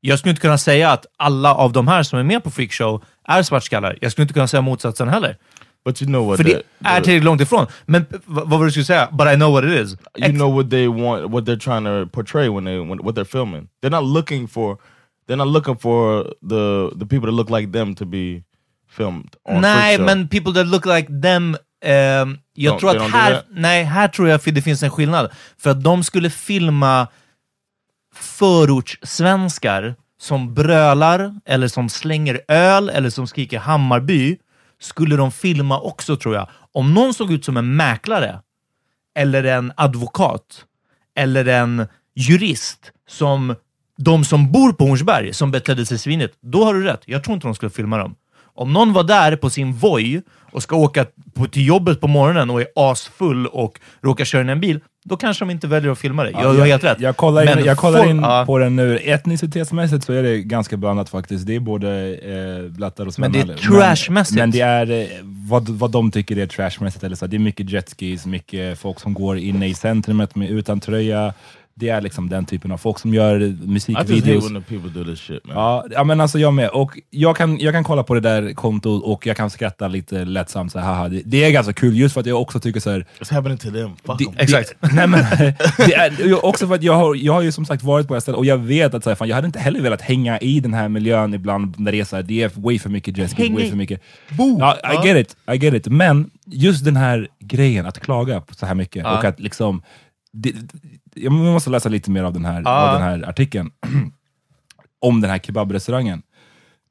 jag 0.00 0.18
skulle 0.18 0.30
inte 0.30 0.40
kunna 0.40 0.58
säga 0.58 0.90
att 0.90 1.06
alla 1.16 1.54
av 1.54 1.72
de 1.72 1.88
här 1.88 2.02
som 2.02 2.18
är 2.18 2.22
med 2.22 2.44
på 2.44 2.50
Freakshow 2.50 3.04
är 3.28 3.42
svartskallar. 3.42 3.98
Jag 4.00 4.12
skulle 4.12 4.22
inte 4.22 4.34
kunna 4.34 4.48
säga 4.48 4.60
motsatsen 4.60 5.08
heller. 5.08 5.36
But 5.86 6.02
you 6.02 6.06
know 6.08 6.26
what? 6.28 6.36
För 6.36 6.44
the- 6.44 6.50
det 6.78 6.88
är 6.88 7.00
tillräckligt 7.00 7.24
långt 7.24 7.40
ifrån. 7.40 7.66
Men 7.86 8.06
vad 8.24 8.48
var 8.50 8.58
det 8.58 8.64
du 8.64 8.70
skulle 8.70 8.84
säga? 8.84 9.08
But 9.12 9.26
I 9.32 9.34
know 9.34 9.52
what 9.52 9.64
it 9.64 9.70
is. 9.70 9.96
you 10.18 10.32
know 10.32 10.54
what 10.54 10.70
they 10.70 10.86
want, 10.88 11.30
what 11.32 11.44
they're 11.44 11.58
trying 11.58 11.84
to 11.84 12.10
portray 12.12 12.48
when 12.48 12.64
they 12.64 12.78
when 12.78 12.98
what 12.98 13.14
they're 13.16 13.24
filming. 13.32 13.68
They're 13.82 14.00
not 14.00 14.04
looking 14.04 14.48
for, 14.48 14.76
they're 15.28 15.36
not 15.36 15.48
looking 15.48 15.76
for 15.78 16.24
the 16.50 16.90
the 17.00 17.06
people 17.06 17.26
that 17.26 17.34
look 17.34 17.50
like 17.60 17.72
them 17.78 17.94
to 17.94 18.04
be 18.04 18.42
filmed. 18.96 19.34
On 19.44 19.60
Nej, 19.60 19.98
men 19.98 20.28
people 20.28 20.52
that 20.54 20.66
look 20.66 20.86
like 20.86 21.06
them. 21.22 21.56
ehm, 21.84 22.38
jag 22.54 22.74
Don't- 22.74 22.78
tror 22.80 22.96
att 22.96 23.10
här, 23.10 23.42
nej, 23.50 23.84
här 23.84 24.08
tror 24.08 24.28
jag 24.28 24.40
det 24.44 24.62
finns 24.62 24.82
en 24.82 24.90
skillnad. 24.90 25.30
För 25.58 25.70
att 25.70 25.82
de 25.84 26.04
skulle 26.04 26.30
filma 26.30 27.06
förortssvenskar 28.66 29.94
som 30.20 30.54
brölar, 30.54 31.34
eller 31.44 31.68
som 31.68 31.88
slänger 31.88 32.40
öl, 32.48 32.88
eller 32.88 33.10
som 33.10 33.26
skriker 33.26 33.58
Hammarby, 33.58 34.36
skulle 34.80 35.16
de 35.16 35.32
filma 35.32 35.80
också 35.80 36.16
tror 36.16 36.34
jag. 36.34 36.48
Om 36.72 36.94
någon 36.94 37.14
såg 37.14 37.32
ut 37.32 37.44
som 37.44 37.56
en 37.56 37.76
mäklare, 37.76 38.40
eller 39.14 39.44
en 39.44 39.72
advokat, 39.76 40.64
eller 41.16 41.48
en 41.48 41.86
jurist, 42.14 42.92
som 43.08 43.54
de 43.98 44.24
som 44.24 44.52
bor 44.52 44.72
på 44.72 44.84
Hornsberg, 44.84 45.34
som 45.34 45.50
betedde 45.50 45.86
sig 45.86 45.98
svinigt, 45.98 46.34
då 46.40 46.64
har 46.64 46.74
du 46.74 46.82
rätt. 46.82 47.02
Jag 47.04 47.24
tror 47.24 47.34
inte 47.34 47.46
de 47.46 47.54
skulle 47.54 47.70
filma 47.70 47.98
dem. 47.98 48.14
Om 48.54 48.72
någon 48.72 48.92
var 48.92 49.04
där 49.04 49.36
på 49.36 49.50
sin 49.50 49.72
Voi 49.72 50.22
och 50.52 50.62
ska 50.62 50.76
åka 50.76 51.06
på, 51.34 51.46
till 51.46 51.66
jobbet 51.66 52.00
på 52.00 52.08
morgonen 52.08 52.50
och 52.50 52.60
är 52.60 52.66
asfull 52.76 53.46
och 53.46 53.80
råkar 54.02 54.24
köra 54.24 54.42
in 54.42 54.48
i 54.48 54.52
en 54.52 54.60
bil, 54.60 54.80
då 55.08 55.16
kanske 55.16 55.44
de 55.44 55.50
inte 55.50 55.66
väljer 55.66 55.92
att 55.92 55.98
filma 55.98 56.24
det. 56.24 56.30
Jag, 56.30 56.54
du 56.54 56.60
har 56.60 56.66
helt 56.66 56.84
rätt. 56.84 57.00
Jag 57.00 57.16
kollar 57.16 57.58
in, 57.58 57.64
jag 57.64 57.76
kollar 57.76 57.98
folk- 57.98 58.10
in 58.10 58.18
ja. 58.18 58.44
på 58.46 58.58
den 58.58 58.76
nu. 58.76 58.98
Etnicitetsmässigt 58.98 60.04
så 60.04 60.12
är 60.12 60.22
det 60.22 60.42
ganska 60.42 60.76
blandat 60.76 61.08
faktiskt. 61.08 61.46
Det 61.46 61.54
är 61.54 61.60
både 61.60 62.14
eh, 62.14 62.70
blattar 62.70 63.06
och 63.06 63.14
Men 63.18 63.32
det 63.32 63.38
är 63.38 63.44
svennar. 63.44 63.58
trashmässigt. 63.80 64.36
Men, 64.36 64.42
men 64.42 64.50
det 64.50 64.60
är 64.60 64.90
eh, 64.90 65.06
vad, 65.22 65.68
vad 65.68 65.90
de 65.90 66.10
tycker 66.10 66.38
är 66.38 66.46
trashmässigt. 66.46 67.04
Eller 67.04 67.16
så. 67.16 67.26
Det 67.26 67.36
är 67.36 67.38
mycket 67.38 67.70
jetskis, 67.70 68.26
mycket 68.26 68.78
folk 68.78 69.00
som 69.00 69.14
går 69.14 69.38
inne 69.38 69.68
i 69.68 69.74
centrumet 69.74 70.34
med, 70.34 70.50
utan 70.50 70.80
tröja. 70.80 71.34
Det 71.78 71.88
är 71.88 72.00
liksom 72.00 72.28
den 72.28 72.44
typen 72.44 72.72
av 72.72 72.78
folk 72.78 72.98
som 72.98 73.14
gör 73.14 73.40
I 73.40 73.46
just 73.46 73.58
hate 73.60 73.66
musikvideos. 73.68 74.50
when 74.50 74.62
the 74.62 74.68
people 74.68 74.90
do 74.90 75.10
this 75.10 75.20
shit, 75.20 75.46
man. 75.46 75.56
Ja, 75.56 75.86
ja 75.90 76.04
men 76.04 76.20
alltså 76.20 76.38
jag 76.38 76.54
med. 76.54 76.68
Och 76.68 76.98
jag 77.10 77.36
kan, 77.36 77.58
jag 77.58 77.74
kan 77.74 77.84
kolla 77.84 78.02
på 78.02 78.14
det 78.14 78.20
där 78.20 78.52
kontot 78.52 79.02
och 79.04 79.26
jag 79.26 79.36
kan 79.36 79.50
skratta 79.50 79.88
lite 79.88 80.24
lättsamt. 80.24 80.72
Så 80.72 80.78
här, 80.78 80.86
haha. 80.86 81.08
Det, 81.08 81.22
det 81.24 81.44
är 81.44 81.50
ganska 81.50 81.72
kul, 81.72 81.96
just 81.96 82.14
för 82.14 82.20
att 82.20 82.26
jag 82.26 82.40
också 82.40 82.60
tycker 82.60 82.80
så 82.80 82.90
här, 82.90 83.06
It's 83.20 83.34
happening 83.34 83.58
to 83.58 83.70
them. 83.70 83.90
Fuck 84.04 84.18
det. 84.18 84.42
Exakt. 84.42 84.74
Nej, 84.92 85.06
men, 85.06 85.24
det 85.76 85.94
är, 85.94 86.44
också 86.44 86.68
för 86.68 86.74
att 86.74 86.82
jag 86.82 86.92
har, 86.94 87.14
jag 87.14 87.32
har 87.32 87.42
ju 87.42 87.52
som 87.52 87.66
sagt 87.66 87.82
varit 87.82 88.08
på 88.08 88.14
det 88.14 88.16
här 88.16 88.20
stället 88.20 88.38
och 88.38 88.46
jag 88.46 88.58
vet 88.58 88.94
att 88.94 89.04
så 89.04 89.10
här, 89.10 89.14
fan, 89.14 89.28
jag 89.28 89.34
hade 89.34 89.46
inte 89.46 89.58
heller 89.58 89.80
velat 89.80 90.02
hänga 90.02 90.38
i 90.38 90.60
den 90.60 90.74
här 90.74 90.88
miljön 90.88 91.34
ibland 91.34 91.80
när 91.80 91.92
det 91.92 92.00
är 92.00 92.04
så 92.04 92.16
här, 92.16 92.22
det 92.22 92.42
är 92.42 92.50
way 92.54 92.78
för 92.78 92.90
mycket 92.90 93.32
Häng 93.38 93.54
way 93.54 93.70
för 93.70 93.76
mycket... 93.76 94.00
Ja, 94.58 94.76
I 94.92 95.08
get 95.08 95.16
it, 95.16 95.36
I 95.54 95.56
get 95.56 95.74
it. 95.74 95.86
Men 95.86 96.30
just 96.46 96.84
den 96.84 96.96
här 96.96 97.28
grejen, 97.40 97.86
att 97.86 98.00
klaga 98.00 98.40
på 98.40 98.54
så 98.54 98.66
här 98.66 98.74
mycket 98.74 99.02
Ja. 99.02 99.18
och 99.18 99.24
att 99.24 99.40
liksom... 99.40 99.82
Det, 100.32 100.52
jag 101.16 101.32
måste 101.32 101.70
läsa 101.70 101.88
lite 101.88 102.10
mer 102.10 102.24
av 102.24 102.32
den 102.32 102.44
här, 102.44 102.62
Ja. 102.64 102.88
av 102.88 102.92
den 103.00 103.02
här 103.02 103.28
artikeln. 103.28 103.70
om 105.00 105.20
den 105.20 105.30
här 105.30 105.38
kebabrestaurangen. 105.38 106.22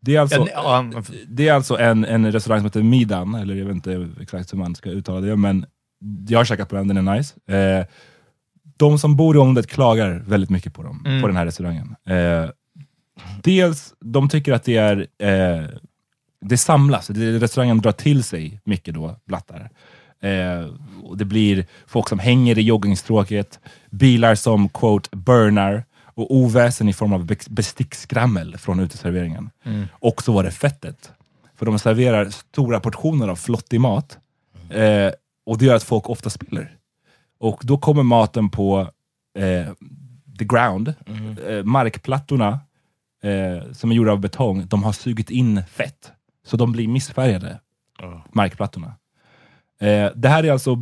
Det 0.01 0.15
är 0.15 0.19
alltså, 0.21 0.47
Ja, 0.53 0.85
ja, 0.93 1.01
det 1.27 1.47
är 1.47 1.53
alltså 1.53 1.77
en, 1.77 2.05
en 2.05 2.31
restaurang 2.31 2.59
som 2.59 2.65
heter 2.65 2.83
Midan, 2.83 3.35
eller 3.35 3.55
jag 3.55 3.65
vet 3.65 3.75
inte 3.75 4.09
exakt 4.21 4.53
hur 4.53 4.57
man 4.57 4.75
ska 4.75 4.89
uttala 4.89 5.21
det, 5.21 5.35
men 5.35 5.65
jag 6.27 6.39
har 6.39 6.45
käkat 6.45 6.69
på 6.69 6.75
den, 6.75 6.88
den 6.88 7.07
är 7.07 7.15
nice. 7.15 7.53
Eh, 7.57 7.85
de 8.77 8.99
som 8.99 9.15
bor 9.15 9.35
i 9.35 9.39
området 9.39 9.67
klagar 9.67 10.23
väldigt 10.27 10.49
mycket 10.49 10.73
på 10.73 10.83
dem, 10.83 11.03
Mm. 11.05 11.21
på 11.21 11.27
den 11.27 11.38
här 11.38 11.45
restaurangen. 11.45 11.95
Eh, 12.07 12.49
dels, 13.43 13.93
de 13.99 14.29
tycker 14.29 14.53
att 14.53 14.63
det 14.63 14.77
är 14.77 15.07
eh, 15.19 15.65
det 16.41 16.57
samlas, 16.57 17.07
det, 17.07 17.39
restaurangen 17.39 17.77
drar 17.81 17.91
till 17.91 18.23
sig 18.23 18.61
mycket 18.63 18.93
då, 18.93 19.15
blattar. 19.27 19.69
Eh, 20.25 20.67
och 21.03 21.17
det 21.17 21.25
blir 21.25 21.65
folk 21.88 22.09
som 22.09 22.19
hänger 22.19 22.57
i 22.57 22.61
joggingstråket, 22.61 23.59
bilar 23.89 24.35
som 24.35 24.69
quote 24.69 25.09
burnar 25.17 25.83
och 26.03 26.35
oväsen 26.35 26.89
i 26.89 26.93
form 26.93 27.13
av 27.13 27.25
be- 27.25 27.49
bestickskrammel 27.49 28.57
från 28.57 28.79
uteserveringen. 28.79 29.49
Mm. 29.63 29.85
Och 29.93 30.23
så 30.23 30.33
var 30.33 30.43
det 30.43 30.51
fettet. 30.51 31.11
För 31.55 31.65
de 31.65 31.79
serverar 31.79 32.29
stora 32.29 32.79
portioner 32.79 33.27
av 33.27 33.35
flottig 33.35 33.81
mat 33.81 34.17
eh, 34.69 35.11
och 35.45 35.57
det 35.57 35.65
gör 35.65 35.75
att 35.75 35.83
folk 35.83 36.09
ofta 36.09 36.29
spiller. 36.29 36.71
Och 37.39 37.59
då 37.63 37.77
kommer 37.77 38.03
maten 38.03 38.49
på 38.49 38.79
eh, 39.38 39.73
the 40.39 40.45
ground, 40.45 40.93
eh, 41.47 41.63
markplattorna 41.63 42.59
eh, 43.23 43.71
som 43.71 43.91
är 43.91 43.95
gjorda 43.95 44.11
av 44.11 44.19
betong, 44.19 44.65
de 44.67 44.83
har 44.83 44.91
sugit 44.93 45.29
in 45.29 45.63
fett. 45.71 46.11
Så 46.45 46.57
de 46.57 46.71
blir 46.71 46.88
missfärgade, 46.88 47.59
markplattorna. 48.31 48.93
Eh, 49.81 50.09
det 50.15 50.29
här 50.29 50.43
är 50.45 50.51
alltså 50.51 50.77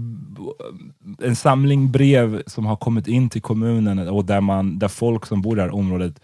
en 1.23 1.35
samling 1.35 1.91
brev 1.91 2.43
som 2.47 2.65
har 2.65 2.75
kommit 2.75 3.07
in 3.07 3.29
till 3.29 3.41
kommunen 3.41 3.99
och 4.07 4.25
där, 4.25 4.41
man, 4.41 4.79
där 4.79 4.87
folk 4.87 5.25
som 5.25 5.41
bor 5.41 5.53
i 5.53 5.55
det 5.55 5.61
här 5.61 5.73
området 5.75 6.19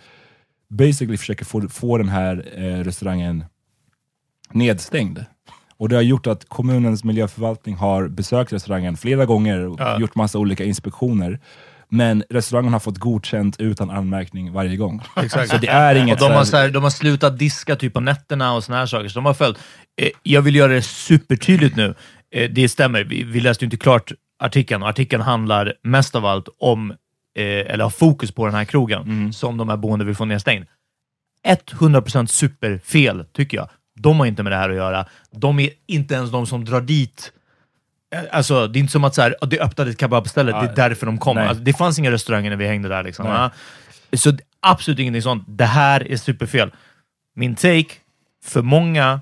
basically 0.69 1.17
försöker 1.17 1.45
få, 1.45 1.67
få 1.69 1.97
den 1.97 2.09
här 2.09 2.45
eh, 2.55 2.83
restaurangen 2.83 3.43
nedstängd. 4.51 5.19
Och 5.77 5.89
det 5.89 5.95
har 5.95 6.01
gjort 6.03 6.27
att 6.27 6.49
kommunens 6.49 7.03
miljöförvaltning 7.03 7.75
har 7.75 8.07
besökt 8.07 8.53
restaurangen 8.53 8.97
flera 8.97 9.25
gånger 9.25 9.67
och 9.67 9.79
Ja. 9.79 9.99
gjort 9.99 10.15
massa 10.15 10.39
olika 10.39 10.63
inspektioner. 10.63 11.39
Men 11.91 12.23
restaurangen 12.29 12.73
har 12.73 12.79
fått 12.79 12.97
godkänt 12.97 13.59
utan 13.59 13.89
anmärkning 13.89 14.51
varje 14.53 14.77
gång. 14.77 15.01
Exakt. 15.15 15.49
Så 15.51 15.57
det 15.57 15.67
är 15.67 15.95
Och 15.95 16.01
inget... 16.01 16.19
de, 16.19 16.23
har 16.25 16.31
så 16.31 16.37
här- 16.37 16.43
så 16.45 16.57
här, 16.57 16.69
de 16.69 16.83
har 16.83 16.89
slutat 16.89 17.39
diska 17.39 17.75
typ 17.75 17.93
på 17.93 17.99
nätterna 17.99 18.53
och 18.53 18.63
såna 18.63 18.77
här 18.77 18.85
saker. 18.85 19.07
Så 19.09 19.19
de 19.19 19.25
har 19.25 19.33
följt. 19.33 19.57
Eh, 20.01 20.09
jag 20.23 20.41
vill 20.41 20.55
göra 20.55 20.73
det 20.73 20.81
supertydligt 20.81 21.75
nu. 21.75 21.95
Eh, 22.31 22.49
det 22.51 22.69
stämmer, 22.69 23.03
vi, 23.03 23.23
vi 23.23 23.39
läste 23.39 23.65
ju 23.65 23.67
inte 23.67 23.77
klart 23.77 24.11
artikeln. 24.39 24.83
och 24.83 24.89
Artikeln 24.89 25.21
handlar 25.21 25.73
mest 25.83 26.15
av 26.15 26.25
allt 26.25 26.49
om, 26.59 26.91
eh, 26.91 27.45
eller 27.45 27.83
har 27.83 27.89
fokus 27.91 28.31
på 28.31 28.45
den 28.45 28.55
här 28.55 28.65
krogen 28.65 29.01
Mm. 29.01 29.33
som 29.33 29.57
de 29.57 29.69
här 29.69 29.77
boende 29.77 30.05
vill 30.05 30.15
få 30.15 30.25
nedstängd. 30.25 30.65
100% 31.43 32.27
superfel, 32.31 33.25
tycker 33.33 33.57
jag. 33.57 33.69
De 33.95 34.19
har 34.19 34.25
inte 34.25 34.43
med 34.43 34.51
det 34.51 34.57
här 34.57 34.69
att 34.69 34.75
göra. 34.75 35.05
De 35.31 35.59
är 35.59 35.69
inte 35.87 36.13
ens 36.13 36.31
de 36.31 36.47
som 36.47 36.65
drar 36.65 36.81
dit 36.81 37.31
Eh, 38.15 38.21
Alltså, 38.31 38.67
det 38.67 38.79
är 38.79 38.81
inte 38.81 38.91
som 38.91 39.03
att 39.03 39.15
så 39.15 39.21
här, 39.21 39.35
det 39.47 39.59
öppnade 39.59 39.91
ett 39.91 39.99
kebabställe, 39.99 40.51
det 40.51 40.57
är 40.57 40.75
därför 40.75 41.05
de 41.05 41.17
kom. 41.17 41.37
Alltså, 41.37 41.63
det 41.63 41.73
fanns 41.73 41.99
inga 41.99 42.11
restauranger 42.11 42.49
när 42.49 42.57
vi 42.57 42.67
hängde 42.67 42.89
där. 42.89 43.03
Liksom. 43.03 43.25
Ja. 43.25 43.51
Så 44.13 44.37
absolut 44.59 44.99
ingenting 44.99 45.21
sånt. 45.21 45.43
Det 45.47 45.65
här 45.65 46.11
är 46.11 46.17
superfel. 46.17 46.71
Min 47.35 47.55
take, 47.55 47.85
för 48.45 48.61
många 48.61 49.21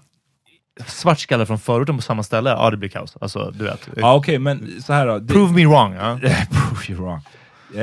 svartskallar 0.85 1.45
från 1.45 1.59
förorten 1.59 1.95
på 1.95 2.01
samma 2.01 2.23
ställe, 2.23 2.49
ja 2.49 2.69
det 2.71 2.77
blir 2.77 2.89
kaos. 2.89 3.17
Alltså, 3.21 3.51
du 3.55 3.63
vet. 3.65 3.89
Ja 3.95 4.15
okej, 4.15 4.39
men 4.39 4.81
så 4.81 4.93
här 4.93 5.07
då. 5.07 5.19
Det, 5.19 5.33
Prove 5.33 5.53
me 5.53 5.65
wrong. 5.65 5.93
Ja. 5.93 6.19
Prove 6.51 6.85
you 6.89 7.01
wrong. 7.01 7.21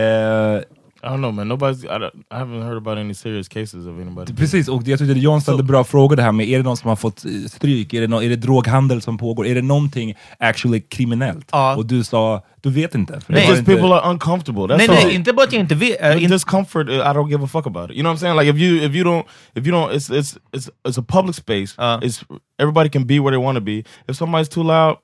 Eh, 0.01 0.61
I 1.05 1.09
don't 1.09 1.21
know 1.21 1.33
man, 1.33 1.49
nobody's, 1.49 1.85
I, 1.85 1.99
don't, 1.99 2.15
I 2.31 2.39
haven't 2.39 2.63
heard 2.63 2.77
about 2.77 2.99
any 2.99 3.15
serious 3.15 3.49
cases 3.49 3.87
of 3.87 4.01
anybody. 4.01 4.33
Precis, 4.35 4.69
och 4.69 4.83
jag 4.89 4.99
tyckte 4.99 5.19
John 5.19 5.41
ställde 5.41 5.63
bra 5.63 5.85
frågor 5.85 6.17
det 6.17 6.23
här 6.23 6.33
med, 6.33 6.49
är 6.49 6.57
det 6.57 6.65
någon 6.65 6.77
som 6.77 6.89
har 6.89 6.97
fått 6.97 7.25
eh, 7.25 7.31
stryk? 7.49 7.95
Är 7.95 8.01
det, 8.01 8.07
nå- 8.07 8.23
är 8.23 8.29
det 8.29 8.37
droghandel 8.37 9.03
som 9.03 9.19
pågår? 9.19 9.47
Är 9.47 9.55
det 9.55 9.63
någonting 9.63 10.15
actually 10.39 10.81
kriminellt? 10.81 11.51
Och 11.77 11.87
du 11.87 12.05
sa, 12.05 12.43
du 12.61 12.71
vet 12.71 12.95
inte. 12.95 13.21
var 13.29 13.39
just 13.39 13.51
inte- 13.59 13.65
people 13.65 13.95
are 13.95 14.11
uncomfortable. 14.11 14.63
That's 14.63 14.77
Nej, 14.77 14.89
nej, 14.89 15.15
inte 15.15 15.33
bara 15.33 15.47
att 15.47 15.53
jag 15.53 15.61
inte 15.61 15.75
vet. 15.75 16.23
Uh, 16.23 16.29
discomfort, 16.29 16.89
uh, 16.89 16.95
I 16.95 16.99
don't 16.99 17.31
give 17.31 17.45
a 17.45 17.49
fuck 17.49 17.67
about 17.67 17.91
it. 17.91 17.97
You 17.97 18.03
know 18.03 18.13
what 18.13 18.17
I'm 18.17 18.21
saying? 18.21 18.37
Like 18.37 18.51
if 18.51 18.57
you 18.57 18.85
if 18.85 18.95
you 18.95 19.05
don't 19.05 19.27
if 19.55 19.67
you 19.67 19.73
don't, 19.73 19.93
it's 19.93 20.11
it's 20.11 20.39
it's 20.53 20.71
it's 20.89 21.01
a 21.01 21.05
public 21.09 21.37
space. 21.37 21.75
It's 22.03 22.25
everybody 22.59 22.89
can 22.89 23.05
be 23.05 23.21
where 23.21 23.37
they 23.37 23.45
want 23.45 23.57
to 23.57 23.65
be. 23.65 23.85
If 24.09 24.17
somebody's 24.17 24.49
too 24.49 24.63
loud, 24.63 24.97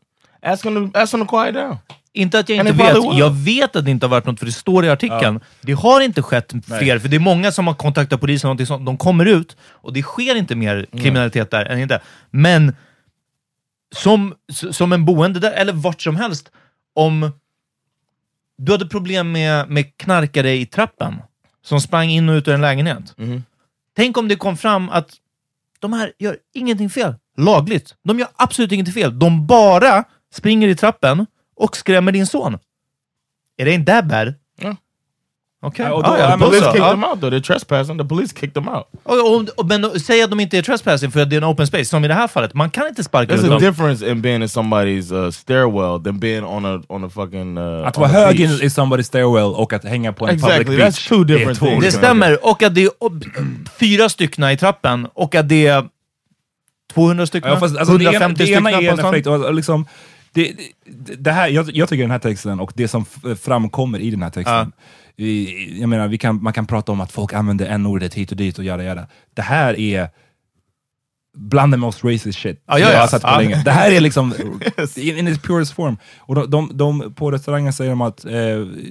ask 0.42 0.62
them 0.64 0.74
to 0.92 0.98
ask 0.98 1.10
them 1.10 1.20
to 1.20 1.26
quiet 1.26 1.54
down. 1.54 1.78
Inte 2.12 2.38
att 2.38 2.48
jag 2.48 2.58
inte 2.58 2.72
vet. 2.72 3.18
Jag 3.18 3.30
vet 3.30 3.76
att 3.76 3.84
det 3.84 3.90
inte 3.90 4.06
har 4.06 4.10
varit 4.10 4.26
något, 4.26 4.38
för 4.38 4.46
det 4.46 4.52
står 4.52 4.84
i 4.84 4.90
artikeln. 4.90 5.40
Det 5.60 5.72
har 5.72 6.00
inte 6.00 6.22
skett 6.22 6.52
fler, 6.78 6.98
för 6.98 7.08
det 7.08 7.16
är 7.16 7.20
många 7.20 7.52
som 7.52 7.66
har 7.66 7.74
kontaktat 7.74 8.20
polisen 8.20 8.50
och 8.50 8.66
sånt. 8.66 8.86
De 8.86 8.96
kommer 8.96 9.26
ut 9.26 9.56
och 9.62 9.92
det 9.92 10.02
sker 10.02 10.34
inte 10.34 10.54
mer 10.54 10.86
kriminalitet 10.98 11.50
där 11.50 11.64
än 11.64 11.78
inte. 11.78 12.00
Men 12.30 12.76
som, 13.94 14.34
som 14.70 14.92
en 14.92 15.04
boende 15.04 15.40
där, 15.40 15.52
eller 15.52 15.72
vart 15.72 16.02
som 16.02 16.16
helst, 16.16 16.50
om 16.94 17.30
du 18.58 18.72
hade 18.72 18.86
problem 18.86 19.32
med, 19.32 19.68
med 19.70 19.96
knarkare 19.96 20.52
i 20.56 20.66
trappen 20.66 21.14
som 21.62 21.80
sprang 21.80 22.08
in 22.10 22.28
och 22.28 22.32
ut 22.34 22.48
ur 22.48 22.54
en 22.54 22.60
lägenhet. 22.60 23.14
Tänk 23.96 24.16
om 24.18 24.28
det 24.28 24.36
kom 24.36 24.56
fram 24.56 24.88
att 24.88 25.10
de 25.78 25.92
här 25.92 26.12
gör 26.18 26.36
ingenting 26.54 26.90
fel 26.90 27.14
lagligt. 27.36 27.94
De 28.04 28.18
gör 28.18 28.28
absolut 28.36 28.72
ingenting 28.72 28.94
fel. 28.94 29.18
De 29.18 29.46
bara 29.46 30.04
springer 30.34 30.68
i 30.68 30.76
trappen 30.76 31.26
och 31.60 31.76
skrämmer 31.76 32.12
din 32.12 32.26
son. 32.26 32.58
Är 33.56 33.64
det 33.64 33.72
inte 33.72 33.92
that 33.92 34.04
bad? 34.04 34.34
Oh, 35.62 35.70
Ah, 36.04 36.18
ja, 36.18 36.30
the 36.30 36.44
då 36.44 36.46
police 36.50 36.64
så. 36.64 36.72
kicked 36.72 36.90
them 36.90 37.04
out 37.04 37.20
though. 37.20 37.30
They're 37.32 37.40
trespassing. 37.42 37.98
The 37.98 38.04
police 38.04 38.32
kicked 38.40 38.54
them 38.54 38.68
out. 38.68 38.84
Och, 39.02 39.34
och, 39.34 39.48
och, 39.56 39.66
men 39.66 40.00
säg 40.00 40.22
att 40.22 40.30
de 40.30 40.40
inte 40.40 40.58
är 40.58 40.62
trespassing 40.62 41.10
för 41.10 41.20
att 41.20 41.30
det 41.30 41.36
är 41.36 41.40
en 41.40 41.44
open 41.44 41.66
space, 41.66 41.84
som 41.84 42.04
i 42.04 42.08
det 42.08 42.14
här 42.14 42.28
fallet. 42.28 42.54
Man 42.54 42.70
kan 42.70 42.88
inte 42.88 43.04
sparka 43.04 43.34
ut 43.34 43.40
There's 43.40 43.46
a 43.46 43.48
dem. 43.48 43.58
difference 43.60 44.10
in 44.10 44.22
being 44.22 44.42
in 44.42 44.48
somebody's 44.48 45.12
uh, 45.24 45.30
stairwell 45.30 46.04
than 46.04 46.18
being 46.18 46.44
on 46.44 46.64
a 46.66 46.82
on 46.88 47.04
a 47.04 47.08
fucking 47.08 47.58
uh, 47.58 47.86
Att 47.86 47.96
vara 47.98 48.08
a 48.08 48.12
hög 48.12 48.40
i, 48.40 48.46
somebody's 48.46 49.02
stairwell 49.02 49.54
och 49.54 49.72
att 49.72 49.84
hänga 49.84 50.12
på 50.12 50.28
en 50.28 50.34
Exactly, 50.34 50.64
public 50.64 50.78
beach. 50.78 50.94
that's 50.94 51.08
two 51.08 51.24
different 51.24 51.60
det 51.60 51.66
är 51.66 51.68
två 51.70 51.80
things. 51.80 51.84
Det 51.84 51.92
stämmer. 51.92 52.46
Och 52.50 52.62
att 52.62 52.74
det 52.74 52.84
är 52.84 52.90
fyra 53.78 54.08
stycken 54.08 54.44
i 54.44 54.56
trappen 54.56 55.06
och 55.14 55.34
att 55.34 55.48
det 55.48 55.66
är 55.66 55.88
200 56.94 57.26
stycken, 57.26 57.50
Ja, 57.50 57.56
fast, 57.60 57.76
alltså, 57.76 57.98
det 57.98 58.04
ena, 58.04 58.10
150 58.12 58.38
det 58.38 58.44
stycken 58.44 58.66
ena 58.66 58.70
är 58.70 58.96
på 58.96 59.00
en 59.00 59.06
effekt, 59.14 59.26
och 59.26 59.54
liksom, 59.54 59.86
det, 60.32 60.52
det, 60.84 61.14
det 61.14 61.32
här, 61.32 61.48
jag, 61.48 61.70
jag 61.74 61.88
tycker 61.88 62.02
den 62.02 62.10
här 62.10 62.18
texten 62.18 62.60
och 62.60 62.72
det 62.74 62.88
som 62.88 63.04
framkommer 63.40 63.98
i 63.98 64.10
den 64.10 64.22
här 64.22 64.30
texten, 64.30 64.72
i, 65.16 65.80
jag 65.80 65.88
menar, 65.88 66.08
vi 66.08 66.18
kan, 66.18 66.42
man 66.42 66.52
kan 66.52 66.66
prata 66.66 66.92
om 66.92 67.00
att 67.00 67.12
folk 67.12 67.32
använder 67.32 67.66
n-ordet 67.66 68.14
hit 68.14 68.30
och 68.30 68.36
dit 68.36 68.58
och 68.58 68.64
göra 68.64 68.84
göra. 68.84 69.06
Det 69.34 69.42
här 69.42 69.78
är 69.78 70.08
bland 71.36 71.72
the 71.72 71.76
most 71.76 72.04
racist 72.04 72.38
shit 72.38 72.62
Ja, 72.66 72.78
ja, 72.78 72.84
jag 72.86 72.94
ja. 72.94 73.00
har 73.00 73.06
sett 73.06 73.22
på 73.22 73.28
Ja. 73.28 73.38
länge. 73.38 73.62
Det 73.64 73.70
här 73.70 73.90
är 73.90 74.00
liksom 74.00 74.34
in, 74.96 75.18
in 75.18 75.28
its 75.28 75.42
purest 75.42 75.72
form. 75.72 75.96
Och 76.18 76.34
de, 76.34 76.50
de, 76.50 76.70
de, 76.74 77.14
på 77.14 77.30
restaurangen 77.30 77.72
säger 77.72 77.90
de 77.90 78.00
att 78.00 78.24
eh, 78.24 78.32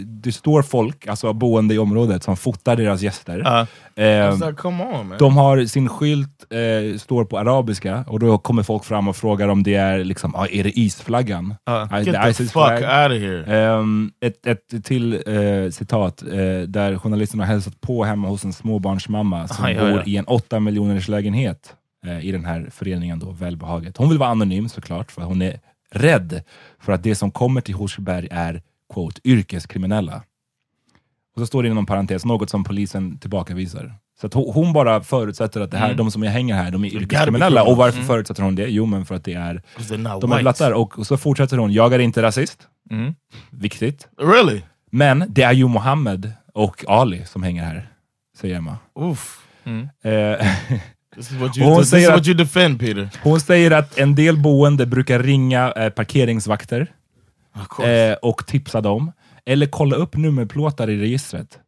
det 0.06 0.32
står 0.32 0.62
folk, 0.62 1.08
alltså 1.08 1.34
boende 1.34 1.76
i 1.76 1.78
området, 1.80 2.24
som 2.24 2.38
fotar 2.38 2.76
deras 2.76 3.02
gäster. 3.02 3.42
Ja. 3.46 3.68
Eh, 4.04 4.34
like, 4.34 4.54
come 4.54 4.84
on 4.84 5.08
man. 5.08 5.18
de 5.18 5.38
har 5.38 5.66
sin 5.66 5.90
skylt, 5.90 6.46
eh, 6.50 6.98
står 7.00 7.26
på 7.26 7.40
arabiska, 7.40 8.04
och 8.08 8.20
då 8.20 8.38
kommer 8.38 8.64
folk 8.64 8.84
fram 8.86 9.08
och 9.08 9.16
frågar 9.16 9.48
om 9.48 9.64
det 9.64 9.76
är 9.76 10.04
liksom, 10.04 10.36
ah, 10.36 10.48
är 10.52 10.64
det 10.64 10.80
isflaggan? 10.80 11.56
Ah, 11.66 12.00
Get 12.00 12.06
the 12.06 12.34
the 12.34 12.44
fuck 12.44 12.52
flag. 12.52 12.74
out 12.74 13.12
of 13.18 13.22
here. 13.24 13.70
Ehm, 13.74 14.12
ett, 14.26 14.48
ett 14.48 14.86
till 14.86 15.14
eh, 15.14 15.72
citat 15.72 16.22
eh, 16.22 16.28
där 16.68 16.98
journalisten 16.98 17.40
har 17.40 17.48
hälsat 17.48 17.82
på 17.82 18.04
hemma 18.04 18.28
hos 18.28 18.46
en 18.46 18.54
småbarnsmamma 18.54 19.48
som 19.48 19.66
Aj, 19.66 19.76
bor 19.76 19.90
ja. 19.90 20.04
i 20.06 20.18
en 20.18 20.26
åtta 20.26 20.60
miljoners 20.60 21.08
lägenhet 21.08 21.76
i 22.22 22.32
den 22.32 22.46
här 22.46 22.68
föreningen 22.72 23.20
då, 23.20 23.32
Välbehaget. 23.32 23.98
Hon 23.98 24.10
vill 24.10 24.18
vara 24.18 24.30
anonym 24.30 24.70
såklart, 24.70 25.12
för 25.12 25.22
hon 25.22 25.42
är 25.42 25.60
rädd 25.92 26.44
för 26.80 26.94
att 26.94 27.04
det 27.04 27.16
som 27.16 27.32
kommer 27.32 27.62
till 27.62 27.76
Horsberg 27.76 28.28
är 28.32 28.62
quote, 28.94 29.22
yrkeskriminella. 29.24 30.24
Och 31.36 31.40
så 31.42 31.46
står 31.46 31.64
det 31.64 31.70
inom 31.70 31.86
parentes, 31.86 32.26
något 32.26 32.50
som 32.50 32.64
polisen 32.64 33.18
tillbakavisar. 33.18 33.94
Så 34.22 34.28
att 34.28 34.34
hon, 34.34 34.74
bara 34.74 35.02
förutsätter 35.04 35.62
att 35.62 35.72
det 35.72 35.78
här, 35.78 35.86
Mm. 35.86 35.98
de 35.98 36.12
som 36.12 36.24
jag 36.24 36.32
hänger 36.32 36.56
här, 36.56 36.72
de 36.72 36.84
är 36.86 36.88
yrkeskriminella. 36.96 37.64
Och 37.64 37.78
varför 37.78 37.98
Mm. 37.98 38.08
förutsätter 38.08 38.44
hon 38.44 38.56
det? 38.56 38.68
Jo, 38.68 38.86
men 38.86 39.06
för 39.06 39.16
att 39.16 39.24
det 39.24 39.34
är, 39.34 39.62
de 40.22 40.32
är 40.32 40.40
blattar. 40.42 40.72
Och 40.72 41.08
så 41.08 41.18
fortsätter 41.18 41.58
hon, 41.58 41.72
jag 41.74 41.94
är 41.94 42.00
inte 42.00 42.22
rasist. 42.22 42.68
Mm. 42.92 43.16
Viktigt. 43.52 44.08
Really? 44.18 44.62
Men 44.92 45.24
det 45.30 45.44
är 45.44 45.54
ju 45.54 45.68
Mohammed 45.68 46.32
och 46.54 46.86
Ali 46.88 47.26
som 47.26 47.44
hänger 47.44 47.64
här, 47.64 47.88
säger 48.38 48.56
Emma. 48.56 48.78
Oof. 48.94 49.46
Eh, 50.04 50.12
This 51.16 51.32
is 51.32 51.38
what 51.38 51.58
you. 51.58 51.66
hon 51.68 51.86
säger 51.86 52.10
what 52.10 52.20
att- 52.20 52.28
you 52.28 52.38
defend, 52.38 52.80
Peter. 52.80 53.10
hon 53.24 53.40
säger 53.42 53.72
att 53.72 53.98
en 53.98 54.16
del 54.16 54.38
boende 54.38 54.86
brukar 54.86 55.20
ringa 55.24 55.72
eh, 55.72 55.90
parkeringsvakter 55.90 56.88
eh, 57.84 58.14
och 58.22 58.48
tipsa 58.48 58.82
dem, 58.82 59.12
eller 59.46 59.66
kolla 59.66 59.96
upp 59.96 60.16
nummerplåtar 60.18 60.90
i 60.90 60.98
registret. 61.02 61.60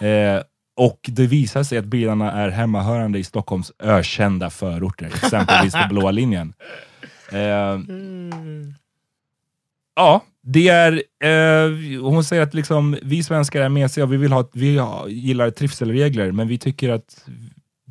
Eh, 0.00 0.42
och 0.76 1.00
det 1.08 1.26
visar 1.26 1.62
sig 1.62 1.78
att 1.78 1.84
bilarna 1.84 2.32
är 2.32 2.48
hemmahörande 2.48 3.18
i 3.18 3.24
Stockholms 3.24 3.72
ökända 3.82 4.50
förorter, 4.50 5.06
exempelvis 5.06 5.72
på 5.72 5.86
blåa 5.88 6.10
linjen. 6.10 6.52
Eh, 7.32 7.78
Ja, 9.96 10.24
det 10.42 10.68
är... 10.68 10.92
Eh, 11.24 11.70
hon 12.02 12.24
säger 12.24 12.42
att 12.42 12.54
liksom, 12.54 12.96
vi 13.02 13.22
svenskar 13.22 13.60
är 13.62 13.68
mesiga 13.68 14.04
och 14.04 14.12
vi, 14.12 14.16
vill 14.16 14.32
ha, 14.32 14.48
vi 14.52 14.80
gillar 15.08 15.50
trivselregler, 15.50 16.32
men 16.32 16.48
vi 16.48 16.58
tycker 16.58 16.88
att... 16.90 17.24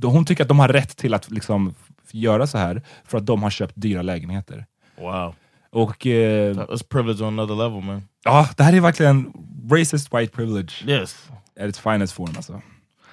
Hon 0.04 0.26
tycker 0.26 0.44
att 0.44 0.48
de 0.48 0.60
har 0.60 0.68
rätt 0.68 0.98
till 0.98 1.14
att 1.14 1.32
liksom, 1.32 1.74
göra 2.12 2.48
så 2.48 2.58
här 2.58 2.82
för 3.06 3.18
att 3.18 3.26
de 3.26 3.44
har 3.44 3.50
köpt 3.50 3.74
dyra 3.76 4.02
lägenheter. 4.02 4.66
wow. 5.02 5.36
Och 5.70 6.08
eh, 6.08 6.54
That's 6.56 6.84
privilege 6.90 7.24
on 7.26 7.40
another 7.40 7.56
level, 7.56 7.82
man. 7.84 8.04
ja, 8.24 8.50
det 8.58 8.64
här 8.64 8.74
är 8.74 8.80
verkligen 8.82 9.34
racist 9.72 10.14
white 10.14 10.36
privilege 10.36 10.74
Yes. 10.88 11.16
at 11.60 11.70
its 11.70 11.80
finest 11.80 12.14
form. 12.14 12.34
Alltså. 12.36 12.62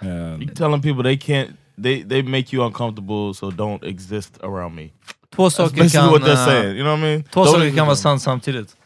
Eh, 0.00 0.08
You 0.08 0.48
telling 0.54 0.82
people 0.82 1.02
they 1.02 1.18
can't. 1.18 1.48
They 1.82 2.04
they 2.08 2.22
make 2.22 2.56
you 2.56 2.66
uncomfortable, 2.66 3.34
so 3.34 3.50
don't 3.50 3.84
exist 3.84 4.38
around 4.42 4.74
me. 4.74 4.88
Två 5.36 5.50
saker 5.50 5.88
kan, 5.88 6.06
what 6.10 6.22
they're 6.22 6.30
eh, 6.32 6.46
saying. 6.46 6.76
You 6.76 6.82
know 6.84 6.90
what 6.92 6.98
I 6.98 7.02
mean? 7.02 7.22
två 7.22 7.44
Don't 7.44 7.52
saker 7.52 7.76
kan 7.76 7.86
vara 7.86 7.96
sant 7.96 8.22
samtidigt. 8.22 8.76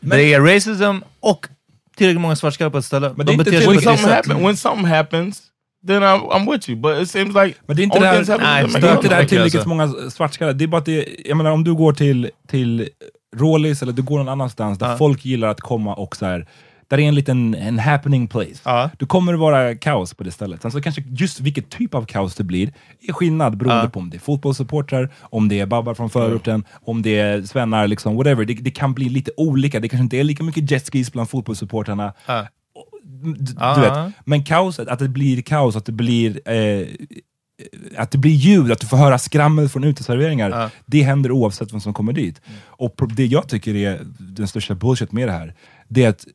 det 0.00 0.34
är 0.34 0.40
racism 0.40 1.04
och 1.20 1.46
tillräckligt 1.96 2.20
många 2.20 2.36
svartskallar 2.36 2.70
på 2.70 2.78
ett 2.78 2.84
ställe. 2.84 3.12
Men 3.16 3.26
det 3.26 3.32
är 3.32 3.36
De 3.36 3.40
inte 3.40 3.44
beter 3.44 3.58
sig 3.58 3.66
på 3.66 3.72
ett 3.90 3.92
visst 3.98 4.04
sätt. 4.04 4.26
when 4.28 4.56
something 4.56 4.86
happens, 4.86 5.42
then 5.86 6.02
I'm, 6.02 6.20
I'm 6.30 6.50
with 6.52 6.70
you. 6.70 6.80
But 6.80 7.02
it 7.02 7.10
seems 7.10 7.34
like 7.34 7.54
Men 7.66 7.76
det 7.76 7.82
är 7.82 7.84
inte 7.84 7.98
det 7.98 8.06
här, 8.06 8.38
nej, 8.38 8.66
det 8.80 8.88
är 8.88 8.94
inte 8.96 9.08
det 9.08 9.14
här 9.14 9.24
tillräckligt 9.24 9.54
alltså. 9.54 9.68
många 9.68 9.88
svartskallar. 10.10 10.52
Det 10.52 10.64
är 10.64 10.68
bara 10.68 10.78
att 10.78 10.84
det, 10.84 11.06
jag 11.24 11.36
menar, 11.36 11.50
om 11.50 11.64
du 11.64 11.74
går 11.74 11.92
till, 11.92 12.30
till 12.48 12.88
Rålis 13.36 13.82
eller 13.82 13.92
du 13.92 14.02
går 14.02 14.18
någon 14.18 14.28
annanstans 14.28 14.78
där 14.78 14.90
Ja. 14.90 14.96
folk 14.96 15.24
gillar 15.24 15.48
att 15.48 15.60
komma 15.60 15.94
och 15.94 16.16
så 16.16 16.26
här, 16.26 16.46
där 16.88 16.98
är 16.98 17.02
en 17.02 17.14
liten 17.14 17.54
en 17.54 17.78
happening 17.78 18.28
place. 18.28 18.60
Ja. 18.64 18.90
Du 18.98 19.06
kommer 19.06 19.34
att 19.34 19.40
vara 19.40 19.74
kaos 19.74 20.14
på 20.14 20.24
det 20.24 20.30
stället. 20.30 20.62
Sen 20.62 20.70
så 20.70 20.80
kanske 20.82 21.02
just 21.06 21.40
vilket 21.40 21.70
typ 21.70 21.94
av 21.94 22.04
kaos 22.04 22.34
det 22.34 22.44
blir 22.44 22.72
är 23.08 23.12
skillnad 23.12 23.56
beroende 23.56 23.84
Ja. 23.84 23.90
på 23.90 23.98
om 24.00 24.10
det 24.10 24.16
är 24.16 24.20
fotbollssupportrar, 24.20 25.10
om 25.22 25.48
det 25.48 25.60
är 25.60 25.66
babbar 25.66 25.94
från 25.94 26.10
förorten, 26.10 26.64
om 26.84 27.02
det 27.02 27.18
är 27.18 27.42
svennar, 27.42 27.86
liksom, 27.88 28.16
whatever. 28.16 28.44
Det, 28.44 28.54
det 28.54 28.70
kan 28.70 28.94
bli 28.94 29.08
lite 29.08 29.30
olika. 29.36 29.80
Det 29.80 29.88
kanske 29.88 30.02
inte 30.02 30.16
är 30.16 30.24
lika 30.24 30.42
mycket 30.44 30.70
jetskis 30.70 31.12
bland 31.12 31.30
fotbollssupportrarna. 31.30 32.12
Ja. 32.26 32.46
Du, 33.22 33.32
du 33.32 33.54
Ja. 33.58 33.80
vet. 34.06 34.14
Men 34.26 34.44
kaoset, 34.44 34.88
att 34.88 34.98
det 34.98 35.08
blir 35.08 35.42
kaos, 35.42 35.76
att 35.76 35.84
det 35.84 35.92
blir 35.92 36.48
eh, 36.50 36.86
att 37.96 38.10
det 38.10 38.18
blir 38.18 38.32
ljud, 38.32 38.72
att 38.72 38.80
du 38.80 38.86
får 38.86 38.96
höra 38.96 39.18
skrammel 39.18 39.68
från 39.68 39.84
uteserveringar, 39.84 40.50
Ja. 40.50 40.70
det 40.86 41.02
händer 41.02 41.32
oavsett 41.32 41.72
vem 41.72 41.80
som 41.80 41.94
kommer 41.94 42.12
dit. 42.12 42.40
Och 42.64 42.96
pro- 42.96 43.06
det 43.06 43.26
jag 43.26 43.48
tycker 43.48 43.74
är 43.76 44.00
den 44.18 44.48
största 44.48 44.74
bullshit 44.74 45.12
med 45.12 45.28
det 45.28 45.32
här, 45.32 45.54
det 45.88 46.04
är 46.04 46.08
att 46.08 46.26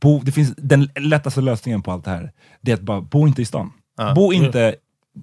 bo, 0.00 0.20
det 0.20 0.32
finns 0.32 0.54
den 0.56 0.88
lättaste 1.00 1.40
lösningen 1.40 1.82
på 1.82 1.92
allt 1.92 2.04
det 2.04 2.10
här, 2.10 2.32
det 2.60 2.70
är 2.72 2.74
att 2.74 2.80
bara 2.82 3.00
bo 3.00 3.26
inte 3.26 3.42
i 3.42 3.44
stan. 3.44 3.72
Ja. 3.96 4.14
Bo 4.14 4.32
inte 4.32 4.74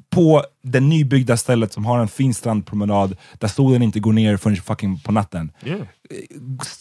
på 0.10 0.44
det 0.64 0.80
nybyggda 0.80 1.38
stället 1.38 1.74
som 1.74 1.86
har 1.86 2.00
en 2.00 2.08
fin 2.08 2.34
strandpromenad, 2.34 3.18
där 3.34 3.48
solen 3.48 3.82
inte 3.82 4.00
går 4.00 4.14
ner 4.14 4.38
förrän 4.38 4.56
fucking 4.58 5.00
på 5.00 5.12
natten. 5.12 5.52
Yeah. 5.66 5.82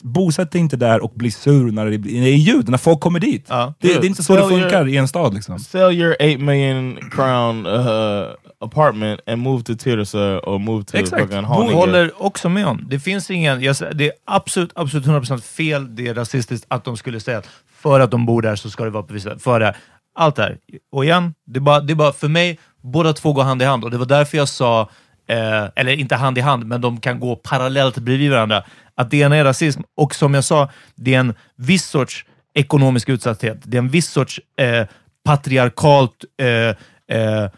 Bosätt 0.02 0.50
dig 0.52 0.61
inte 0.61 0.76
där 0.76 1.04
och 1.04 1.12
bli 1.14 1.30
sur 1.30 1.72
när 1.72 1.86
det, 1.86 1.96
det 1.98 2.18
är 2.28 2.36
ljud, 2.36 2.68
när 2.68 2.78
folk 2.78 3.00
kommer 3.00 3.20
dit. 3.20 3.46
Ja. 3.48 3.74
Det, 3.80 3.88
det 3.88 3.94
är 3.94 4.04
inte 4.04 4.22
så 4.22 4.36
det 4.36 4.42
Sell 4.42 4.50
your- 4.52 4.61
funkar 4.61 4.88
i 4.88 4.96
en 4.96 5.08
stad. 5.08 5.34
Liksom. 5.34 5.58
Sell 5.58 5.92
your 5.92 6.16
eight 6.20 6.40
million 6.40 6.98
crown 7.11 7.66
uh, 7.66 8.26
apartment 8.61 9.20
and 9.26 9.38
move 9.42 9.62
to 9.62 9.74
Tirsa 9.76 10.38
or 10.40 10.58
move 10.58 10.84
to 10.84 10.96
Exakt. 10.96 11.32
Haninge. 11.34 11.74
håller 11.74 12.22
också 12.22 12.48
med 12.48 12.66
om. 12.66 12.86
Det 12.90 13.00
finns 13.00 13.30
ingen... 13.30 13.62
Jag, 13.62 13.76
säger- 13.76 13.94
det 13.94 14.04
är 14.06 14.12
absolut, 14.24 14.72
absolut 14.74 15.06
100% 15.06 15.38
fel, 15.40 15.96
det 15.96 16.08
är 16.08 16.14
rasistiskt 16.14 16.66
att 16.68 16.84
de 16.84 16.96
skulle 16.96 17.20
säga 17.20 17.38
att 17.38 17.48
för 17.80 18.00
att 18.00 18.11
de 18.11 18.26
bor 18.26 18.42
där 18.42 18.56
så 18.56 18.70
ska 18.70 18.84
det 18.84 18.90
vara 18.90 19.02
på 19.02 19.14
vissa 19.14 19.38
För 19.38 19.61
det. 19.61 19.74
Allt 20.20 20.36
det 20.36 20.42
här. 20.42 20.58
Och 20.92 21.04
igen, 21.04 21.34
det 21.46 21.58
är, 21.58 21.60
bara, 21.60 21.80
det 21.80 21.94
bara 21.94 22.12
för 22.12 22.28
mig, 22.28 22.58
båda 22.82 23.12
två 23.12 23.32
går 23.32 23.42
hand 23.42 23.62
i 23.62 23.64
hand. 23.64 23.84
Och 23.84 23.90
det 23.90 23.98
var 23.98 24.06
därför 24.06 24.36
jag 24.38 24.48
sa, 24.48 24.80
eh, 25.28 25.64
eller 25.76 25.92
inte 25.92 26.16
hand 26.16 26.38
i 26.38 26.40
hand, 26.40 26.66
men 26.66 26.80
de 26.80 27.00
kan 27.00 27.20
gå 27.20 27.36
parallellt 27.36 27.98
bredvid 27.98 28.30
varandra. 28.30 28.64
Att 28.94 29.10
det 29.10 29.16
ena 29.16 29.36
är 29.36 29.44
rasism 29.44 29.80
och 29.96 30.14
som 30.14 30.34
jag 30.34 30.44
sa, 30.44 30.70
det 30.94 31.14
är 31.14 31.20
en 31.20 31.34
viss 31.56 31.84
sorts 31.84 32.24
ekonomisk 32.54 33.08
utsatthet. 33.08 33.58
Det 33.64 33.76
är 33.76 33.78
en 33.78 33.88
viss 33.88 34.10
sorts 34.10 34.40
eh, 34.56 34.86
patriarkalt, 35.24 36.24
eh, 36.42 37.18
eh, 37.18 37.50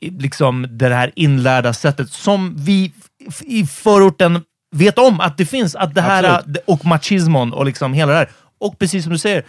liksom 0.00 0.66
det 0.70 0.94
här 0.94 1.12
inlärda 1.14 1.72
sättet 1.72 2.10
som 2.10 2.54
vi 2.58 2.92
i 3.40 3.66
förorten 3.66 4.40
vet 4.70 4.98
om 4.98 5.20
att 5.20 5.36
det 5.38 5.46
finns. 5.46 5.74
Att 5.74 5.94
det 5.94 6.00
här, 6.00 6.24
Absolut. 6.24 6.58
och 6.66 6.84
machismon 6.84 7.52
och 7.52 7.66
liksom 7.66 7.92
hela 7.92 8.12
det 8.12 8.18
här. 8.18 8.30
Och 8.58 8.78
precis 8.78 9.04
som 9.04 9.12
du 9.12 9.18
säger, 9.18 9.44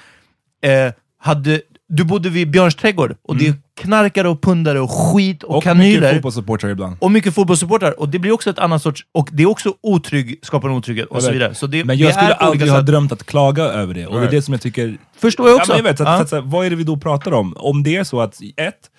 eh, 0.62 0.93
hade, 1.20 1.62
du 1.90 2.04
bodde 2.04 2.30
vid 2.30 2.52
Björns 2.52 2.76
trädgård 2.76 3.16
och 3.24 3.36
det 3.36 3.48
är 3.48 3.54
knarkare 3.82 4.30
och 4.30 4.42
pundare 4.42 4.80
och 4.80 4.92
skit 4.92 5.44
och, 5.44 5.50
Mm. 5.50 5.58
Och 5.58 5.64
kanyler. 5.64 6.00
mycket 6.02 6.14
fotbollssupportrar 6.14 6.70
ibland. 6.70 6.96
Och 7.00 7.12
mycket 7.12 7.34
fotbollssupportrar. 7.36 8.00
Och 8.00 8.10
det 8.10 8.20
blir 8.20 8.32
också 8.32 8.50
ett 8.50 8.60
annat 8.60 8.82
sorts... 8.82 9.06
Och 9.12 9.30
det 9.32 9.44
är 9.44 9.48
också 9.50 9.74
otrygg, 9.82 10.40
skapar 10.42 10.70
en 10.70 10.76
otrygghet 10.76 11.08
och 11.08 11.24
så 11.24 11.32
vidare. 11.32 11.56
Så 11.56 11.68
det, 11.68 11.84
men 11.86 11.98
jag 11.98 12.10
det 12.10 12.14
skulle 12.14 12.34
aldrig 12.34 12.72
ha 12.72 12.82
drömt 12.82 13.12
att 13.12 13.24
klaga 13.26 13.64
över 13.64 13.94
det. 13.94 14.06
Och 14.08 14.14
det 14.14 14.18
är 14.18 14.22
Right. 14.22 14.32
det 14.32 14.42
som 14.42 14.54
jag 14.54 14.62
tycker... 14.62 14.98
Förstår 15.18 15.50
jag 15.50 15.56
också. 15.58 15.72
Ja, 15.72 15.76
men 15.78 15.86
jag 15.86 15.92
vet, 15.92 15.98
så 15.98 16.04
att, 16.04 16.30
så 16.30 16.36
att, 16.36 16.44
att, 16.44 16.50
vad 16.52 16.66
är 16.66 16.70
det 16.70 16.76
vi 16.76 16.84
då 16.84 16.98
pratar 16.98 17.32
om? 17.34 17.54
Om 17.58 17.84
det 17.84 17.96
är 17.96 18.04
så 18.04 18.22
att, 18.22 18.36
ett, 18.58 18.90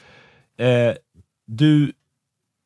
eh, 0.60 0.66
du, 1.46 1.92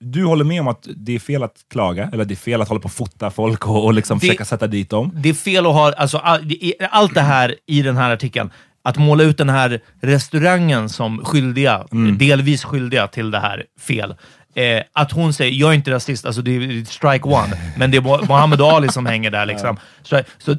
du 0.04 0.24
håller 0.24 0.44
med 0.44 0.60
om 0.60 0.68
att 0.68 0.88
det 0.96 1.14
är 1.14 1.18
fel 1.18 1.42
att 1.42 1.56
klaga, 1.70 2.10
eller 2.12 2.24
det 2.24 2.34
är 2.34 2.36
fel 2.36 2.62
att 2.62 2.68
hålla 2.68 2.80
på 2.80 2.86
och 2.86 2.92
fota 2.92 3.30
folk 3.30 3.68
och, 3.68 3.84
och 3.84 3.94
liksom 3.94 4.18
Det- 4.18 4.26
försöka 4.26 4.44
sätta 4.44 4.66
dit 4.66 4.90
dem. 4.90 5.10
Det 5.14 5.28
är 5.28 5.34
fel 5.34 5.66
att 5.66 5.72
ha... 5.72 5.92
Alltså, 5.92 6.18
all, 6.18 6.52
allt 6.90 7.14
det 7.14 7.20
här 7.20 7.54
i 7.66 7.82
den 7.82 7.96
här 7.96 8.10
artikeln, 8.10 8.50
att 8.84 8.96
måla 8.96 9.22
ut 9.24 9.38
den 9.38 9.48
här 9.48 9.80
restaurangen 10.02 10.88
som 10.88 11.24
skyldiga, 11.24 11.84
Mm. 11.92 12.18
delvis 12.18 12.64
skyldiga 12.64 13.06
till 13.08 13.30
det 13.30 13.40
här, 13.40 13.64
fel. 13.80 14.14
Eh, 14.54 14.82
att 14.92 15.12
hon 15.12 15.32
säger, 15.32 15.52
jag 15.52 15.70
är 15.70 15.74
inte 15.74 15.90
rasist, 15.90 16.26
alltså 16.26 16.42
det 16.42 16.50
är 16.56 16.84
strike 16.84 17.24
one, 17.28 17.56
men 17.76 17.90
det 17.90 17.96
är 17.96 18.26
Muhammad 18.28 18.60
Ali 18.62 18.88
som 18.88 19.06
hänger 19.06 19.30
där. 19.30 19.46
Liksom. 19.46 19.76
Så, 20.02 20.22
så 20.38 20.56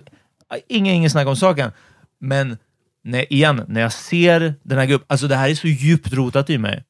inga, 0.69 0.91
ingen 0.93 1.09
snack 1.09 1.27
om 1.27 1.35
saken. 1.35 1.71
Men 2.21 2.57
när, 3.03 3.33
igen, 3.33 3.63
när 3.67 3.81
jag 3.81 3.93
ser 3.93 4.53
den 4.63 4.77
här 4.77 4.85
gruppen, 4.85 5.05
alltså 5.09 5.27
det 5.27 5.35
här 5.35 5.49
är 5.49 5.55
så 5.55 5.67
djupt 5.67 6.13
rotat 6.13 6.49
i 6.49 6.57
mig. 6.57 6.83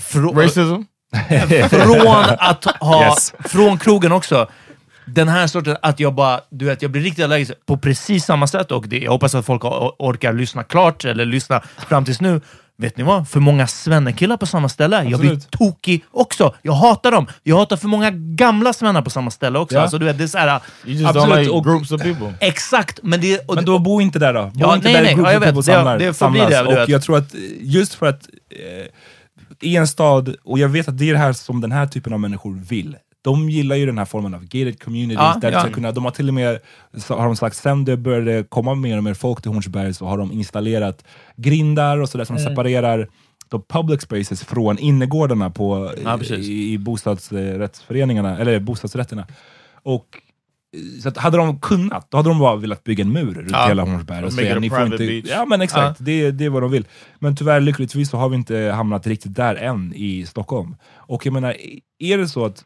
Frå- 0.00 0.42
Racism? 0.42 0.82
från 1.70 2.24
att 2.38 2.64
ha, 2.80 3.04
Yes. 3.04 3.34
från 3.44 3.78
krogen 3.78 4.12
också, 4.12 4.48
den 5.06 5.28
här 5.28 5.46
sorten 5.46 5.76
att 5.82 6.00
jag 6.00 6.14
bara, 6.14 6.40
du 6.50 6.64
vet, 6.64 6.82
jag 6.82 6.90
blir 6.90 7.02
riktigt 7.02 7.24
allergisk 7.24 7.52
på 7.66 7.76
precis 7.76 8.24
samma 8.24 8.46
sätt 8.46 8.72
och 8.72 8.88
det, 8.88 8.98
jag 8.98 9.10
hoppas 9.12 9.34
att 9.34 9.46
folk 9.46 9.62
or- 9.64 9.92
orkar 9.98 10.32
lyssna 10.32 10.62
klart 10.62 11.04
eller 11.04 11.24
lyssna 11.24 11.60
fram 11.88 12.04
tills 12.04 12.20
nu. 12.20 12.40
Vet 12.76 12.96
ni 12.96 13.04
vad? 13.04 13.28
För 13.28 13.40
många 13.40 13.66
svennekillar 13.66 14.36
på 14.36 14.46
samma 14.46 14.68
ställe. 14.68 14.96
Jag 14.96 15.20
blir 15.20 15.30
Absolut. 15.32 15.50
tokig 15.50 16.04
också. 16.10 16.54
Jag 16.62 16.72
hatar 16.72 17.10
dem. 17.10 17.26
Jag 17.42 17.56
hatar 17.56 17.76
för 17.76 17.88
många 17.88 18.10
gamla 18.10 18.72
svennar 18.72 19.02
på 19.02 19.10
samma 19.10 19.30
ställe 19.30 19.58
också. 19.58 19.74
Ja. 19.76 19.82
Alltså, 19.82 19.98
du 19.98 20.04
vet, 20.06 20.18
det 20.18 20.24
är 20.24 20.28
så 20.28 20.38
här, 20.38 20.60
You 20.86 20.96
just 20.98 21.16
Absolut, 21.16 21.38
like 21.38 21.50
och- 21.50 21.64
groups 21.64 21.92
of 21.92 22.02
people. 22.02 22.34
exakt, 22.40 23.00
men 23.02 23.20
det... 23.20 23.38
Och, 23.48 23.54
Men 23.54 23.64
då 23.64 23.78
bo 23.78 24.00
inte 24.00 24.18
där 24.18 24.34
då. 24.34 24.42
Bo 24.42 24.50
Ja, 24.54 24.74
inte 24.74 24.86
nej, 24.88 24.94
där 24.96 25.02
nej, 25.02 25.14
group 25.14 25.26
ja, 25.26 25.32
jag 25.32 25.42
of 25.42 25.44
people 25.44 25.60
Det- 25.60 25.64
samlar, 25.64 25.98
det 25.98 26.06
det, 26.06 26.14
samlas. 26.14 26.48
du 26.48 26.60
Och 26.60 26.72
vet. 26.72 26.88
jag 26.88 27.02
tror 27.02 27.18
att 27.18 27.34
just 27.60 27.94
för 27.94 28.06
att 28.06 28.28
eh, 28.50 29.68
i 29.68 29.76
en 29.76 29.88
stad, 29.88 30.36
och 30.44 30.58
jag 30.58 30.68
vet 30.68 30.88
att 30.88 30.98
det 30.98 31.08
är 31.08 31.12
det 31.12 31.18
här 31.18 31.32
som 31.32 31.60
den 31.60 31.72
här 31.72 31.86
typen 31.86 32.12
av 32.12 32.20
människor 32.20 32.60
vill. 32.68 32.96
De 33.24 33.50
gillar 33.50 33.76
ju 33.76 33.86
den 33.86 33.98
här 33.98 34.04
formen 34.04 34.34
av 34.34 34.42
gated 34.44 34.82
communities, 34.82 35.18
Ja, 35.18 35.38
där 35.40 35.52
ja. 35.52 35.66
kunna, 35.72 35.92
de 35.92 36.04
har 36.04 36.10
till 36.10 36.28
och 36.28 36.34
med, 36.34 36.58
så 36.96 37.14
har 37.16 37.24
de 37.26 37.36
sagt, 37.36 37.56
sen 37.56 37.84
det 37.84 37.96
började 37.96 38.44
komma 38.48 38.74
mer 38.74 38.96
och 38.96 39.04
mer 39.04 39.14
folk 39.14 39.42
till 39.42 39.50
Hornsberg 39.52 39.94
så 39.94 40.06
har 40.06 40.18
de 40.18 40.32
installerat 40.32 41.04
grindar 41.36 41.98
och 41.98 42.08
sådär 42.08 42.24
som 42.24 42.36
Mm. 42.36 42.48
separerar 42.48 43.08
de 43.48 43.62
public 43.68 44.00
spaces 44.02 44.44
från 44.44 44.78
innergårdarna 44.78 45.50
på, 45.50 45.90
Ja, 46.04 46.18
precis. 46.18 46.48
i, 46.48 46.72
i 46.72 46.78
bostadsrättsföreningarna, 46.78 48.38
eller 48.38 48.60
bostadsrätterna. 48.60 49.26
Och 49.82 50.06
så 51.02 51.08
att 51.08 51.16
hade 51.16 51.36
de 51.36 51.60
kunnat, 51.60 52.10
då 52.10 52.16
hade 52.16 52.28
de 52.28 52.38
bara 52.38 52.56
velat 52.56 52.84
bygga 52.84 53.04
en 53.04 53.12
mur 53.12 53.34
runt 53.34 53.50
Ja. 53.52 53.66
hela 53.68 53.82
Hornsberg 53.82 54.24
och 54.24 54.32
säga 54.32 54.58
ni 54.58 54.70
får 54.70 54.82
inte... 54.84 54.96
beach. 54.96 55.24
Ja 55.28 55.44
men 55.44 55.60
exakt, 55.60 55.96
det, 56.04 56.30
det 56.30 56.44
är 56.44 56.50
vad 56.50 56.62
de 56.62 56.70
vill. 56.70 56.86
Men 57.18 57.36
tyvärr 57.36 57.60
lyckligtvis 57.60 58.10
så 58.10 58.16
har 58.16 58.28
vi 58.28 58.36
inte 58.36 58.56
hamnat 58.76 59.06
riktigt 59.06 59.34
där 59.34 59.54
än 59.54 59.92
i 59.96 60.26
Stockholm. 60.26 60.76
Och 60.96 61.26
jag 61.26 61.32
menar, 61.32 61.56
är 61.98 62.18
det 62.18 62.28
så 62.28 62.44
att 62.44 62.64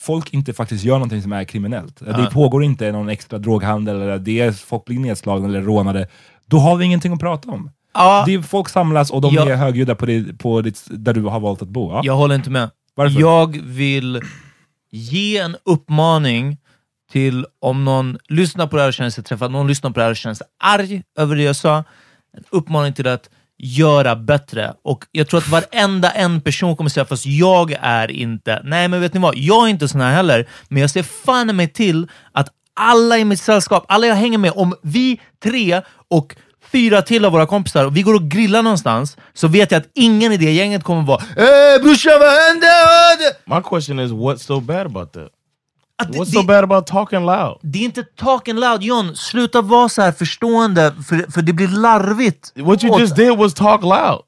folk 0.00 0.32
inte 0.34 0.52
faktiskt 0.52 0.84
gör 0.84 0.94
någonting 0.94 1.22
som 1.22 1.32
är 1.32 1.44
kriminellt, 1.44 1.96
det 2.00 2.28
pågår 2.32 2.64
inte 2.64 2.92
någon 2.92 3.08
extra 3.08 3.38
droghandel, 3.38 4.00
eller 4.00 4.18
det 4.18 4.40
är, 4.40 4.52
folk 4.52 4.84
blir 4.84 4.98
nedslagna 4.98 5.48
eller 5.48 5.62
rånade, 5.62 6.08
då 6.46 6.58
har 6.58 6.76
vi 6.76 6.84
ingenting 6.84 7.12
att 7.12 7.20
prata 7.20 7.50
om. 7.50 7.70
ja, 7.94 8.22
Det 8.26 8.34
är, 8.34 8.42
folk 8.42 8.68
samlas 8.68 9.10
och 9.10 9.20
de 9.20 9.34
Ja. 9.34 9.48
är 9.48 9.56
högljudda 9.56 9.94
på, 9.94 10.06
det, 10.06 10.38
på 10.38 10.60
ditt, 10.60 10.84
där 10.90 11.14
du 11.14 11.22
har 11.22 11.40
valt 11.40 11.62
att 11.62 11.68
bo. 11.68 11.92
Ja. 11.92 12.00
Jag 12.04 12.16
håller 12.16 12.34
inte 12.34 12.50
med. 12.50 12.70
Varför? 12.94 13.20
Jag 13.20 13.56
vill 13.62 14.20
ge 14.90 15.38
en 15.38 15.56
uppmaning 15.64 16.56
till 17.12 17.46
om 17.60 17.84
någon 17.84 18.18
lyssnar 18.28 18.66
på 18.66 18.76
det 18.76 18.82
här 18.82 18.88
och 18.88 18.94
känner 18.94 19.10
sig 19.10 19.24
träffad, 19.24 19.52
någon 19.52 19.66
lyssnar 19.68 19.90
på 19.90 19.98
det 20.00 20.04
här 20.04 20.10
och 20.10 20.16
känner 20.16 20.34
sig 20.34 20.46
arg 20.64 21.02
över 21.18 21.36
det 21.36 21.42
jag 21.42 21.56
sa. 21.56 21.76
En 22.36 22.44
uppmaning 22.50 22.92
till 22.92 23.06
att 23.06 23.30
göra 23.62 24.16
bättre. 24.16 24.74
Och 24.84 25.04
jag 25.12 25.28
tror 25.28 25.38
att 25.40 25.48
varenda 25.48 26.10
en 26.10 26.40
person 26.40 26.76
kommer 26.76 26.90
säga, 26.90 27.04
fast 27.04 27.26
jag 27.26 27.76
är 27.80 28.10
inte... 28.10 28.60
Nej, 28.64 28.88
men 28.88 29.00
vet 29.00 29.14
ni 29.14 29.20
vad? 29.20 29.36
Jag 29.36 29.64
är 29.64 29.68
inte 29.68 29.88
sån 29.88 30.00
här 30.00 30.12
heller, 30.12 30.48
men 30.68 30.80
jag 30.80 30.90
ser 30.90 31.02
fan 31.02 31.56
mig 31.56 31.68
till 31.68 32.08
att 32.32 32.48
alla 32.74 33.18
i 33.18 33.24
mitt 33.24 33.40
sällskap, 33.40 33.84
alla 33.88 34.06
jag 34.06 34.14
hänger 34.14 34.38
med, 34.38 34.52
om 34.54 34.74
vi 34.82 35.20
tre 35.42 35.82
och 36.10 36.36
fyra 36.72 37.02
till 37.02 37.24
av 37.24 37.32
våra 37.32 37.46
kompisar 37.46 37.84
och 37.84 37.96
vi 37.96 38.02
går 38.02 38.14
och 38.14 38.22
grillar 38.22 38.62
någonstans, 38.62 39.16
så 39.34 39.48
vet 39.48 39.70
jag 39.70 39.78
att 39.78 39.88
ingen 39.94 40.32
i 40.32 40.36
det 40.36 40.52
gänget 40.52 40.84
kommer 40.84 41.02
vara 41.02 41.22
Ey 41.36 41.78
brorsan 41.78 42.12
vad 42.20 42.30
händer?” 42.30 43.56
My 43.56 43.62
question 43.62 43.98
is, 44.00 44.10
what's 44.10 44.36
so 44.36 44.60
bad 44.60 44.86
about 44.86 45.12
that? 45.12 45.28
Att 46.02 46.08
What's 46.08 46.24
det- 46.24 46.32
so 46.32 46.42
bad 46.42 46.64
about 46.64 46.86
talking 46.86 47.24
loud? 47.26 47.58
Det 47.62 47.78
är 47.78 47.84
inte 47.84 48.02
talking 48.02 48.54
loud, 48.54 48.82
John. 48.82 49.16
Sluta 49.16 49.60
vara 49.60 49.88
så 49.88 50.02
här 50.02 50.12
förstående, 50.12 50.94
för, 51.08 51.32
för 51.32 51.42
det 51.42 51.52
blir 51.52 51.68
larvigt. 51.68 52.52
What 52.56 52.84
you 52.84 53.00
just 53.00 53.16
did 53.16 53.38
was 53.38 53.54
talk 53.54 53.82
loud. 53.82 54.20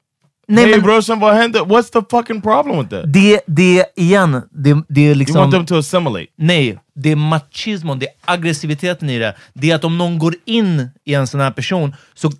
Nej, 0.47 0.63
hey, 0.63 0.71
men 0.71 0.81
bro, 0.81 1.01
some 1.01 1.25
hände. 1.25 1.59
What's 1.59 1.91
the 1.91 2.01
fucking 2.09 2.41
problem 2.41 2.77
with 2.77 2.89
that? 2.89 3.13
det, 3.13 3.41
det 3.47 3.85
igen, 3.95 4.41
det, 4.51 4.83
det 4.89 5.01
är 5.01 5.05
You 5.05 5.15
liksom... 5.15 5.37
want 5.37 5.53
them 5.53 5.65
to 5.65 5.77
assimilate. 5.77 6.27
Nej, 6.37 6.79
det 6.95 7.11
är 7.11 7.15
machismon, 7.15 7.99
det 7.99 8.05
är 8.05 8.13
aggressiviteten 8.25 9.09
i 9.09 9.19
det. 9.19 9.35
Det 9.53 9.71
är 9.71 9.75
att 9.75 9.83
om 9.83 9.97
någon 9.97 10.19
går 10.19 10.35
in 10.45 10.89
i 11.05 11.13
en 11.13 11.27
sån 11.27 11.39
här 11.39 11.51
person, 11.51 11.95
så 12.13 12.31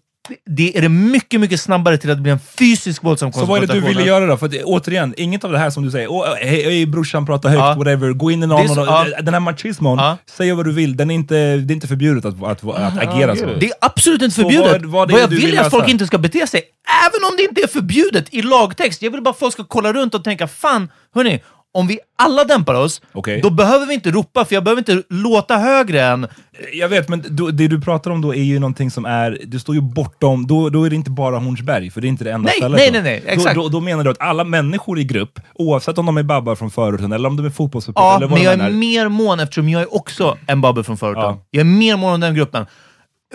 det 0.45 0.77
är 0.77 0.81
det 0.81 0.89
mycket, 0.89 1.39
mycket 1.39 1.61
snabbare 1.61 1.97
till 1.97 2.11
att 2.11 2.17
bli 2.19 2.31
en 2.31 2.39
fysisk 2.39 3.03
våldsam 3.03 3.33
Så 3.33 3.45
vad 3.45 3.63
är 3.63 3.67
det 3.67 3.73
du 3.73 3.79
ville 3.81 4.03
göra 4.03 4.25
då? 4.25 4.37
För 4.37 4.45
att, 4.45 4.53
återigen, 4.63 5.13
inget 5.17 5.43
av 5.43 5.51
det 5.51 5.57
här 5.57 5.69
som 5.69 5.83
du 5.85 5.91
säger, 5.91 6.11
Åh, 6.11 6.25
hej, 6.41 6.63
hej 6.63 6.85
brorsan 6.85 7.25
prata 7.25 7.49
högt, 7.49 7.59
Ja. 7.59 7.73
whatever, 7.77 8.13
gå 8.13 8.31
in 8.31 8.39
i 8.39 8.41
Det 8.41 8.47
någon, 8.47 8.69
så- 8.69 8.81
och, 8.81 8.87
ja. 8.87 9.05
den 9.21 9.33
här 9.33 9.41
machismon, 9.41 9.97
Ja. 9.99 10.17
säg 10.25 10.51
vad 10.53 10.65
du 10.65 10.71
vill, 10.71 10.97
den 10.97 11.11
är 11.11 11.15
inte, 11.15 11.35
det 11.35 11.71
är 11.71 11.75
inte 11.75 11.87
förbjudet 11.87 12.25
att, 12.25 12.43
att, 12.43 12.63
att, 12.63 12.97
agera 12.97 13.27
jag 13.27 13.37
så. 13.37 13.45
Det 13.59 13.65
är 13.65 13.73
absolut 13.81 14.21
inte 14.21 14.35
Så 14.35 14.41
förbjudet. 14.41 14.71
vad- 14.71 14.85
vad 14.85 15.07
det 15.07 15.11
Vad 15.13 15.21
jag 15.21 15.27
vill 15.27 15.57
är 15.57 15.61
att 15.61 15.71
folk 15.71 15.89
inte 15.89 16.07
ska 16.07 16.17
bete 16.17 16.47
sig, 16.47 16.61
även 17.07 17.31
om 17.31 17.37
det 17.37 17.43
inte 17.43 17.61
är 17.61 17.67
förbjudet 17.67 18.25
i 18.33 18.41
lagtext. 18.41 19.01
Jag 19.01 19.11
vill 19.11 19.21
bara 19.21 19.29
att 19.29 19.39
folk 19.39 19.53
ska 19.53 19.63
kolla 19.63 19.93
runt 19.93 20.15
och 20.15 20.23
tänka, 20.23 20.47
fan, 20.47 20.91
hörni, 21.15 21.39
om 21.75 21.87
vi 21.87 21.99
alla 22.17 22.43
dämpar 22.43 22.73
oss, 22.73 23.01
Okej. 23.13 23.41
då 23.41 23.49
behöver 23.49 23.85
vi 23.85 23.93
inte 23.93 24.11
ropa, 24.11 24.45
för 24.45 24.53
jag 24.55 24.63
behöver 24.63 24.79
inte 24.81 25.03
låta 25.09 25.57
högre 25.57 26.01
än... 26.03 26.27
Jag 26.73 26.89
vet, 26.89 27.09
men 27.09 27.23
då, 27.29 27.47
det 27.51 27.67
du 27.67 27.81
pratar 27.81 28.11
om 28.11 28.21
då 28.21 28.35
är 28.35 28.43
ju 28.43 28.59
någonting 28.59 28.91
som 28.91 29.05
är, 29.05 29.39
du 29.45 29.59
står 29.59 29.75
ju 29.75 29.81
bortom, 29.81 30.47
då, 30.47 30.69
då 30.69 30.83
är 30.83 30.89
det 30.89 30.95
inte 30.95 31.11
bara 31.11 31.37
Hornsberg, 31.37 31.89
för 31.91 32.01
det 32.01 32.07
är 32.07 32.09
inte 32.09 32.23
det 32.23 32.31
enda 32.31 32.45
Nej, 32.47 32.55
stället. 32.57 32.77
nej, 32.77 32.91
nej, 32.91 33.01
nej, 33.01 33.23
exakt. 33.33 33.55
Då, 33.55 33.61
då, 33.61 33.69
då 33.69 33.79
menar 33.79 34.03
du 34.03 34.09
att 34.09 34.21
alla 34.21 34.43
människor 34.43 34.99
i 34.99 35.03
grupp, 35.03 35.39
oavsett 35.53 35.97
om 35.97 36.05
de 36.05 36.17
är 36.17 36.23
babbar 36.23 36.55
från 36.55 36.71
förorten 36.71 37.11
eller 37.11 37.29
om 37.29 37.35
de 37.37 37.45
är 37.45 37.49
fotbollssupportrar 37.49 38.05
Ja, 38.09 38.15
eller 38.17 38.27
vad 38.27 38.39
men 38.39 38.43
jag 38.43 38.59
är. 38.67 38.71
mer 38.71 39.07
mån, 39.09 39.39
eftersom 39.39 39.69
jag 39.69 39.81
är 39.81 39.95
också 39.95 40.37
en 40.47 40.61
babbe 40.61 40.83
från 40.83 40.97
förorten. 40.97 41.23
Ja. 41.23 41.45
Jag 41.51 41.59
är 41.61 41.65
mer 41.65 41.97
mån 41.97 42.13
om 42.13 42.19
den 42.19 42.35
gruppen. 42.35 42.65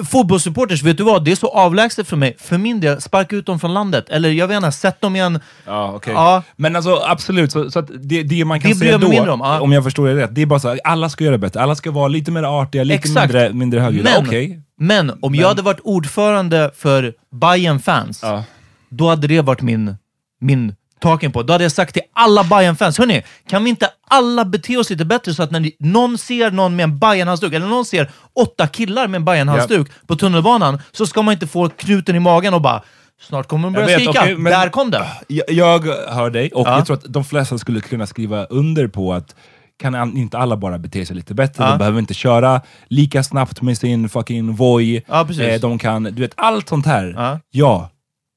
Fotbollssupporters, 0.05 0.83
vet 0.83 0.97
du 0.97 1.03
vad? 1.05 1.25
Det 1.25 1.33
är 1.33 1.37
så 1.37 1.49
avlägset 1.49 2.09
för 2.09 2.17
mig. 2.17 2.37
För 2.39 2.59
min 2.59 2.81
del, 2.81 3.01
sparka 3.01 3.37
ut 3.37 3.47
dem 3.47 3.61
från 3.61 3.75
landet. 3.75 4.09
Eller 4.09 4.31
jag 4.31 4.49
vet 4.49 4.57
inte, 4.57 4.73
sätt 4.73 5.01
dem 5.01 5.17
i 5.17 5.21
en... 5.21 5.41
Ja, 5.67 5.93
okej. 5.93 6.13
Ja. 6.13 6.43
Men 6.57 6.77
alltså 6.77 7.03
absolut, 7.07 7.53
så, 7.53 7.71
så 7.71 7.79
att 7.79 7.91
det, 8.03 8.23
det 8.23 8.45
man 8.45 8.61
kan 8.61 8.71
Det 8.71 8.77
säga 8.77 8.99
då, 8.99 9.07
om, 9.07 9.41
ja. 9.41 9.61
om 9.61 9.73
jag 9.73 9.85
förstår 9.85 10.09
det 10.09 10.17
rätt, 10.17 10.35
det 10.35 10.43
är 10.43 10.47
bara 10.47 10.61
så 10.61 10.69
att 10.69 10.79
alla 10.85 11.09
ska 11.09 11.25
göra 11.25 11.39
bättre, 11.39 11.63
alla 11.63 11.75
ska 11.75 11.91
vara 11.91 12.09
lite 12.09 12.31
mer 12.31 12.43
artiga, 12.43 12.85
lite 12.85 12.99
Exakt. 12.99 13.33
mindre, 13.33 13.53
mindre 13.53 13.81
högljudda. 13.81 14.11
Men, 14.11 14.27
Okej. 14.27 14.63
men 14.79 15.13
om 15.23 15.35
jag 15.35 15.49
hade 15.49 15.63
varit 15.63 15.81
ordförande 15.81 16.71
för 16.77 17.15
Bayern 17.33 17.81
fans 17.81 18.21
Ja. 18.23 18.45
då 18.89 19.09
hade 19.09 19.27
det 19.27 19.41
varit 19.41 19.63
min, 19.63 19.97
min 20.41 20.75
talking 21.01 21.33
på. 21.33 21.43
Då 21.43 21.53
hade 21.53 21.65
jag 21.65 21.73
sagt 21.73 21.93
till 21.95 22.03
alla 22.13 22.45
bayern 22.45 22.77
fans 22.77 22.99
hörni, 22.99 23.23
kan 23.49 23.65
vi 23.65 23.71
inte 23.71 23.89
alla 24.09 24.45
bete 24.45 24.77
oss 24.77 24.91
lite 24.91 25.05
bättre 25.05 25.35
så 25.35 25.43
att 25.43 25.51
när 25.51 25.61
ni- 25.61 25.77
någon 25.79 26.19
ser 26.19 26.51
någon 26.51 26.77
med 26.77 26.85
en 26.85 26.99
bayern 26.99 27.29
halsduk 27.29 27.53
eller 27.53 27.67
någon 27.67 27.85
ser 27.85 28.11
åtta 28.43 28.67
killar 28.67 29.09
med 29.09 29.19
en 29.19 29.25
bayern 29.25 29.49
halsduk 29.49 29.89
på 30.07 30.17
tunnelbanan, 30.17 30.79
så 30.93 31.07
ska 31.07 31.23
man 31.23 31.33
inte 31.33 31.47
få 31.47 31.69
knuten 31.69 32.17
i 32.17 32.21
magen 32.21 32.55
och 32.55 32.61
bara 32.63 32.83
Snart 33.29 33.49
kommer 33.49 33.65
de 33.65 33.73
börja 33.73 33.87
vet, 33.87 33.95
skrika. 33.97 34.25
men- 34.39 34.45
Där 34.53 34.69
kom 34.69 34.91
det! 34.91 35.07
Jag, 35.27 35.45
jag 35.51 35.85
hör 36.09 36.31
dig, 36.31 36.51
och 36.53 36.67
Ja. 36.69 36.77
jag 36.77 36.87
tror 36.87 36.97
att 36.97 37.05
de 37.09 37.25
flesta 37.25 37.59
skulle 37.59 37.81
kunna 37.81 38.07
skriva 38.07 38.45
under 38.45 38.89
på 38.89 39.13
att 39.13 39.35
kan 39.83 39.95
an- 39.95 40.17
inte 40.17 40.39
alla 40.39 40.57
bara 40.57 40.79
bete 40.79 41.07
sig 41.07 41.17
lite 41.17 41.35
bättre? 41.35 41.65
Ja. 41.65 41.71
De 41.71 41.79
behöver 41.79 41.99
inte 41.99 42.15
köra 42.15 42.61
lika 42.89 43.23
snabbt 43.23 43.63
med 43.63 43.79
sin 43.79 44.09
fucking 44.09 44.55
Voi. 44.57 45.03
Ja. 45.09 45.27
Eh, 45.43 45.61
de 45.61 45.79
kan, 45.79 46.03
du 46.03 46.23
vet, 46.23 46.33
allt 46.37 46.69
sånt 46.69 46.87
här. 46.87 47.15
Ja. 47.17 47.39
Ja, 47.51 47.91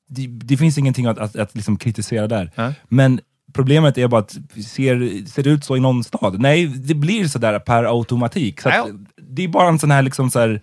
det, 0.10 0.28
det 0.28 0.58
finns 0.58 0.78
ingenting 0.78 1.06
att, 1.06 1.18
att, 1.20 1.36
att 1.36 1.56
liksom 1.56 1.78
kritisera 1.78 2.28
där. 2.28 2.52
Ja. 2.56 2.74
Men 2.90 3.20
problemet 3.54 3.98
är 3.98 4.08
bara 4.08 4.22
att 4.22 4.32
ser, 4.66 5.26
ser 5.28 5.44
det 5.44 5.50
ut 5.50 5.64
så 5.66 5.78
i 5.78 5.80
någon 5.80 6.04
stad? 6.04 6.40
Nej, 6.40 6.66
det 6.68 6.94
blir 6.94 7.28
sådär 7.28 7.60
per 7.60 7.84
automatik. 7.84 8.62
Så 8.62 8.70
att, 8.70 8.88
det 9.22 9.44
är 9.44 9.48
bara 9.48 9.68
en 9.68 9.80
sån 9.80 9.92
här, 9.92 10.02
liksom 10.02 10.30
så 10.30 10.40
här 10.40 10.62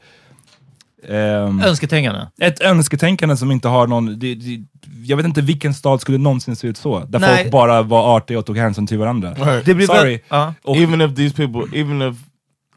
ehm, 1.09 1.61
Önsketänkande. 1.61 2.21
ett 2.41 2.61
önsketänkande 2.61 3.37
som 3.37 3.51
inte 3.51 3.69
har 3.69 3.87
någon... 3.87 4.19
Det, 4.19 4.35
det, 4.35 4.65
jag 5.05 5.17
vet 5.17 5.27
inte 5.27 5.41
vilken 5.41 5.75
stad 5.75 6.01
skulle 6.01 6.19
någonsin 6.19 6.57
se 6.57 6.67
ut 6.69 6.77
så. 6.77 6.99
Där 7.05 7.19
Nej. 7.19 7.37
folk 7.43 7.53
bara 7.53 7.83
var 7.83 8.17
artiga 8.17 8.39
och 8.39 8.47
tog 8.47 8.57
hänsyn 8.59 8.87
till 8.87 8.99
varandra. 8.99 9.35
Right. 9.35 9.67
Det 9.67 9.75
blir 9.75 9.87
Sorry. 9.87 10.11
väl- 10.13 10.21
ja. 10.29 10.55
Och, 10.63 10.77
even 10.77 11.01
if 11.01 11.17
these 11.17 11.37
people, 11.37 11.79
even 11.81 12.03
if 12.03 12.17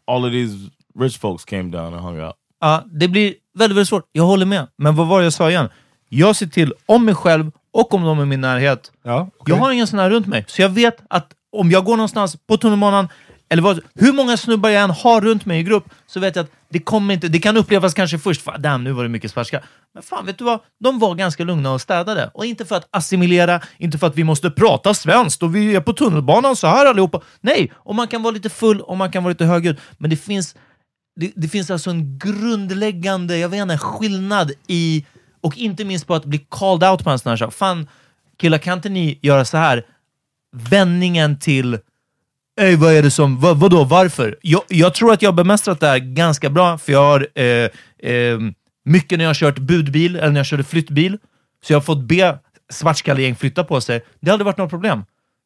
all 0.08 0.26
of 0.26 0.32
these 0.32 0.70
rich 1.00 1.18
folks 1.20 1.46
came 1.46 1.64
down 1.64 1.94
and 1.94 2.04
hung 2.04 2.22
out. 2.22 2.36
Ja, 2.62 2.84
det 2.92 3.08
blir 3.08 3.34
väldigt, 3.58 3.76
väldigt 3.78 3.88
svårt. 3.90 4.04
Jag 4.12 4.24
håller 4.24 4.46
med. 4.46 4.68
Men 4.78 4.96
vad 4.96 5.08
var 5.08 5.20
det 5.20 5.24
jag 5.24 5.34
sa 5.34 5.50
igen? 5.50 5.70
Jag 6.18 6.36
ser 6.36 6.48
till 6.48 6.74
om 6.86 7.06
mig 7.06 7.16
själv 7.16 7.52
och 7.74 7.94
om 7.94 8.04
de 8.04 8.22
i 8.22 8.26
min 8.26 8.42
närhet. 8.42 8.92
ja, 9.04 9.30
okej. 9.38 9.56
Jag 9.56 9.62
har 9.62 9.72
ingen 9.72 9.88
sån 9.88 10.00
här 10.00 10.10
runt 10.10 10.28
mig, 10.28 10.46
så 10.48 10.62
jag 10.62 10.70
vet 10.70 10.98
att 11.10 11.32
om 11.58 11.72
jag 11.72 11.86
går 11.86 11.98
någonstans 11.98 12.38
på 12.48 12.58
tunnelbanan, 12.58 13.08
eller 13.50 13.64
vad, 13.64 13.80
hur 13.96 14.14
många 14.14 14.38
snubbar 14.38 14.70
jag 14.70 14.84
än 14.84 14.90
har 14.90 15.22
runt 15.22 15.46
mig 15.46 15.60
i 15.60 15.64
grupp, 15.64 15.86
så 16.08 16.20
vet 16.20 16.36
jag 16.36 16.44
att 16.44 16.52
det 16.70 16.80
kommer 16.80 17.14
inte, 17.14 17.28
det 17.28 17.40
kan 17.40 17.58
upplevas 17.58 17.94
kanske 17.94 18.20
först, 18.20 18.42
fan, 18.42 18.62
damn, 18.62 18.84
nu 18.84 18.92
var 18.92 19.04
det 19.04 19.10
mycket 19.10 19.32
svarska. 19.32 19.62
Men 19.94 20.04
fan, 20.04 20.26
vet 20.26 20.38
du 20.38 20.44
vad? 20.44 20.60
De 20.84 21.00
var 21.00 21.16
ganska 21.16 21.44
lugna 21.44 21.72
och 21.72 21.82
städade. 21.82 22.32
Och 22.34 22.46
inte 22.46 22.66
för 22.66 22.76
att 22.76 22.88
assimilera, 22.92 23.62
inte 23.78 23.98
för 23.98 24.08
att 24.08 24.16
vi 24.16 24.24
måste 24.24 24.50
prata 24.50 24.94
svenskt 24.94 25.44
och 25.44 25.56
vi 25.56 25.76
är 25.76 25.82
på 25.82 25.94
tunnelbanan 25.94 26.56
så 26.56 26.68
här 26.68 26.86
allihopa. 26.86 27.22
Nej, 27.42 27.72
och 27.76 27.96
man 27.96 28.08
kan 28.08 28.24
vara 28.24 28.34
lite 28.34 28.50
full 28.50 28.82
och 28.82 28.98
man 28.98 29.12
kan 29.12 29.24
vara 29.24 29.32
lite 29.32 29.46
högljudd, 29.46 29.78
men 29.98 30.10
det 30.10 30.18
finns 30.18 30.56
det, 31.16 31.32
det 31.36 31.48
finns 31.48 31.72
alltså 31.72 31.90
en 31.90 32.18
grundläggande 32.18 33.38
jag 33.38 33.50
vet 33.50 33.62
inte, 33.62 33.78
skillnad 33.78 34.52
i, 34.68 35.06
och 35.44 35.58
inte 35.58 35.86
minst 35.86 36.08
på 36.08 36.16
att 36.16 36.26
bli 36.26 36.46
called 36.50 36.90
out 36.90 37.04
på 37.04 37.10
en 37.10 37.20
sån 37.20 37.30
här 37.30 37.38
sak. 37.38 37.54
Fan, 37.54 37.88
killar, 38.38 38.58
kan 38.58 38.78
inte 38.78 38.90
ni 38.90 39.20
göra 39.22 39.46
så 39.46 39.58
här? 39.58 39.86
Vändningen 40.56 41.40
till 41.40 41.78
Ey, 42.62 42.76
vad 42.76 42.94
är 42.94 43.04
det 43.04 43.12
som, 43.12 43.40
vad, 43.40 43.58
vadå, 43.58 43.84
varför? 43.84 44.38
Jag, 44.42 44.62
jag 44.68 44.94
tror 44.94 45.14
att 45.14 45.22
jag 45.22 45.32
har 45.32 45.36
bemästrat 45.36 45.80
det 45.80 45.88
här 45.88 46.00
ganska 46.00 46.50
bra, 46.50 46.78
för 46.78 46.92
jag 46.92 47.04
har 47.04 47.28
eh, 47.36 47.70
eh, 48.12 48.40
mycket 48.86 49.18
när 49.18 49.26
jag 49.26 49.30
har 49.30 49.34
kört 49.34 49.60
budbil 49.60 50.16
eller 50.16 50.30
när 50.30 50.40
jag 50.40 50.46
körde 50.46 50.64
flyttbil, 50.64 51.18
så 51.66 51.74
jag 51.74 51.78
har 51.78 51.84
fått 51.84 52.04
be 52.04 52.40
svartskallegäng 52.72 53.36
flytta 53.36 53.64
på 53.64 53.82
sig. 53.82 54.04
Det 54.20 54.30
har 54.30 54.34
aldrig 54.34 54.46
varit 54.46 54.58
något 54.58 54.70
problem. 54.70 55.04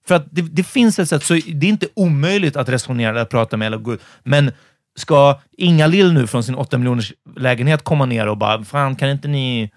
För 0.07 0.15
att 0.15 0.25
det, 0.31 0.41
det 0.41 0.63
finns 0.63 0.99
ett 0.99 1.09
sätt, 1.09 1.23
så 1.23 1.33
det 1.33 1.65
är 1.65 1.69
inte 1.69 1.87
omöjligt 1.93 2.55
att 2.55 2.69
resonera 2.69 3.09
eller 3.09 3.25
prata 3.25 3.57
med 3.57 3.65
eller 3.65 3.77
gå 3.77 3.93
ut. 3.93 4.01
Men 4.23 4.51
ska 4.95 5.39
Inga 5.57 5.87
Lill 5.87 6.13
nu 6.13 6.27
från 6.27 6.43
sin 6.43 6.55
8 6.55 6.77
miljoners 6.77 7.13
lägenhet 7.35 7.83
komma 7.83 8.05
ner 8.05 8.27
och 8.27 8.37
bara, 8.37 8.63
fan 8.63 8.95
kan 8.95 9.09
inte 9.09 9.27
ni... 9.27 9.71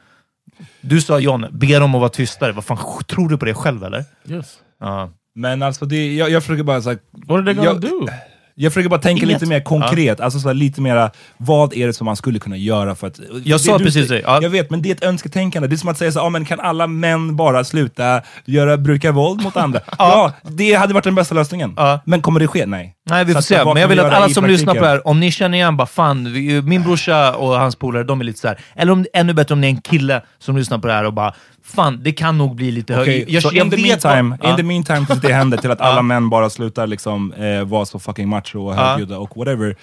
Du 0.80 1.00
sa 1.00 1.18
John, 1.18 1.46
be 1.52 1.78
dem 1.78 1.94
att 1.94 2.00
vara 2.00 2.10
tystare. 2.10 2.52
Vad 2.52 2.64
fan, 2.64 2.78
tror 3.08 3.28
du 3.28 3.38
på 3.38 3.44
det 3.44 3.54
själv 3.54 3.84
eller? 3.84 4.04
Yes. 4.28 4.54
Ja. 4.80 5.10
Men 5.34 5.62
alltså, 5.62 5.84
det, 5.84 6.14
jag, 6.14 6.30
jag 6.30 6.42
försöker 6.42 6.62
bara... 6.62 6.82
Så 6.82 6.88
här, 6.90 6.98
What 7.26 7.36
are 7.38 7.44
they 7.44 7.54
gonna 7.54 7.70
jag, 7.70 7.80
do? 7.80 8.06
Jag 8.54 8.72
försöker 8.72 8.88
bara 8.88 9.00
tänka 9.00 9.24
Inget. 9.24 9.34
lite 9.34 9.46
mer 9.46 9.60
konkret, 9.60 10.20
alltså 10.20 10.38
så 10.40 10.48
här, 10.48 10.54
lite 10.54 10.80
mera, 10.80 11.10
vad 11.36 11.74
är 11.74 11.86
det 11.86 11.92
som 11.92 12.04
man 12.04 12.16
skulle 12.16 12.38
kunna 12.38 12.56
göra 12.56 12.94
för 12.94 13.06
att... 13.06 13.20
Jag 13.44 13.60
sa 13.60 13.78
du- 13.78 13.84
precis 13.84 14.08
det, 14.08 14.20
ja. 14.20 14.42
Jag 14.42 14.50
vet, 14.50 14.70
men 14.70 14.82
det 14.82 14.90
är 14.90 14.94
ett 14.94 15.04
önsketänkande. 15.04 15.68
Det 15.68 15.74
är 15.74 15.76
som 15.76 15.88
att 15.88 15.98
säga 15.98 16.12
så, 16.12 16.20
ah, 16.20 16.28
men 16.30 16.44
kan 16.44 16.60
alla 16.60 16.86
män 16.86 17.36
bara 17.36 17.64
sluta 17.64 18.22
göra, 18.44 18.76
bruka 18.76 19.12
våld 19.12 19.42
mot 19.42 19.56
andra? 19.56 19.80
ja, 19.98 20.32
det 20.42 20.74
hade 20.74 20.94
varit 20.94 21.04
den 21.04 21.14
bästa 21.14 21.34
lösningen. 21.34 21.74
Ja. 21.76 22.00
Men 22.04 22.22
kommer 22.22 22.40
det 22.40 22.46
ske? 22.46 22.66
Nej. 22.66 22.94
Nej, 23.10 23.24
vi 23.24 23.34
får 23.34 23.40
se. 23.40 23.64
Men 23.64 23.76
jag 23.76 23.88
vill 23.88 23.98
vi 23.98 24.04
att 24.04 24.12
alla 24.12 24.28
som 24.28 24.46
lyssnar 24.46 24.74
på 24.74 24.80
det 24.80 24.88
här, 24.88 25.06
om 25.06 25.20
ni 25.20 25.30
känner 25.30 25.58
igen, 25.58 25.76
bara 25.76 25.86
fan, 25.86 26.32
vi, 26.32 26.62
min 26.62 26.82
brorsa 26.82 27.34
och 27.34 27.48
hans 27.48 27.76
polare, 27.76 28.04
de 28.04 28.20
är 28.20 28.24
lite 28.24 28.38
så 28.38 28.48
här. 28.48 28.58
Eller 28.74 28.92
om, 28.92 29.06
ännu 29.12 29.32
bättre 29.32 29.52
om 29.52 29.60
ni 29.60 29.66
är 29.66 29.70
en 29.70 29.80
kille 29.80 30.22
som 30.38 30.56
lyssnar 30.56 30.78
på 30.78 30.86
det 30.86 30.92
här 30.92 31.04
och 31.04 31.12
bara, 31.12 31.34
fan, 31.64 32.00
det 32.02 32.12
kan 32.12 32.38
nog 32.38 32.56
bli 32.56 32.70
lite 32.70 32.94
högre. 32.94 33.24
Jag, 33.28 33.42
så 33.42 33.50
jag 33.52 33.64
in 33.64 33.70
the 33.70 33.82
meantime, 33.82 34.38
in 34.44 34.56
the 34.56 34.62
meantime 34.62 35.06
tills 35.06 35.20
det 35.20 35.32
händer, 35.32 35.58
till 35.58 35.70
att 35.70 35.80
alla 35.90 36.02
män 36.02 36.30
bara 36.30 36.50
slutar 36.50 36.86
liksom, 36.86 37.32
eh, 37.32 37.64
vara 37.64 37.86
så 37.86 37.98
fucking 37.98 38.28
macho 38.28 38.66
och 38.66 38.74
högljudda 38.74 39.18
och 39.18 39.36
whatever. 39.36 39.76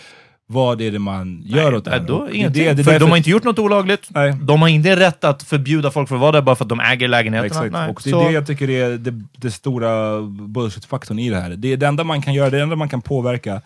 Vad 0.50 0.82
är 0.82 0.92
det 0.92 1.00
man 1.00 1.42
gör 1.46 1.74
åt 1.76 1.86
det 1.86 1.92
här? 1.92 1.98
Nej, 1.98 2.08
då, 2.08 2.30
ingenting. 2.32 2.64
det, 2.64 2.74
det, 2.74 2.84
för 2.84 2.92
därför- 2.92 3.06
de 3.06 3.10
har 3.10 3.18
inte 3.18 3.30
gjort 3.30 3.44
något 3.44 3.60
olagligt. 3.60 4.08
Nej. 4.10 4.34
De 4.42 4.62
har 4.62 4.70
inte 4.70 4.96
rätt 4.96 5.24
att 5.24 5.44
förbjuda 5.44 5.92
folk 5.92 6.08
för 6.10 6.16
att 6.16 6.22
vara 6.22 6.32
där 6.32 6.42
bara 6.42 6.56
för 6.56 6.66
att 6.66 6.70
de 6.70 6.80
äger 6.80 7.08
lägenheterna. 7.08 7.46
Exakt, 7.66 7.72
Nej. 7.74 7.90
och 7.90 8.02
det 8.04 8.10
Så- 8.10 8.22
är 8.22 8.26
det 8.28 8.32
jag 8.32 8.48
tycker 8.48 8.70
är 8.70 8.98
det, 8.98 9.24
det 9.38 9.52
stora 9.52 10.22
bullshit-faktorn 10.22 11.20
i 11.20 11.30
det 11.30 11.40
här. 11.40 11.50
Det 11.50 11.74
är 11.74 11.78
det 11.78 11.88
enda 11.88 12.04
man 12.04 12.22
kan 12.22 12.34
göra, 12.34 12.50
det 12.50 12.62
enda 12.62 12.76
man 12.76 12.90
kan 12.90 13.02
påverka, 13.02 13.54
eh, 13.54 13.62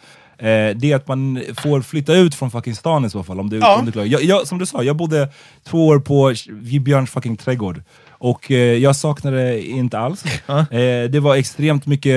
det 0.75 0.83
är 0.83 0.95
att 0.95 1.07
man 1.07 1.43
får 1.57 1.81
flytta 1.81 2.13
ut 2.15 2.35
från 2.35 2.51
fucking 2.51 2.75
stan 2.75 3.05
i 3.05 3.09
så 3.09 3.23
fall. 3.23 3.39
Om 3.39 3.49
du, 3.49 3.57
Ja. 3.57 3.77
om 3.79 3.85
du 3.85 3.91
klarar. 3.91 4.07
jag, 4.07 4.23
jag, 4.23 4.47
som 4.47 4.57
du 4.57 4.65
sa, 4.65 4.83
jag 4.83 4.95
bodde 4.95 5.29
två 5.63 5.87
år 5.87 5.99
på 5.99 6.33
Björns 6.81 7.09
fucking 7.09 7.37
trädgård. 7.37 7.81
Och 8.23 8.51
eh, 8.51 8.57
jag 8.57 8.95
saknade 8.95 9.37
det 9.37 9.61
inte 9.67 9.99
alls. 9.99 10.23
Eh, 10.71 11.09
det 11.09 11.19
var 11.19 11.35
extremt 11.35 11.85
mycket, 11.85 12.13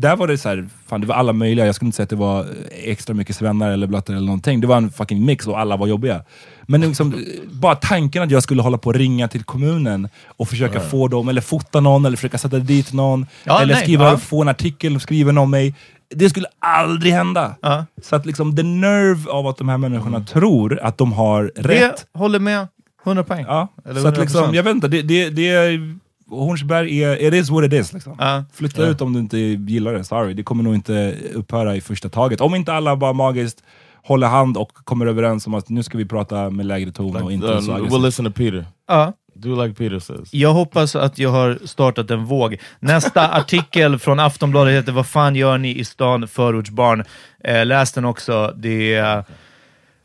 där 0.00 0.16
var 0.16 0.28
det 0.28 0.38
så 0.38 0.48
här, 0.48 0.68
fan 0.86 1.00
det 1.00 1.06
var 1.06 1.14
alla 1.14 1.32
möjliga, 1.32 1.66
jag 1.66 1.74
skulle 1.74 1.86
inte 1.86 1.96
säga 1.96 2.04
att 2.04 2.10
det 2.10 2.16
var 2.16 2.46
extra 2.84 3.14
mycket 3.14 3.36
svennar 3.36 3.70
eller 3.70 3.86
blattar 3.86 4.14
eller 4.14 4.26
någonting. 4.26 4.60
Det 4.60 4.66
var 4.66 4.76
en 4.76 4.92
fucking 4.92 5.24
mix 5.24 5.46
och 5.46 5.58
alla 5.60 5.76
var 5.76 5.86
jobbiga. 5.86 6.22
Men 6.62 6.80
liksom, 6.80 7.24
bara 7.50 7.74
tanken 7.74 8.22
att 8.22 8.30
jag 8.30 8.42
skulle 8.42 8.62
hålla 8.62 8.78
på 8.78 8.88
och 8.88 8.94
ringa 8.94 9.28
till 9.28 9.42
kommunen 9.42 10.08
och 10.26 10.48
försöka 10.48 10.80
få 10.80 11.08
dem, 11.08 11.28
eller 11.28 11.40
fota 11.40 11.80
någon, 11.80 12.04
eller 12.04 12.16
försöka 12.16 12.38
sätta 12.38 12.58
dit 12.58 12.92
någon, 12.92 13.26
Ja, 13.44 13.62
eller 13.62 13.74
nej, 13.74 13.82
skriva, 13.82 14.04
ja. 14.10 14.18
få 14.18 14.42
en 14.42 14.48
artikel 14.48 15.00
skriven 15.00 15.38
om 15.38 15.50
mig. 15.50 15.74
Det 16.14 16.30
skulle 16.30 16.46
aldrig 16.58 17.12
hända. 17.12 17.54
Ja. 17.60 17.86
Så 18.02 18.16
att 18.16 18.26
liksom, 18.26 18.56
the 18.56 18.62
nerve 18.62 19.30
av 19.30 19.46
att 19.46 19.56
de 19.56 19.68
här 19.68 19.78
människorna 19.78 20.20
tror 20.20 20.80
att 20.82 20.98
de 20.98 21.12
har 21.12 21.52
rätt. 21.56 22.06
Det 22.12 22.18
håller 22.18 22.38
med 22.38 22.66
100 23.04 23.24
poäng. 23.24 23.44
Ja, 23.48 23.68
Eller 23.84 24.00
så 24.00 24.08
att 24.08 24.18
liksom, 24.18 24.44
100%. 24.44 24.54
jag 24.54 24.62
vet 24.62 24.74
inte, 24.74 24.88
det, 24.88 25.02
det, 25.02 25.30
det 25.30 25.48
är, 25.48 25.98
Hornsberg 26.30 27.02
är, 27.04 27.22
it 27.22 27.34
is 27.34 27.50
what 27.50 27.64
it 27.64 27.72
is. 27.72 27.92
Liksom. 27.92 28.16
Ja. 28.18 28.44
Flytta 28.52 28.86
ut 28.86 29.00
om 29.00 29.12
du 29.12 29.20
inte 29.20 29.38
gillar 29.38 29.92
det, 29.92 30.04
sorry. 30.04 30.34
Det 30.34 30.42
kommer 30.42 30.62
nog 30.62 30.74
inte 30.74 31.14
upphöra 31.34 31.76
i 31.76 31.80
första 31.80 32.08
taget. 32.08 32.40
Om 32.40 32.54
inte 32.54 32.72
alla 32.72 32.96
bara 32.96 33.12
magiskt 33.12 33.62
håller 34.02 34.26
hand 34.26 34.56
och 34.56 34.72
kommer 34.74 35.06
överens 35.06 35.46
om 35.46 35.54
att 35.54 35.68
nu 35.68 35.82
ska 35.82 35.98
vi 35.98 36.04
prata 36.04 36.50
med 36.50 36.66
lägre 36.66 36.92
ton 36.92 37.16
och 37.16 37.32
inte 37.32 37.46
Um, 37.46 37.62
så 37.62 37.72
we'll 37.72 37.76
aggressivt. 37.76 38.02
listen 38.02 38.24
to 38.24 38.30
Peter. 38.32 38.66
Ja. 38.88 39.12
Do 39.34 39.62
like 39.64 39.74
Peter 39.74 39.98
says. 39.98 40.34
Jag 40.34 40.52
hoppas 40.52 40.96
att 40.96 41.18
jag 41.18 41.30
har 41.30 41.58
startat 41.64 42.10
en 42.10 42.24
våg. 42.24 42.56
Nästa 42.80 43.28
artikel 43.32 43.98
från 43.98 44.20
Aftonbladet 44.20 44.74
heter 44.74 44.92
Vad 44.92 45.06
fan 45.06 45.36
gör 45.36 45.58
ni 45.58 45.78
i 45.78 45.84
stan, 45.84 46.28
förortsbarn? 46.28 47.04
Eh, 47.44 47.66
läs 47.66 47.92
den 47.92 48.04
också. 48.04 48.54
Det 48.56 48.94
är 48.94 49.24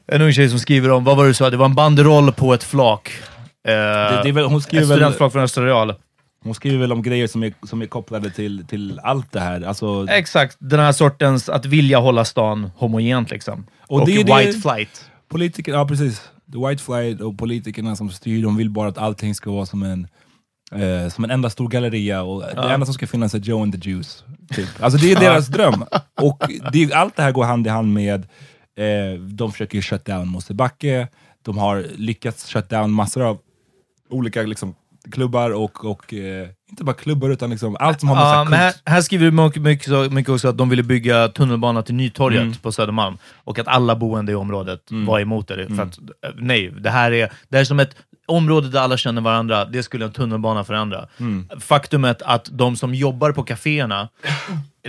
en 0.08 0.22
ung 0.22 0.34
tjej 0.34 0.50
som 0.50 0.60
skriver 0.60 0.92
om, 0.92 1.04
vad 1.04 1.18
var 1.18 1.24
det 1.24 1.30
du 1.30 1.34
sa? 1.34 1.50
Det 1.50 1.58
var 1.58 1.66
en 1.66 1.76
banderoll 1.76 2.32
på 2.32 2.54
ett 2.54 2.64
flak. 2.64 3.12
Eh, 3.68 3.72
det 4.24 4.30
är 4.30 4.32
väl- 4.32 4.46
hon 4.46 4.62
skriver 4.62 4.84
ett 4.84 4.90
väl- 4.90 4.98
studentflak 4.98 5.32
från 5.32 5.44
Östra 5.44 5.66
Real. 5.66 5.94
Hon 6.44 6.56
skriver 6.56 6.78
väl 6.78 6.92
om 6.92 7.02
grejer 7.02 7.28
som 7.28 7.44
är, 7.44 7.54
som 7.68 7.82
är 7.82 7.86
kopplade 7.86 8.30
till, 8.32 8.66
till 8.68 9.00
allt 9.04 9.32
det 9.32 9.40
här. 9.40 9.62
Alltså, 9.62 10.08
Exakt, 10.10 10.58
den 10.60 10.80
här 10.80 10.92
sortens 10.92 11.50
att 11.50 11.66
vilja 11.66 12.00
hålla 12.00 12.26
stan 12.26 12.72
homogent 12.78 13.32
liksom. 13.32 13.66
Och, 13.88 14.00
Och 14.02 14.08
det 14.08 14.16
är 14.22 14.24
det- 14.24 14.38
white 14.46 14.60
flight. 14.60 15.06
Politiker, 15.30 15.72
ja 15.74 15.88
precis. 15.88 16.22
The 16.54 16.68
White 16.68 16.84
Flight 16.84 17.22
och 17.22 17.38
politikerna 17.38 17.96
som 17.96 18.10
styr, 18.10 18.44
de 18.44 18.58
vill 18.58 18.70
bara 18.70 18.90
att 18.90 18.98
allting 18.98 19.36
ska 19.36 19.52
vara 19.52 19.66
som 19.66 19.84
en, 19.84 20.08
eh, 20.72 21.10
som 21.10 21.24
en 21.24 21.32
enda 21.32 21.50
stor 21.50 21.68
galleria 21.68 22.24
och 22.24 22.42
det 22.56 22.74
enda 22.74 22.86
som 22.86 22.94
ska 22.94 23.08
finnas 23.08 23.34
är 23.34 23.40
Joe 23.40 23.62
and 23.64 23.82
the 23.84 23.90
Juice. 23.90 24.24
Typ. 24.56 24.68
Alltså 24.80 25.00
det 25.00 25.12
är 25.12 25.20
deras 25.20 25.48
dröm. 25.58 25.86
Och 26.22 26.44
det, 26.72 26.94
allt 26.94 27.16
det 27.16 27.22
här 27.24 27.32
går 27.32 27.44
hand 27.46 27.68
i 27.68 27.70
hand 27.70 27.94
med, 27.94 28.28
eh, 28.78 29.20
de 29.20 29.52
försöker 29.52 29.82
shut 29.82 30.06
down 30.06 30.28
Mosebacke, 30.28 31.08
de 31.46 31.58
har 31.58 31.86
lyckats 31.96 32.50
shut 32.54 32.70
down 32.70 32.92
massor 32.92 33.22
av 33.24 33.38
olika 34.10 34.42
liksom, 34.42 34.76
klubbar 35.12 35.50
och, 35.52 35.86
och 35.86 36.14
eh, 36.14 36.48
inte 36.70 36.84
bara 36.84 36.96
klubbar 36.96 37.30
utan 37.30 37.50
liksom 37.50 37.78
allt 37.80 38.00
som 38.00 38.10
har 38.10 38.16
med 38.16 38.24
Ja, 38.26 38.34
här 38.36 38.44
men 38.46 38.60
här, 38.60 38.74
här 38.86 39.02
skriver 39.02 39.26
du 39.26 39.32
mycket, 39.32 39.62
mycket, 39.62 40.12
mycket 40.12 40.30
också 40.30 40.48
att 40.48 40.58
de 40.58 40.70
ville 40.70 40.84
bygga 40.84 41.28
tunnelbana 41.28 41.82
till 41.82 41.96
Nytorget 41.96 42.42
Mm. 42.42 42.54
på 42.54 42.72
Södermalm 42.72 43.18
och 43.36 43.60
att 43.60 43.68
alla 43.68 43.96
boende 43.96 44.32
i 44.32 44.36
området 44.36 44.82
var 44.90 45.20
emot 45.20 45.48
det. 45.48 45.64
Mm. 45.64 45.76
För 45.78 45.84
att, 45.84 45.98
eh, 45.98 46.30
nej, 46.38 46.72
det 46.80 46.90
här, 46.90 47.12
är, 47.12 47.32
det 47.50 47.58
här 47.58 47.62
är 47.62 47.66
som 47.66 47.80
ett 47.80 47.96
område 48.28 48.70
där 48.70 48.80
alla 48.80 48.98
känner 48.98 49.22
varandra. 49.22 49.66
Det 49.66 49.84
skulle 49.84 50.06
en 50.06 50.12
tunnelbana 50.12 50.64
förändra. 50.64 51.08
Mm. 51.20 51.50
Faktumet 51.60 52.22
att 52.22 52.50
de 52.52 52.76
som 52.76 52.94
jobbar 52.96 53.32
på 53.32 53.44
kaféerna, 53.44 54.10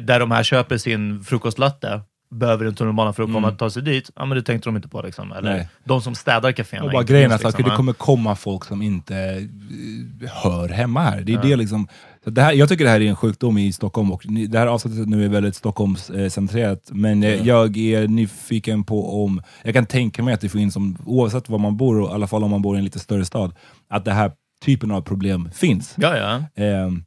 där 0.00 0.20
de 0.20 0.30
här 0.30 0.42
köper 0.42 0.78
sin 0.78 1.24
frukostlatte, 1.24 2.00
behöver 2.30 2.64
en 2.66 2.74
tunnelbana 2.74 3.12
för 3.12 3.22
att 3.22 3.32
komma 3.32 3.48
och 3.48 3.58
ta 3.58 3.70
sig 3.70 3.82
dit. 3.82 4.10
Ja, 4.16 4.24
men 4.24 4.36
det 4.36 4.42
tänkte 4.42 4.68
de 4.68 4.76
inte 4.76 4.88
på. 4.88 5.02
Liksom. 5.02 5.32
Eller 5.32 5.40
Mm. 5.50 5.56
Nej. 5.56 5.68
de 5.84 6.00
som 6.02 6.14
städar 6.14 6.52
kaféerna. 6.52 6.84
Och 6.84 6.90
bara 6.92 7.00
inte 7.00 7.12
grejen 7.12 7.30
är 7.30 7.34
minst, 7.34 7.44
att 7.44 7.52
liksom, 7.52 7.64
det 7.64 7.70
ja. 7.70 7.76
kommer 7.76 7.92
komma 7.92 8.34
folk 8.34 8.64
som 8.64 8.82
inte 8.82 9.16
eh, 9.16 10.30
hör 10.30 10.68
hemma 10.68 11.00
här. 11.02 11.20
Det 11.20 11.34
är 11.34 11.42
det 11.42 11.56
liksom, 11.56 11.88
så 12.24 12.30
det 12.30 12.42
här, 12.42 12.52
jag 12.52 12.68
tycker 12.68 12.84
det 12.84 12.90
här 12.90 13.00
är 13.00 13.08
en 13.08 13.16
sjukdom 13.16 13.58
i 13.58 13.72
Stockholm 13.72 14.12
och 14.12 14.22
det 14.48 14.58
här 14.58 14.66
avsnittet 14.66 15.08
nu 15.08 15.24
är 15.24 15.28
väldigt 15.28 15.56
Stockholmscentrerat. 15.56 16.88
Men 16.92 17.22
eh, 17.22 17.46
jag 17.46 17.76
är 17.76 18.08
nyfiken 18.08 18.84
på 18.84 19.24
om, 19.24 19.42
jag 19.62 19.74
kan 19.74 19.86
tänka 19.86 20.22
mig 20.22 20.34
att 20.34 20.40
det 20.40 20.48
finns, 20.48 20.74
som, 20.74 20.96
oavsett 21.06 21.48
var 21.48 21.58
man 21.58 21.76
bor, 21.76 22.00
och 22.00 22.10
i 22.10 22.12
alla 22.12 22.26
fall 22.26 22.44
om 22.44 22.50
man 22.50 22.62
bor 22.62 22.76
i 22.76 22.78
en 22.78 22.84
lite 22.84 22.98
större 22.98 23.24
stad, 23.24 23.54
att 23.88 24.04
det 24.04 24.12
här 24.12 24.32
typen 24.64 24.90
av 24.90 25.00
problem 25.00 25.50
finns. 25.54 25.94
Ja, 25.98 26.16
ja. 26.16 26.62
Ehm, 26.64 27.04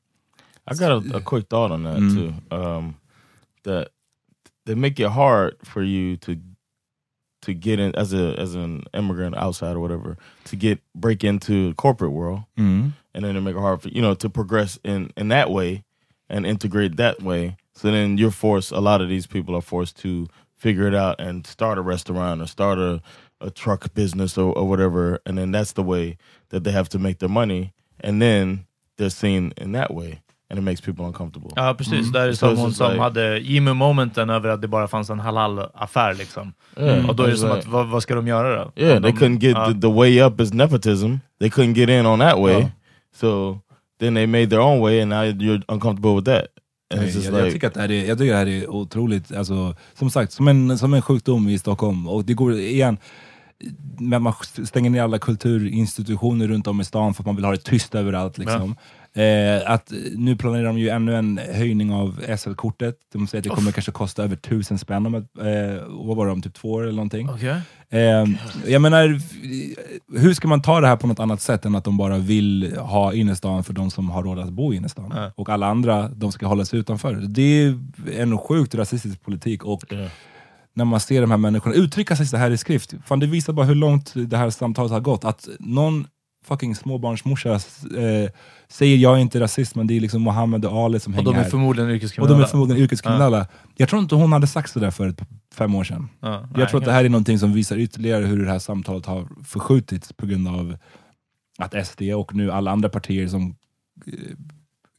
I 0.71 0.75
got 0.75 0.81
a, 1.13 1.17
a 1.17 1.21
quick 1.25 1.49
thought 1.49 1.71
on 1.71 1.83
that 1.83 1.97
Mm. 1.97 2.15
too. 2.49 2.55
Um, 2.57 2.93
that 3.65 3.87
they 4.69 4.75
make 4.75 4.99
it 4.99 5.09
hard 5.09 5.55
for 5.63 5.81
you 5.81 6.15
to 6.15 6.39
to 7.41 7.55
get 7.55 7.79
in 7.79 7.95
as 7.95 8.13
a 8.13 8.39
as 8.39 8.53
an 8.53 8.83
immigrant 8.93 9.35
outside 9.35 9.75
or 9.75 9.79
whatever 9.79 10.15
to 10.45 10.55
get 10.55 10.79
break 10.93 11.23
into 11.23 11.73
corporate 11.73 12.11
world, 12.11 12.43
mm. 12.55 12.91
and 13.15 13.25
then 13.25 13.33
they 13.33 13.41
make 13.41 13.55
it 13.55 13.59
hard 13.59 13.81
for 13.81 13.89
you 13.89 13.99
know 14.01 14.13
to 14.13 14.29
progress 14.29 14.77
in 14.83 15.11
in 15.17 15.29
that 15.29 15.49
way 15.49 15.83
and 16.29 16.45
integrate 16.45 16.97
that 16.97 17.23
way. 17.23 17.57
So 17.73 17.91
then 17.91 18.19
you're 18.19 18.29
forced. 18.29 18.71
A 18.71 18.79
lot 18.79 19.01
of 19.01 19.09
these 19.09 19.25
people 19.25 19.55
are 19.55 19.61
forced 19.61 19.97
to 20.01 20.27
figure 20.55 20.87
it 20.87 20.93
out 20.93 21.19
and 21.19 21.47
start 21.47 21.79
a 21.79 21.81
restaurant 21.81 22.39
or 22.39 22.45
start 22.45 22.77
a 22.77 23.01
a 23.41 23.49
truck 23.49 23.91
business 23.95 24.37
or, 24.37 24.55
or 24.55 24.67
whatever, 24.67 25.19
and 25.25 25.35
then 25.35 25.49
that's 25.49 25.71
the 25.71 25.81
way 25.81 26.17
that 26.49 26.63
they 26.63 26.71
have 26.71 26.89
to 26.89 26.99
make 26.99 27.17
their 27.17 27.29
money, 27.29 27.73
and 27.99 28.21
then 28.21 28.67
they're 28.97 29.09
seen 29.09 29.51
in 29.57 29.71
that 29.71 29.91
way, 29.95 30.21
and 30.49 30.59
it 30.59 30.63
makes 30.65 30.81
people 30.81 31.05
uncomfortable. 31.05 31.49
Ja 31.55 31.75
precis, 31.77 32.11
där 32.11 32.27
är 32.27 32.33
som 32.33 32.57
hon 32.57 32.73
som 32.73 32.91
like- 32.91 32.99
hade 33.01 33.39
Jimmy-momenten 33.39 34.29
över 34.29 34.49
att 34.49 34.61
det 34.61 34.67
bara 34.67 34.87
fanns 34.87 35.09
en 35.09 35.19
halal-affär 35.19 36.13
liksom. 36.13 36.53
Yeah, 36.79 37.09
Och 37.09 37.15
då 37.15 37.23
är 37.23 37.27
det 37.27 37.37
som 37.37 37.49
like- 37.49 37.59
att, 37.59 37.67
vad, 37.67 37.87
vad 37.87 38.03
ska 38.03 38.15
de 38.15 38.27
göra 38.27 38.65
då? 38.65 38.71
Yeah, 38.75 38.97
Om 38.97 39.03
they 39.03 39.11
de- 39.11 39.17
couldn't 39.17 39.39
get 39.39 39.57
ja. 39.57 39.65
the, 39.73 39.81
the 39.81 39.93
way 39.93 40.21
up 40.21 40.41
is 40.41 40.53
nepotism. 40.53 41.15
They 41.39 41.49
couldn't 41.49 41.73
get 41.75 41.89
in 41.89 42.05
on 42.05 42.19
that 42.19 42.39
way, 42.39 42.53
Ja. 42.61 42.69
so 43.15 43.59
then 43.99 44.15
they 44.15 44.27
made 44.27 44.47
their 44.47 44.59
own 44.61 44.79
way, 44.81 45.01
and 45.01 45.09
now 45.09 45.23
you're 45.23 45.61
uncomfortable 45.67 46.15
with 46.15 46.25
that. 46.25 46.45
Jag, 46.93 47.03
like, 47.05 47.37
jag, 47.37 47.51
tycker 47.51 47.67
att 47.67 47.73
det 47.73 47.81
här 47.81 47.91
är, 47.91 48.07
jag 48.07 48.17
tycker 48.17 48.31
det 48.31 48.37
här 48.37 48.47
är 48.47 48.69
otroligt, 48.69 49.35
alltså, 49.35 49.75
som 49.93 50.09
sagt, 50.09 50.31
som 50.31 50.47
en, 50.47 50.77
som 50.77 50.93
en 50.93 51.01
sjukdom 51.01 51.49
i 51.49 51.59
Stockholm. 51.59 52.07
Och 52.07 52.25
det 52.25 52.33
går 52.33 52.53
igen, 52.53 52.97
men 53.99 54.21
man 54.21 54.33
stänger 54.65 54.89
ner 54.89 55.03
alla 55.03 55.17
kulturinstitutioner 55.19 56.47
runt 56.47 56.67
om 56.67 56.81
i 56.81 56.85
stan 56.85 57.13
för 57.13 57.21
att 57.21 57.25
man 57.25 57.35
vill 57.35 57.45
ha 57.45 57.51
det 57.51 57.57
tyst 57.63 57.95
överallt. 57.95 58.37
Liksom. 58.37 58.75
Eh, 59.13 59.71
att 59.71 59.93
nu 60.15 60.35
planerar 60.35 60.63
de 60.63 60.77
ju 60.77 60.89
ännu 60.89 61.15
en 61.15 61.39
höjning 61.53 61.93
av 61.93 62.21
SL-kortet. 62.37 62.95
De 63.13 63.27
säger 63.27 63.39
att 63.39 63.43
det 63.43 63.49
kommer 63.49 63.71
kanske 63.71 63.91
kosta 63.91 64.23
över 64.23 64.35
tusen 64.35 64.77
spänn 64.77 65.05
om 65.05 65.15
ett, 65.15 65.37
eh, 65.39 65.87
vad 65.87 66.17
var 66.17 66.25
det, 66.25 66.31
om 66.31 66.41
typ 66.41 66.53
två 66.53 66.71
år 66.71 66.83
eller 66.83 66.91
någonting. 66.91 67.29
Okej. 67.29 67.61
Eh, 67.89 68.25
jag 68.67 68.81
menar, 68.81 69.21
hur 70.19 70.33
ska 70.33 70.47
man 70.47 70.61
ta 70.61 70.81
det 70.81 70.87
här 70.87 70.95
på 70.95 71.07
något 71.07 71.19
annat 71.19 71.41
sätt 71.41 71.65
än 71.65 71.75
att 71.75 71.83
de 71.83 71.97
bara 71.97 72.17
vill 72.17 72.77
ha 72.77 73.13
innerstan 73.13 73.63
för 73.63 73.73
de 73.73 73.91
som 73.91 74.09
har 74.09 74.23
råd 74.23 74.39
att 74.39 74.49
bo 74.49 74.73
i 74.73 74.75
innerstan? 74.75 75.13
Ja. 75.15 75.31
Och 75.35 75.49
alla 75.49 75.67
andra, 75.67 76.09
de 76.09 76.31
ska 76.31 76.47
hålla 76.47 76.65
sig 76.65 76.79
utanför. 76.79 77.15
Det 77.15 77.63
är 77.63 77.79
en 78.17 78.37
sjukt 78.37 78.75
rasistisk 78.75 79.21
politik 79.21 79.65
och 79.65 79.93
när 80.73 80.85
man 80.85 80.99
ser 80.99 81.21
de 81.21 81.31
här 81.31 81.37
människorna 81.37 81.75
uttrycka 81.75 82.15
sig 82.15 82.25
så 82.25 82.37
här 82.37 82.51
i 82.51 82.57
skrift, 82.57 82.93
fan 83.05 83.19
det 83.19 83.27
visar 83.27 83.53
bara 83.53 83.65
hur 83.65 83.75
långt 83.75 84.13
det 84.15 84.37
här 84.37 84.49
samtalet 84.49 84.91
har 84.91 84.99
gått. 84.99 85.25
Att 85.25 85.47
någon 85.59 86.07
fucking 86.45 86.75
småbarnsmorsa 86.75 87.53
eh, 87.53 88.29
säger 88.71 88.97
jag 88.97 89.15
är 89.17 89.21
inte 89.21 89.39
rasist, 89.39 89.75
men 89.75 89.87
det 89.87 89.97
är 89.97 89.99
liksom 90.01 90.21
Mohammed 90.21 90.65
och 90.65 90.77
Ali 90.85 90.99
som 90.99 91.13
Och 91.13 91.15
hänger 91.15 91.31
de 91.31 91.39
är 91.39 91.43
här. 91.43 91.49
förmodligen 91.49 91.89
Och 91.89 91.95
yrkeskriminella. 91.95 92.37
de 92.39 92.43
är 92.43 92.47
förmodligen 92.47 92.83
yrkeskriminella. 92.83 93.47
Jag 93.77 93.89
tror 93.89 94.01
inte 94.01 94.15
hon 94.15 94.31
hade 94.33 94.47
sagt 94.47 94.71
sådär 94.71 94.91
för 94.91 95.07
ett, 95.07 95.21
fem 95.55 95.75
år 95.75 95.83
sedan. 95.83 96.09
Ja, 96.19 96.31
jag 96.31 96.57
nej, 96.57 96.67
tror 96.67 96.79
att 96.79 96.85
det 96.85 96.91
här 96.91 97.05
är 97.05 97.09
någonting 97.09 97.39
som 97.39 97.53
visar 97.53 97.77
ytterligare 97.77 98.25
hur 98.25 98.45
det 98.45 98.51
här 98.51 98.59
samtalet 98.59 99.05
har 99.05 99.27
förskjutits 99.45 100.13
på 100.13 100.25
grund 100.25 100.47
av 100.47 100.77
att 101.59 101.87
SD 101.87 102.01
och 102.01 102.35
nu 102.35 102.51
alla 102.51 102.71
andra 102.71 102.89
partier 102.89 103.27
som 103.27 103.55
eh, 104.07 104.13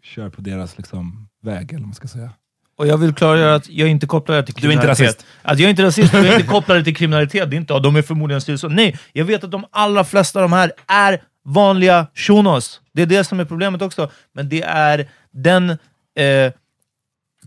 kör 0.02 0.28
på 0.30 0.40
deras 0.40 0.76
liksom, 0.76 1.28
väg, 1.42 1.72
eller 1.72 1.84
man 1.84 1.94
ska 1.94 2.08
säga. 2.08 2.30
Och 2.78 2.86
jag 2.86 2.98
vill 2.98 3.14
klargöra 3.14 3.54
att 3.54 3.68
jag 3.70 3.88
inte 3.88 4.06
kopplar 4.06 4.36
det 4.36 4.42
till 4.42 4.54
Du 4.54 4.68
är 4.68 4.72
inte 4.72 4.80
kriminalitet. 4.82 5.06
rasist. 5.06 5.26
Att 5.42 5.58
jag 5.58 5.66
är 5.66 5.70
inte 5.70 5.82
rasist, 5.82 6.14
och 6.14 6.20
jag 6.20 6.34
inte 6.34 6.46
kopplar 6.46 6.76
det 6.76 6.84
till 6.84 6.96
kriminalitet. 6.96 7.50
Det 7.50 7.56
är 7.56 7.58
inte, 7.58 7.72
ja, 7.72 7.78
de 7.78 7.96
är 7.96 8.02
förmodligen 8.02 8.54
och 8.54 8.60
så. 8.60 8.68
Nej, 8.68 8.98
jag 9.12 9.24
vet 9.24 9.44
att 9.44 9.50
de 9.50 9.64
allra 9.70 10.04
flesta 10.04 10.38
av 10.38 10.42
de 10.42 10.52
här 10.52 10.72
är 10.86 11.22
vanliga 11.44 12.06
shunos. 12.14 12.80
Det 13.00 13.14
är 13.14 13.18
det 13.18 13.24
som 13.24 13.40
är 13.40 13.44
problemet 13.44 13.82
också. 13.82 14.10
Men 14.32 14.48
det 14.48 14.62
är 14.62 15.08
den 15.30 15.70
eh, 15.70 16.52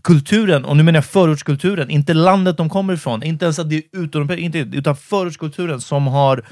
kulturen, 0.02 0.64
och 0.64 0.76
nu 0.76 0.82
menar 0.82 0.96
jag 0.96 1.04
förortskulturen, 1.04 1.90
inte 1.90 2.14
landet 2.14 2.56
de 2.56 2.68
kommer 2.68 2.94
ifrån, 2.94 3.22
inte 3.22 3.44
ens 3.44 3.58
att 3.58 3.70
det 3.70 3.76
är 3.76 3.82
utomeuropeiskt, 3.92 4.42
inte, 4.42 4.58
utan 4.58 4.96
förortskulturen 4.96 5.80
som 5.80 6.06
har 6.06 6.44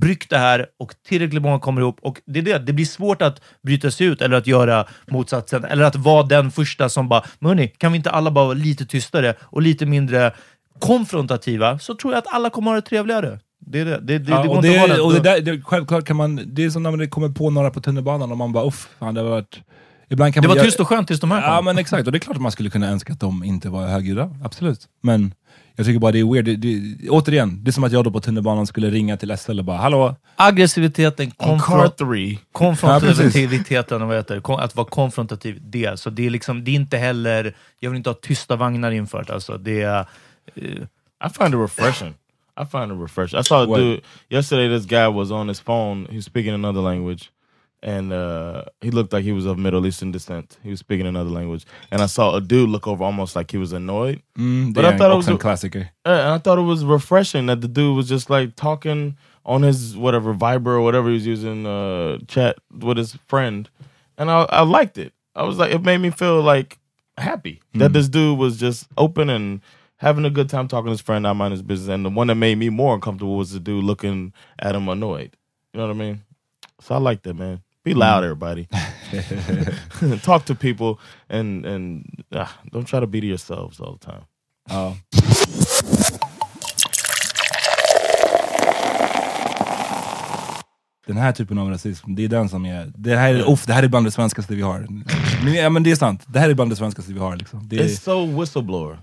bryggt 0.00 0.30
det 0.30 0.38
här 0.38 0.66
och 0.78 0.94
tillräckligt 1.08 1.42
många 1.42 1.58
kommer 1.58 1.80
ihop. 1.80 1.98
Och 2.02 2.20
det 2.26 2.38
är 2.38 2.42
det, 2.42 2.58
det 2.58 2.72
blir 2.72 2.84
svårt 2.84 3.22
att 3.22 3.40
bryta 3.62 3.90
sig 3.90 4.06
ut 4.06 4.22
eller 4.22 4.36
att 4.36 4.46
göra 4.46 4.86
motsatsen, 5.10 5.64
eller 5.64 5.84
att 5.84 5.96
vara 5.96 6.22
den 6.22 6.50
första 6.50 6.88
som 6.88 7.08
bara, 7.08 7.24
hörni, 7.40 7.68
kan 7.68 7.92
vi 7.92 7.96
inte 7.96 8.10
alla 8.10 8.30
bara 8.30 8.44
vara 8.44 8.54
lite 8.54 8.86
tystare 8.86 9.34
och 9.40 9.62
lite 9.62 9.86
mindre 9.86 10.32
konfrontativa, 10.78 11.78
så 11.78 11.94
tror 11.94 12.12
jag 12.12 12.18
att 12.18 12.34
alla 12.34 12.50
kommer 12.50 12.70
ha 12.70 12.74
det 12.74 12.86
trevligare. 12.86 13.38
Det, 13.66 13.80
är 13.80 13.84
det. 13.84 14.00
Det, 14.00 14.18
det, 14.18 14.30
Ja, 14.30 14.42
det 14.42 14.48
och 14.48 14.62
det, 14.62 15.00
och 15.00 15.12
det, 15.12 15.20
där, 15.20 15.40
det, 15.40 15.62
självklart 15.62 16.04
kan 16.04 16.16
man, 16.16 16.40
det 16.46 16.64
är 16.64 16.70
som 16.70 16.82
när 16.82 16.90
man 16.90 17.10
kommer 17.10 17.28
på 17.28 17.50
några 17.50 17.70
på 17.70 17.80
tunnelbanan 17.80 18.30
och 18.30 18.38
man 18.38 18.52
bara 18.52 18.64
uff, 18.66 18.88
fan 18.98 19.14
det 19.14 19.20
har 19.20 19.28
varit... 19.28 19.60
Ibland 20.08 20.34
kan 20.34 20.42
Det 20.42 20.48
man 20.48 20.56
var 20.56 20.56
göra- 20.56 20.66
tyst 20.66 20.80
och 20.80 20.88
skönt 20.88 21.06
tills 21.08 21.20
de 21.20 21.30
här 21.30 21.40
kom. 21.42 21.50
Ja 21.54 21.60
men 21.62 21.78
exakt, 21.78 22.06
och 22.06 22.12
det 22.12 22.18
är 22.18 22.20
klart 22.20 22.36
att 22.36 22.42
man 22.42 22.52
skulle 22.52 22.70
kunna 22.70 22.88
önska 22.88 23.12
att 23.12 23.20
de 23.20 23.44
inte 23.44 23.68
var 23.68 23.86
högljudda, 23.86 24.30
absolut. 24.44 24.80
Men 25.02 25.34
jag 25.76 25.86
tycker 25.86 25.98
bara 25.98 26.12
det 26.12 26.18
är 26.20 26.32
weird, 26.32 26.44
det, 26.44 26.56
det, 26.56 27.08
återigen, 27.08 27.64
det 27.64 27.70
är 27.70 27.72
som 27.72 27.84
att 27.84 27.92
jag 27.92 28.04
då 28.04 28.10
på 28.10 28.20
tunnelbanan 28.20 28.66
skulle 28.66 28.90
ringa 28.90 29.16
till 29.16 29.38
SL 29.38 29.58
och 29.58 29.64
bara 29.64 29.76
hallå? 29.76 30.16
Aggressiviteten, 30.36 31.30
konfront- 31.30 32.38
konfrontativiteten, 32.52 34.02
och 34.02 34.08
vad 34.08 34.16
heter 34.16 34.34
det? 34.34 34.54
Att 34.64 34.76
vara 34.76 34.86
konfrontativ, 34.86 35.58
det. 35.62 36.00
Så 36.00 36.10
det 36.10 36.26
är 36.26 36.30
liksom, 36.30 36.64
det 36.64 36.70
är 36.70 36.74
inte 36.74 36.96
heller, 36.96 37.54
jag 37.80 37.90
vill 37.90 37.96
inte 37.96 38.10
ha 38.10 38.14
tysta 38.22 38.56
vagnar 38.56 38.90
infört. 38.90 39.30
Alltså, 39.30 39.58
det 39.58 39.82
är, 39.82 40.00
eh, 40.54 40.62
I 41.26 41.30
find 41.38 41.54
it 41.54 41.60
refreshing. 41.60 42.14
I 42.56 42.64
find 42.64 42.90
it 42.90 42.94
refreshing. 42.94 43.38
I 43.38 43.42
saw 43.42 43.62
a 43.62 43.66
What? 43.66 43.76
dude 43.78 44.02
yesterday. 44.30 44.68
This 44.68 44.84
guy 44.84 45.08
was 45.08 45.30
on 45.32 45.48
his 45.48 45.60
phone. 45.60 46.06
He 46.10 46.16
was 46.16 46.24
speaking 46.26 46.52
another 46.52 46.80
language, 46.80 47.32
and 47.82 48.12
uh, 48.12 48.64
he 48.80 48.90
looked 48.90 49.12
like 49.12 49.24
he 49.24 49.32
was 49.32 49.46
of 49.46 49.58
Middle 49.58 49.86
Eastern 49.86 50.12
descent. 50.12 50.58
He 50.62 50.70
was 50.70 50.78
speaking 50.80 51.06
another 51.06 51.30
language, 51.30 51.64
and 51.90 52.02
I 52.02 52.06
saw 52.06 52.34
a 52.36 52.40
dude 52.40 52.68
look 52.68 52.86
over 52.86 53.02
almost 53.04 53.34
like 53.36 53.50
he 53.50 53.56
was 53.58 53.72
annoyed. 53.72 54.22
Mm, 54.38 54.74
But 54.74 54.84
I 54.84 54.96
thought 54.96 55.10
it 55.10 55.16
was 55.16 55.28
a- 55.28 55.34
klassiker. 55.36 55.88
Uh, 56.04 56.10
and 56.10 56.28
I 56.34 56.38
thought 56.38 56.58
it 56.58 56.62
was 56.62 56.84
refreshing 56.84 57.46
that 57.46 57.60
the 57.62 57.68
dude 57.68 57.96
was 57.96 58.08
just 58.08 58.28
like 58.28 58.54
talking 58.56 59.16
on 59.44 59.62
his 59.62 59.96
whatever 59.96 60.32
Viber 60.34 60.66
or 60.68 60.80
whatever 60.82 61.08
he 61.08 61.14
was 61.14 61.26
using 61.26 61.66
uh, 61.66 62.18
chat 62.28 62.56
with 62.70 62.96
his 62.98 63.16
friend, 63.28 63.68
and 64.18 64.30
I, 64.30 64.42
I 64.50 64.62
liked 64.62 64.98
it. 64.98 65.12
I 65.34 65.44
was 65.44 65.56
like, 65.58 65.72
it 65.72 65.82
made 65.82 65.98
me 65.98 66.10
feel 66.10 66.42
like 66.42 66.78
happy 67.18 67.60
that 67.74 67.90
Mm. 67.90 67.94
this 67.94 68.08
dude 68.08 68.38
was 68.38 68.58
just 68.58 68.86
open 68.98 69.30
and 69.30 69.60
having 70.02 70.24
a 70.24 70.30
good 70.30 70.50
time 70.50 70.66
talking 70.66 70.86
to 70.86 70.90
his 70.90 71.00
friend, 71.00 71.22
not 71.22 71.34
mind 71.34 71.52
his 71.52 71.62
business. 71.62 71.88
And 71.88 72.04
the 72.04 72.10
one 72.10 72.26
that 72.26 72.34
made 72.34 72.58
me 72.58 72.68
more 72.70 72.94
uncomfortable 72.94 73.36
was 73.36 73.52
the 73.52 73.60
dude 73.60 73.84
looking 73.84 74.32
at 74.58 74.74
him 74.74 74.88
annoyed. 74.88 75.36
You 75.72 75.78
know 75.78 75.86
what 75.86 75.94
I 75.94 75.98
mean? 75.98 76.22
So 76.80 76.96
I 76.96 76.98
like 76.98 77.22
that, 77.22 77.34
man. 77.34 77.62
Be 77.84 77.94
loud, 77.94 78.24
everybody. 78.24 78.68
Talk 80.22 80.44
to 80.46 80.54
people 80.54 80.98
and 81.28 81.64
and 81.64 82.24
ah, 82.32 82.60
don't 82.70 82.84
try 82.84 83.00
to 83.00 83.06
be 83.06 83.20
to 83.20 83.26
yourselves 83.26 83.80
all 83.80 83.96
the 83.96 84.06
time. 84.06 84.24
Ja. 84.68 84.96
Den 91.06 91.16
här 91.16 91.32
typen 91.32 91.58
av 91.58 91.70
rasism, 91.70 92.14
det 92.14 92.24
är 92.24 92.28
den 92.28 92.48
som 92.48 92.66
är... 92.66 92.92
Det 92.94 93.16
här 93.16 93.34
är, 93.34 93.52
uff, 93.52 93.66
det 93.66 93.72
här 93.72 93.82
är 93.82 93.88
bland 93.88 94.06
det 94.06 94.10
svenskaste 94.10 94.54
vi 94.54 94.62
har. 94.62 94.86
Men, 95.44 95.54
ja, 95.54 95.70
men 95.70 95.82
det 95.82 95.90
är 95.90 95.96
sant, 95.96 96.24
det 96.26 96.38
här 96.38 96.50
är 96.50 96.54
bland 96.54 96.70
det 96.70 96.76
svenskaste 96.76 97.12
vi 97.12 97.18
har. 97.18 97.36
Liksom. 97.36 97.68
Det 97.68 97.76
är, 97.76 97.84
It's 97.84 98.00
so 98.00 98.40
whistleblower. 98.40 98.98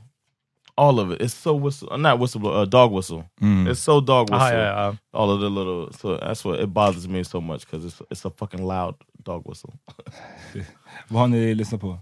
All 0.79 0.99
of 0.99 1.11
it. 1.11 1.21
It's 1.21 1.33
so 1.43 1.53
whistle. 1.53 1.87
uh, 1.91 1.97
Not 1.97 2.19
whistleblower. 2.19 2.61
Uh, 2.61 2.65
dog 2.65 2.91
whistle. 2.91 3.23
Mm. 3.41 3.67
It's 3.71 3.81
so 3.83 4.01
dog 4.01 4.31
Aha, 4.31 4.45
whistle. 4.45 4.59
ja, 4.59 4.85
ja. 4.85 4.95
All 5.19 5.29
of 5.31 5.39
the 5.41 5.49
little. 5.49 5.91
So 5.93 6.17
that's 6.17 6.45
what 6.45 6.59
it 6.59 6.67
bothers 6.73 7.07
me 7.07 7.23
so 7.23 7.41
much 7.41 7.65
because 7.65 7.85
it's 7.87 8.01
it's 8.11 8.25
a 8.25 8.29
fucking 8.37 8.63
loud 8.67 8.95
dog 9.23 9.43
whistle. 9.49 9.73
vad 11.07 11.19
har 11.21 11.27
ni 11.27 11.55
lyssnat 11.55 11.81
på? 11.81 11.97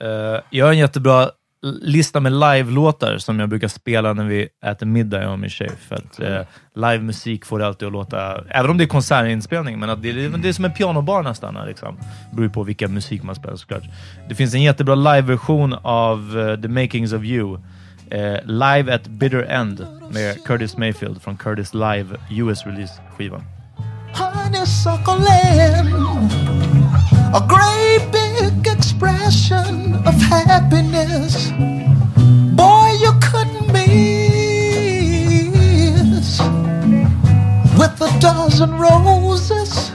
Eh, 0.00 0.40
jag 0.50 0.66
har 0.66 0.72
en 0.72 0.78
jättebra 0.78 1.30
lista 1.62 2.20
med 2.20 2.32
live-låtar 2.32 3.18
som 3.18 3.40
jag 3.40 3.48
brukar 3.48 3.68
spela 3.68 4.12
när 4.12 4.24
vi 4.24 4.48
äter 4.66 4.86
middag, 4.86 5.22
jag 5.22 5.32
och 5.32 5.38
min 5.38 5.50
tjej. 5.50 5.70
För 5.88 5.94
att 5.94 6.20
eh, 6.20 6.40
live-musik 6.74 7.44
får 7.44 7.58
det 7.58 7.66
alltid 7.66 7.86
att 7.86 7.92
låta, 7.92 8.44
även 8.48 8.70
om 8.70 8.78
det 8.78 8.84
är 8.84 8.88
konsertinspelning, 8.88 9.78
men 9.78 9.90
att 9.90 10.02
det, 10.02 10.10
är- 10.10 10.38
det 10.38 10.48
är 10.48 10.52
som 10.52 10.64
en 10.64 10.72
pianobar 10.72 11.22
nästan. 11.22 11.56
Liksom. 11.66 11.96
Det 12.30 12.36
beror 12.36 12.46
ju 12.46 12.52
på 12.52 12.62
vilken 12.62 12.94
musik 12.94 13.22
man 13.22 13.34
spelar 13.34 13.56
såklart. 13.56 13.82
Det 14.28 14.34
finns 14.34 14.54
en 14.54 14.62
jättebra 14.62 14.94
live-version 14.94 15.74
av 15.82 16.36
uh, 16.36 16.60
The 16.60 16.68
Makings 16.68 17.12
of 17.12 17.22
You. 17.24 17.58
eh, 18.10 18.36
live 18.44 18.94
at 18.94 19.06
Bitter 19.06 19.42
End 19.42 19.86
med 20.12 20.44
Curtis 20.44 20.76
Mayfield 20.76 21.22
från 21.22 21.36
Curtis 21.36 21.74
Live 21.74 22.06
US 22.30 22.66
Release-skivan. 22.66 23.42
honeysuckle 24.14 25.24
a 27.34 27.40
great 27.48 28.12
big 28.12 28.27
expression 28.98 29.94
of 30.06 30.14
happiness. 30.14 31.52
Boy, 32.56 32.96
you 33.00 33.12
couldn't 33.22 33.72
miss 33.72 34.00
with 37.78 38.00
a 38.00 38.10
dozen 38.18 38.76
roses. 38.76 39.92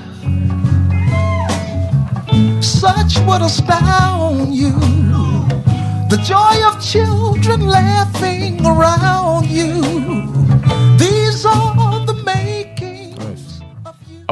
Such 2.61 3.19
would 3.27 3.41
astound 3.41 4.55
you. 4.55 4.71
The 6.09 6.19
joy 6.23 6.63
of 6.65 6.81
children 6.81 7.67
laughing 7.67 8.65
around 8.65 9.47
you. 9.47 9.81
These 10.97 11.45
are. 11.45 11.72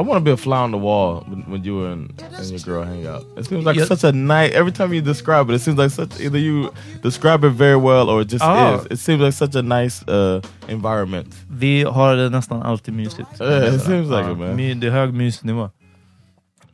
I 0.02 0.08
want 0.08 0.18
to 0.18 0.24
be 0.24 0.32
a 0.32 0.36
fly 0.36 0.58
on 0.64 0.70
the 0.72 0.78
wall 0.78 1.24
when, 1.28 1.42
when 1.50 1.64
you 1.64 1.84
and, 1.92 2.22
and 2.38 2.50
your 2.50 2.58
girl 2.60 2.84
hang 2.84 3.06
out. 3.06 3.22
It 3.38 3.46
seems 3.46 3.64
like 3.64 3.76
Yeah. 3.78 3.86
such 3.88 4.04
a 4.04 4.12
night. 4.12 4.52
Every 4.54 4.72
time 4.72 4.92
you 4.94 5.00
describe 5.00 5.50
it, 5.50 5.56
it 5.56 5.62
seems 5.62 5.78
like 5.78 5.90
such 5.90 6.20
either 6.20 6.38
you 6.38 6.68
describe 7.02 7.44
it 7.46 7.52
very 7.52 7.76
well 7.76 8.08
or 8.10 8.20
it 8.22 8.28
just 8.32 8.44
Ah. 8.44 8.74
is. 8.80 8.86
It 8.90 9.00
seems 9.00 9.20
like 9.20 9.32
such 9.32 9.54
a 9.56 9.62
nice 9.62 10.04
uh, 10.08 10.40
environment. 10.68 11.34
Vi 11.50 11.82
har 11.84 12.16
det 12.16 12.30
nästan 12.30 12.62
alltid 12.62 12.94
mysigt. 12.94 13.28
Yeah, 13.40 13.74
it 13.74 13.82
seems 13.82 14.08
like 14.10 14.30
it, 14.32 14.38
man. 14.38 14.56
My, 14.56 14.74
det 14.74 14.86
är 14.86 14.90
hög 14.90 15.14
mysnivå. 15.14 15.70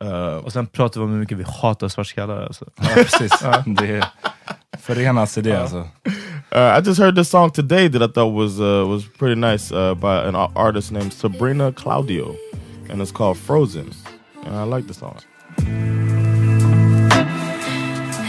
Uh, 0.03 0.35
Och 0.45 0.53
sen 0.53 0.67
pratar 0.67 0.99
vi 1.01 1.05
om 1.05 1.11
hur 1.11 1.19
mycket 1.19 1.37
vi 1.37 1.43
hatar 1.61 1.87
svartskallar. 1.87 2.43
Alltså. 2.45 2.65
Ja, 2.81 2.87
precis. 2.95 3.31
det 3.65 4.05
förenas 4.79 5.37
i 5.37 5.41
det 5.41 5.61
alltså. 5.61 5.77
Uh, 6.55 6.79
I 6.79 6.81
just 6.85 6.99
heard 6.99 7.15
this 7.15 7.29
song 7.29 7.51
today 7.51 7.89
that 7.91 8.01
I 8.01 8.13
thought 8.13 8.33
was 8.33 8.59
uh, 8.59 8.87
was 8.89 9.03
pretty 9.19 9.35
nice 9.35 9.75
uh, 9.75 9.93
by 9.93 10.07
an 10.27 10.35
artist 10.55 10.91
named 10.91 11.13
Sabrina 11.13 11.71
Claudio, 11.71 12.35
and 12.89 13.01
it's 13.01 13.11
called 13.11 13.37
Frozen. 13.37 13.93
And 14.43 14.55
I 14.55 14.63
like 14.63 14.87
the 14.87 14.93
song. 14.93 15.19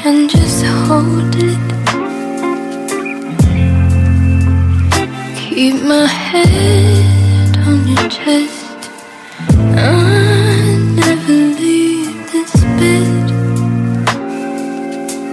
and 0.03 0.31
just 0.31 0.65
hold 0.89 1.35
it. 1.37 1.61
Keep 5.37 5.83
my 5.83 6.07
head 6.07 7.57
on 7.69 7.87
your 7.87 8.09
chest. 8.09 8.81
I 9.77 10.79
never 11.03 11.33
leave 11.61 12.33
this 12.33 12.53
bed. 12.79 13.29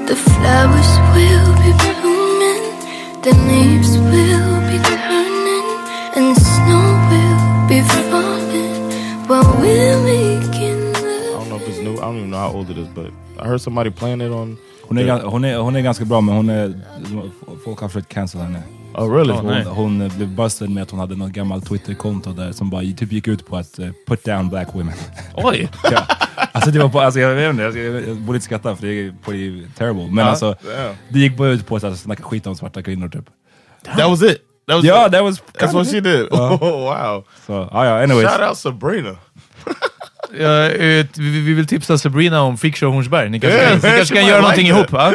The 0.09 0.15
flowers 0.15 0.91
will 1.15 1.51
be 1.63 1.71
blooming, 1.83 2.65
the 3.25 3.33
leaves 3.47 3.97
will 4.11 4.57
be 4.69 4.77
turning, 4.83 5.67
and 6.17 6.35
snow 6.35 6.83
will 7.09 7.67
be 7.69 7.79
falling 8.09 8.36
while 9.27 9.43
we're 9.61 10.01
making 10.01 10.95
I 10.95 11.39
don't 11.39 11.49
know 11.49 11.57
if 11.57 11.67
it's 11.67 11.79
new. 11.79 11.97
I 11.97 12.01
don't 12.01 12.17
even 12.17 12.29
know 12.29 12.37
how 12.37 12.51
old 12.51 12.69
it 12.69 12.77
is, 12.77 12.87
but 12.87 13.11
I 13.39 13.47
heard 13.47 13.61
somebody 13.61 13.91
playing 13.91 14.21
it 14.21 14.31
on. 14.31 14.57
Hon 14.81 14.97
är, 14.97 15.21
hon, 15.21 15.45
är, 15.45 15.57
hon 15.57 15.75
är 15.75 15.81
ganska 15.81 16.05
bra 16.05 16.21
men 16.21 16.35
hon 16.35 16.49
är, 16.49 16.73
folk 17.65 17.79
har 17.79 17.87
försökt 17.87 18.09
cancel 18.09 18.41
henne. 18.41 18.63
Oh 18.93 19.13
really? 19.13 19.33
hon, 19.33 19.65
hon 19.65 20.01
eh, 20.01 20.15
blev 20.17 20.29
busted 20.29 20.69
med 20.69 20.83
att 20.83 20.91
hon 20.91 20.99
hade 20.99 21.15
något 21.15 21.31
gammalt 21.31 21.65
Twitter-konto 21.65 22.33
där 22.33 22.51
som 22.51 22.69
bara 22.69 22.81
typ 22.81 23.11
gick 23.11 23.27
ut 23.27 23.47
på 23.47 23.57
att 23.57 23.79
eh, 23.79 23.89
put 24.07 24.23
down 24.23 24.49
black 24.49 24.67
women. 24.73 24.93
Oj! 25.35 25.69
ja. 25.83 26.07
Alltså 26.51 26.71
det 26.71 26.79
var 26.79 26.89
på, 26.89 26.99
alltså 26.99 27.19
jag 27.19 27.35
vet 27.35 27.49
inte, 27.49 27.63
jag, 27.63 27.77
jag, 27.77 28.07
jag 28.07 28.17
borde 28.17 28.35
inte 28.35 28.45
skratta 28.45 28.75
för 28.75 28.87
det 28.87 28.93
är 28.93 29.15
pretty 29.25 29.63
terrible. 29.77 30.07
Men 30.11 30.27
alltså, 30.27 30.55
yeah. 30.65 30.95
det 31.09 31.19
gick 31.19 31.37
bara 31.37 31.49
ut 31.49 31.67
på 31.67 31.75
att 31.75 31.83
alltså, 31.83 32.03
snacka 32.03 32.23
skit 32.23 32.47
om 32.47 32.55
svarta 32.55 32.83
kvinnor 32.83 33.09
typ. 33.09 33.25
That 33.83 34.09
was 34.09 34.23
it. 34.23 34.46
That 34.67 34.75
was 34.75 34.85
Ja, 34.85 35.05
it. 35.05 35.11
that 35.11 35.23
was 35.23 35.41
That's 35.59 35.73
what 35.73 35.87
she 35.87 35.99
did. 36.01 36.27
Ja. 36.31 36.37
Oh 36.61 36.83
wow! 36.85 37.23
Så, 37.47 37.69
ja, 37.71 37.85
ja, 37.85 38.03
anyways. 38.03 38.29
Shout 38.29 38.41
out 38.49 38.57
Sabrina. 38.57 39.15
Ja, 40.39 40.69
vi, 41.17 41.39
vi 41.41 41.53
vill 41.53 41.67
tipsa 41.67 41.97
Sabrina 41.97 42.41
om 42.41 42.57
Freakshow 42.57 42.91
Hornsberg. 42.93 43.29
Ni 43.29 43.39
kanske, 43.39 43.57
Yeah, 43.59 43.69
kan, 43.69 43.77
ni 43.77 43.81
man, 43.89 43.97
kanske 43.97 44.15
she 44.15 44.21
kan 44.21 44.29
göra 44.29 44.37
like 44.37 44.41
någonting 44.41 44.67
that. 44.67 44.77
ihop, 44.77 44.91
va? 44.91 45.13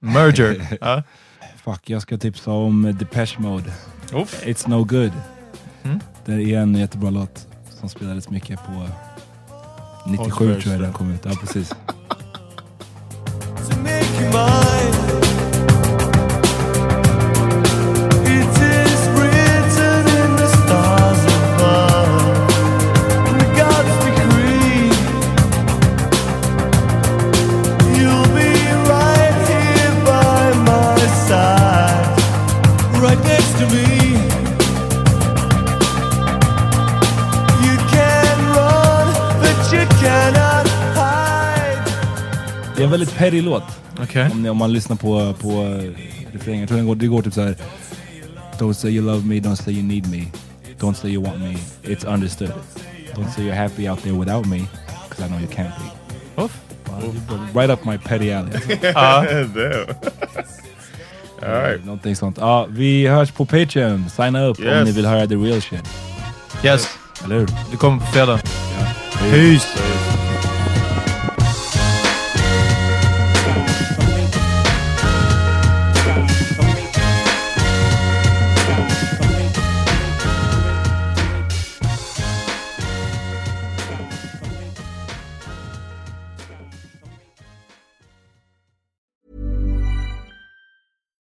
Merger. 0.00 0.66
Ja. 0.80 1.02
Fuck, 1.64 1.80
jag 1.90 2.02
ska 2.02 2.16
tipsa 2.18 2.50
om 2.50 2.96
Depeche 2.98 3.34
Mode. 3.38 3.72
Uff. 4.12 4.42
It's 4.44 4.68
no 4.68 4.84
good. 4.84 5.12
Mm. 5.84 6.00
Det 6.24 6.32
är 6.32 6.58
en 6.58 6.74
jättebra 6.74 7.10
låt 7.10 7.46
som 7.80 7.88
spelades 7.88 8.30
mycket 8.30 8.58
på 8.66 8.88
97 10.06 10.30
Hornsbergs, 10.30 10.62
tror 10.64 10.74
jag 10.74 10.82
den 10.82 10.92
kom 10.92 11.12
ut. 11.14 11.20
Ja, 11.24 11.32
precis. 11.40 11.72
Är 42.84 42.86
en 42.86 42.90
väldigt 42.90 43.16
petty 43.16 43.42
låt. 43.42 43.62
Okej. 44.02 44.28
Om, 44.32 44.42
ni- 44.42 44.48
om 44.48 44.56
man 44.56 44.72
lyssnar 44.72 44.96
på, 44.96 45.34
på 45.40 45.80
refrängen. 46.32 46.60
Jag 46.60 46.68
tror 46.68 46.78
den 46.78 46.86
går, 46.86 46.94
det 46.94 47.06
går 47.06 47.22
typ 47.22 47.34
så 47.34 47.42
här. 47.42 47.56
Don't 48.58 48.72
say 48.72 48.90
you 48.90 49.06
love 49.06 49.26
me, 49.26 49.34
don't 49.34 49.54
say 49.56 49.74
you 49.74 49.82
need 49.82 50.10
me. 50.10 50.24
Don't 50.80 50.94
say 50.94 51.10
you 51.10 51.24
want 51.24 51.38
me, 51.40 51.56
it's 51.82 52.14
understood. 52.14 52.52
Don't 53.14 53.30
say 53.36 53.44
you're 53.44 53.54
happy 53.62 53.88
out 53.88 54.02
there 54.02 54.14
without 54.18 54.46
me, 54.46 54.58
because 55.08 55.26
I 55.26 55.28
know 55.28 55.38
you 55.40 55.48
can't 55.48 55.72
be. 55.78 56.42
Uff. 56.42 56.60
Right 57.54 57.70
up 57.70 57.84
my 57.84 57.98
petty 57.98 58.32
alley. 58.32 58.50
Damn. 58.82 58.94
All 61.42 61.62
right. 61.62 61.84
Någonting 61.84 62.16
sånt. 62.16 62.36
Ja, 62.40 62.66
vi 62.70 63.06
hörs 63.06 63.30
på 63.30 63.46
Patreon. 63.46 64.10
Signa 64.10 64.44
upp 64.44 64.58
om 64.58 64.64
Yes. 64.64 64.84
ni 64.84 64.92
vill 64.92 65.06
höra 65.06 65.26
the 65.26 65.34
real 65.34 65.60
shit. 65.62 65.84
Yes, 66.64 66.88
Eller 67.24 67.38
hur? 67.38 67.48
det 67.70 67.76
kommer 67.76 68.00
på 68.00 68.06
fredag. 68.06 68.40
Peace! 69.30 69.66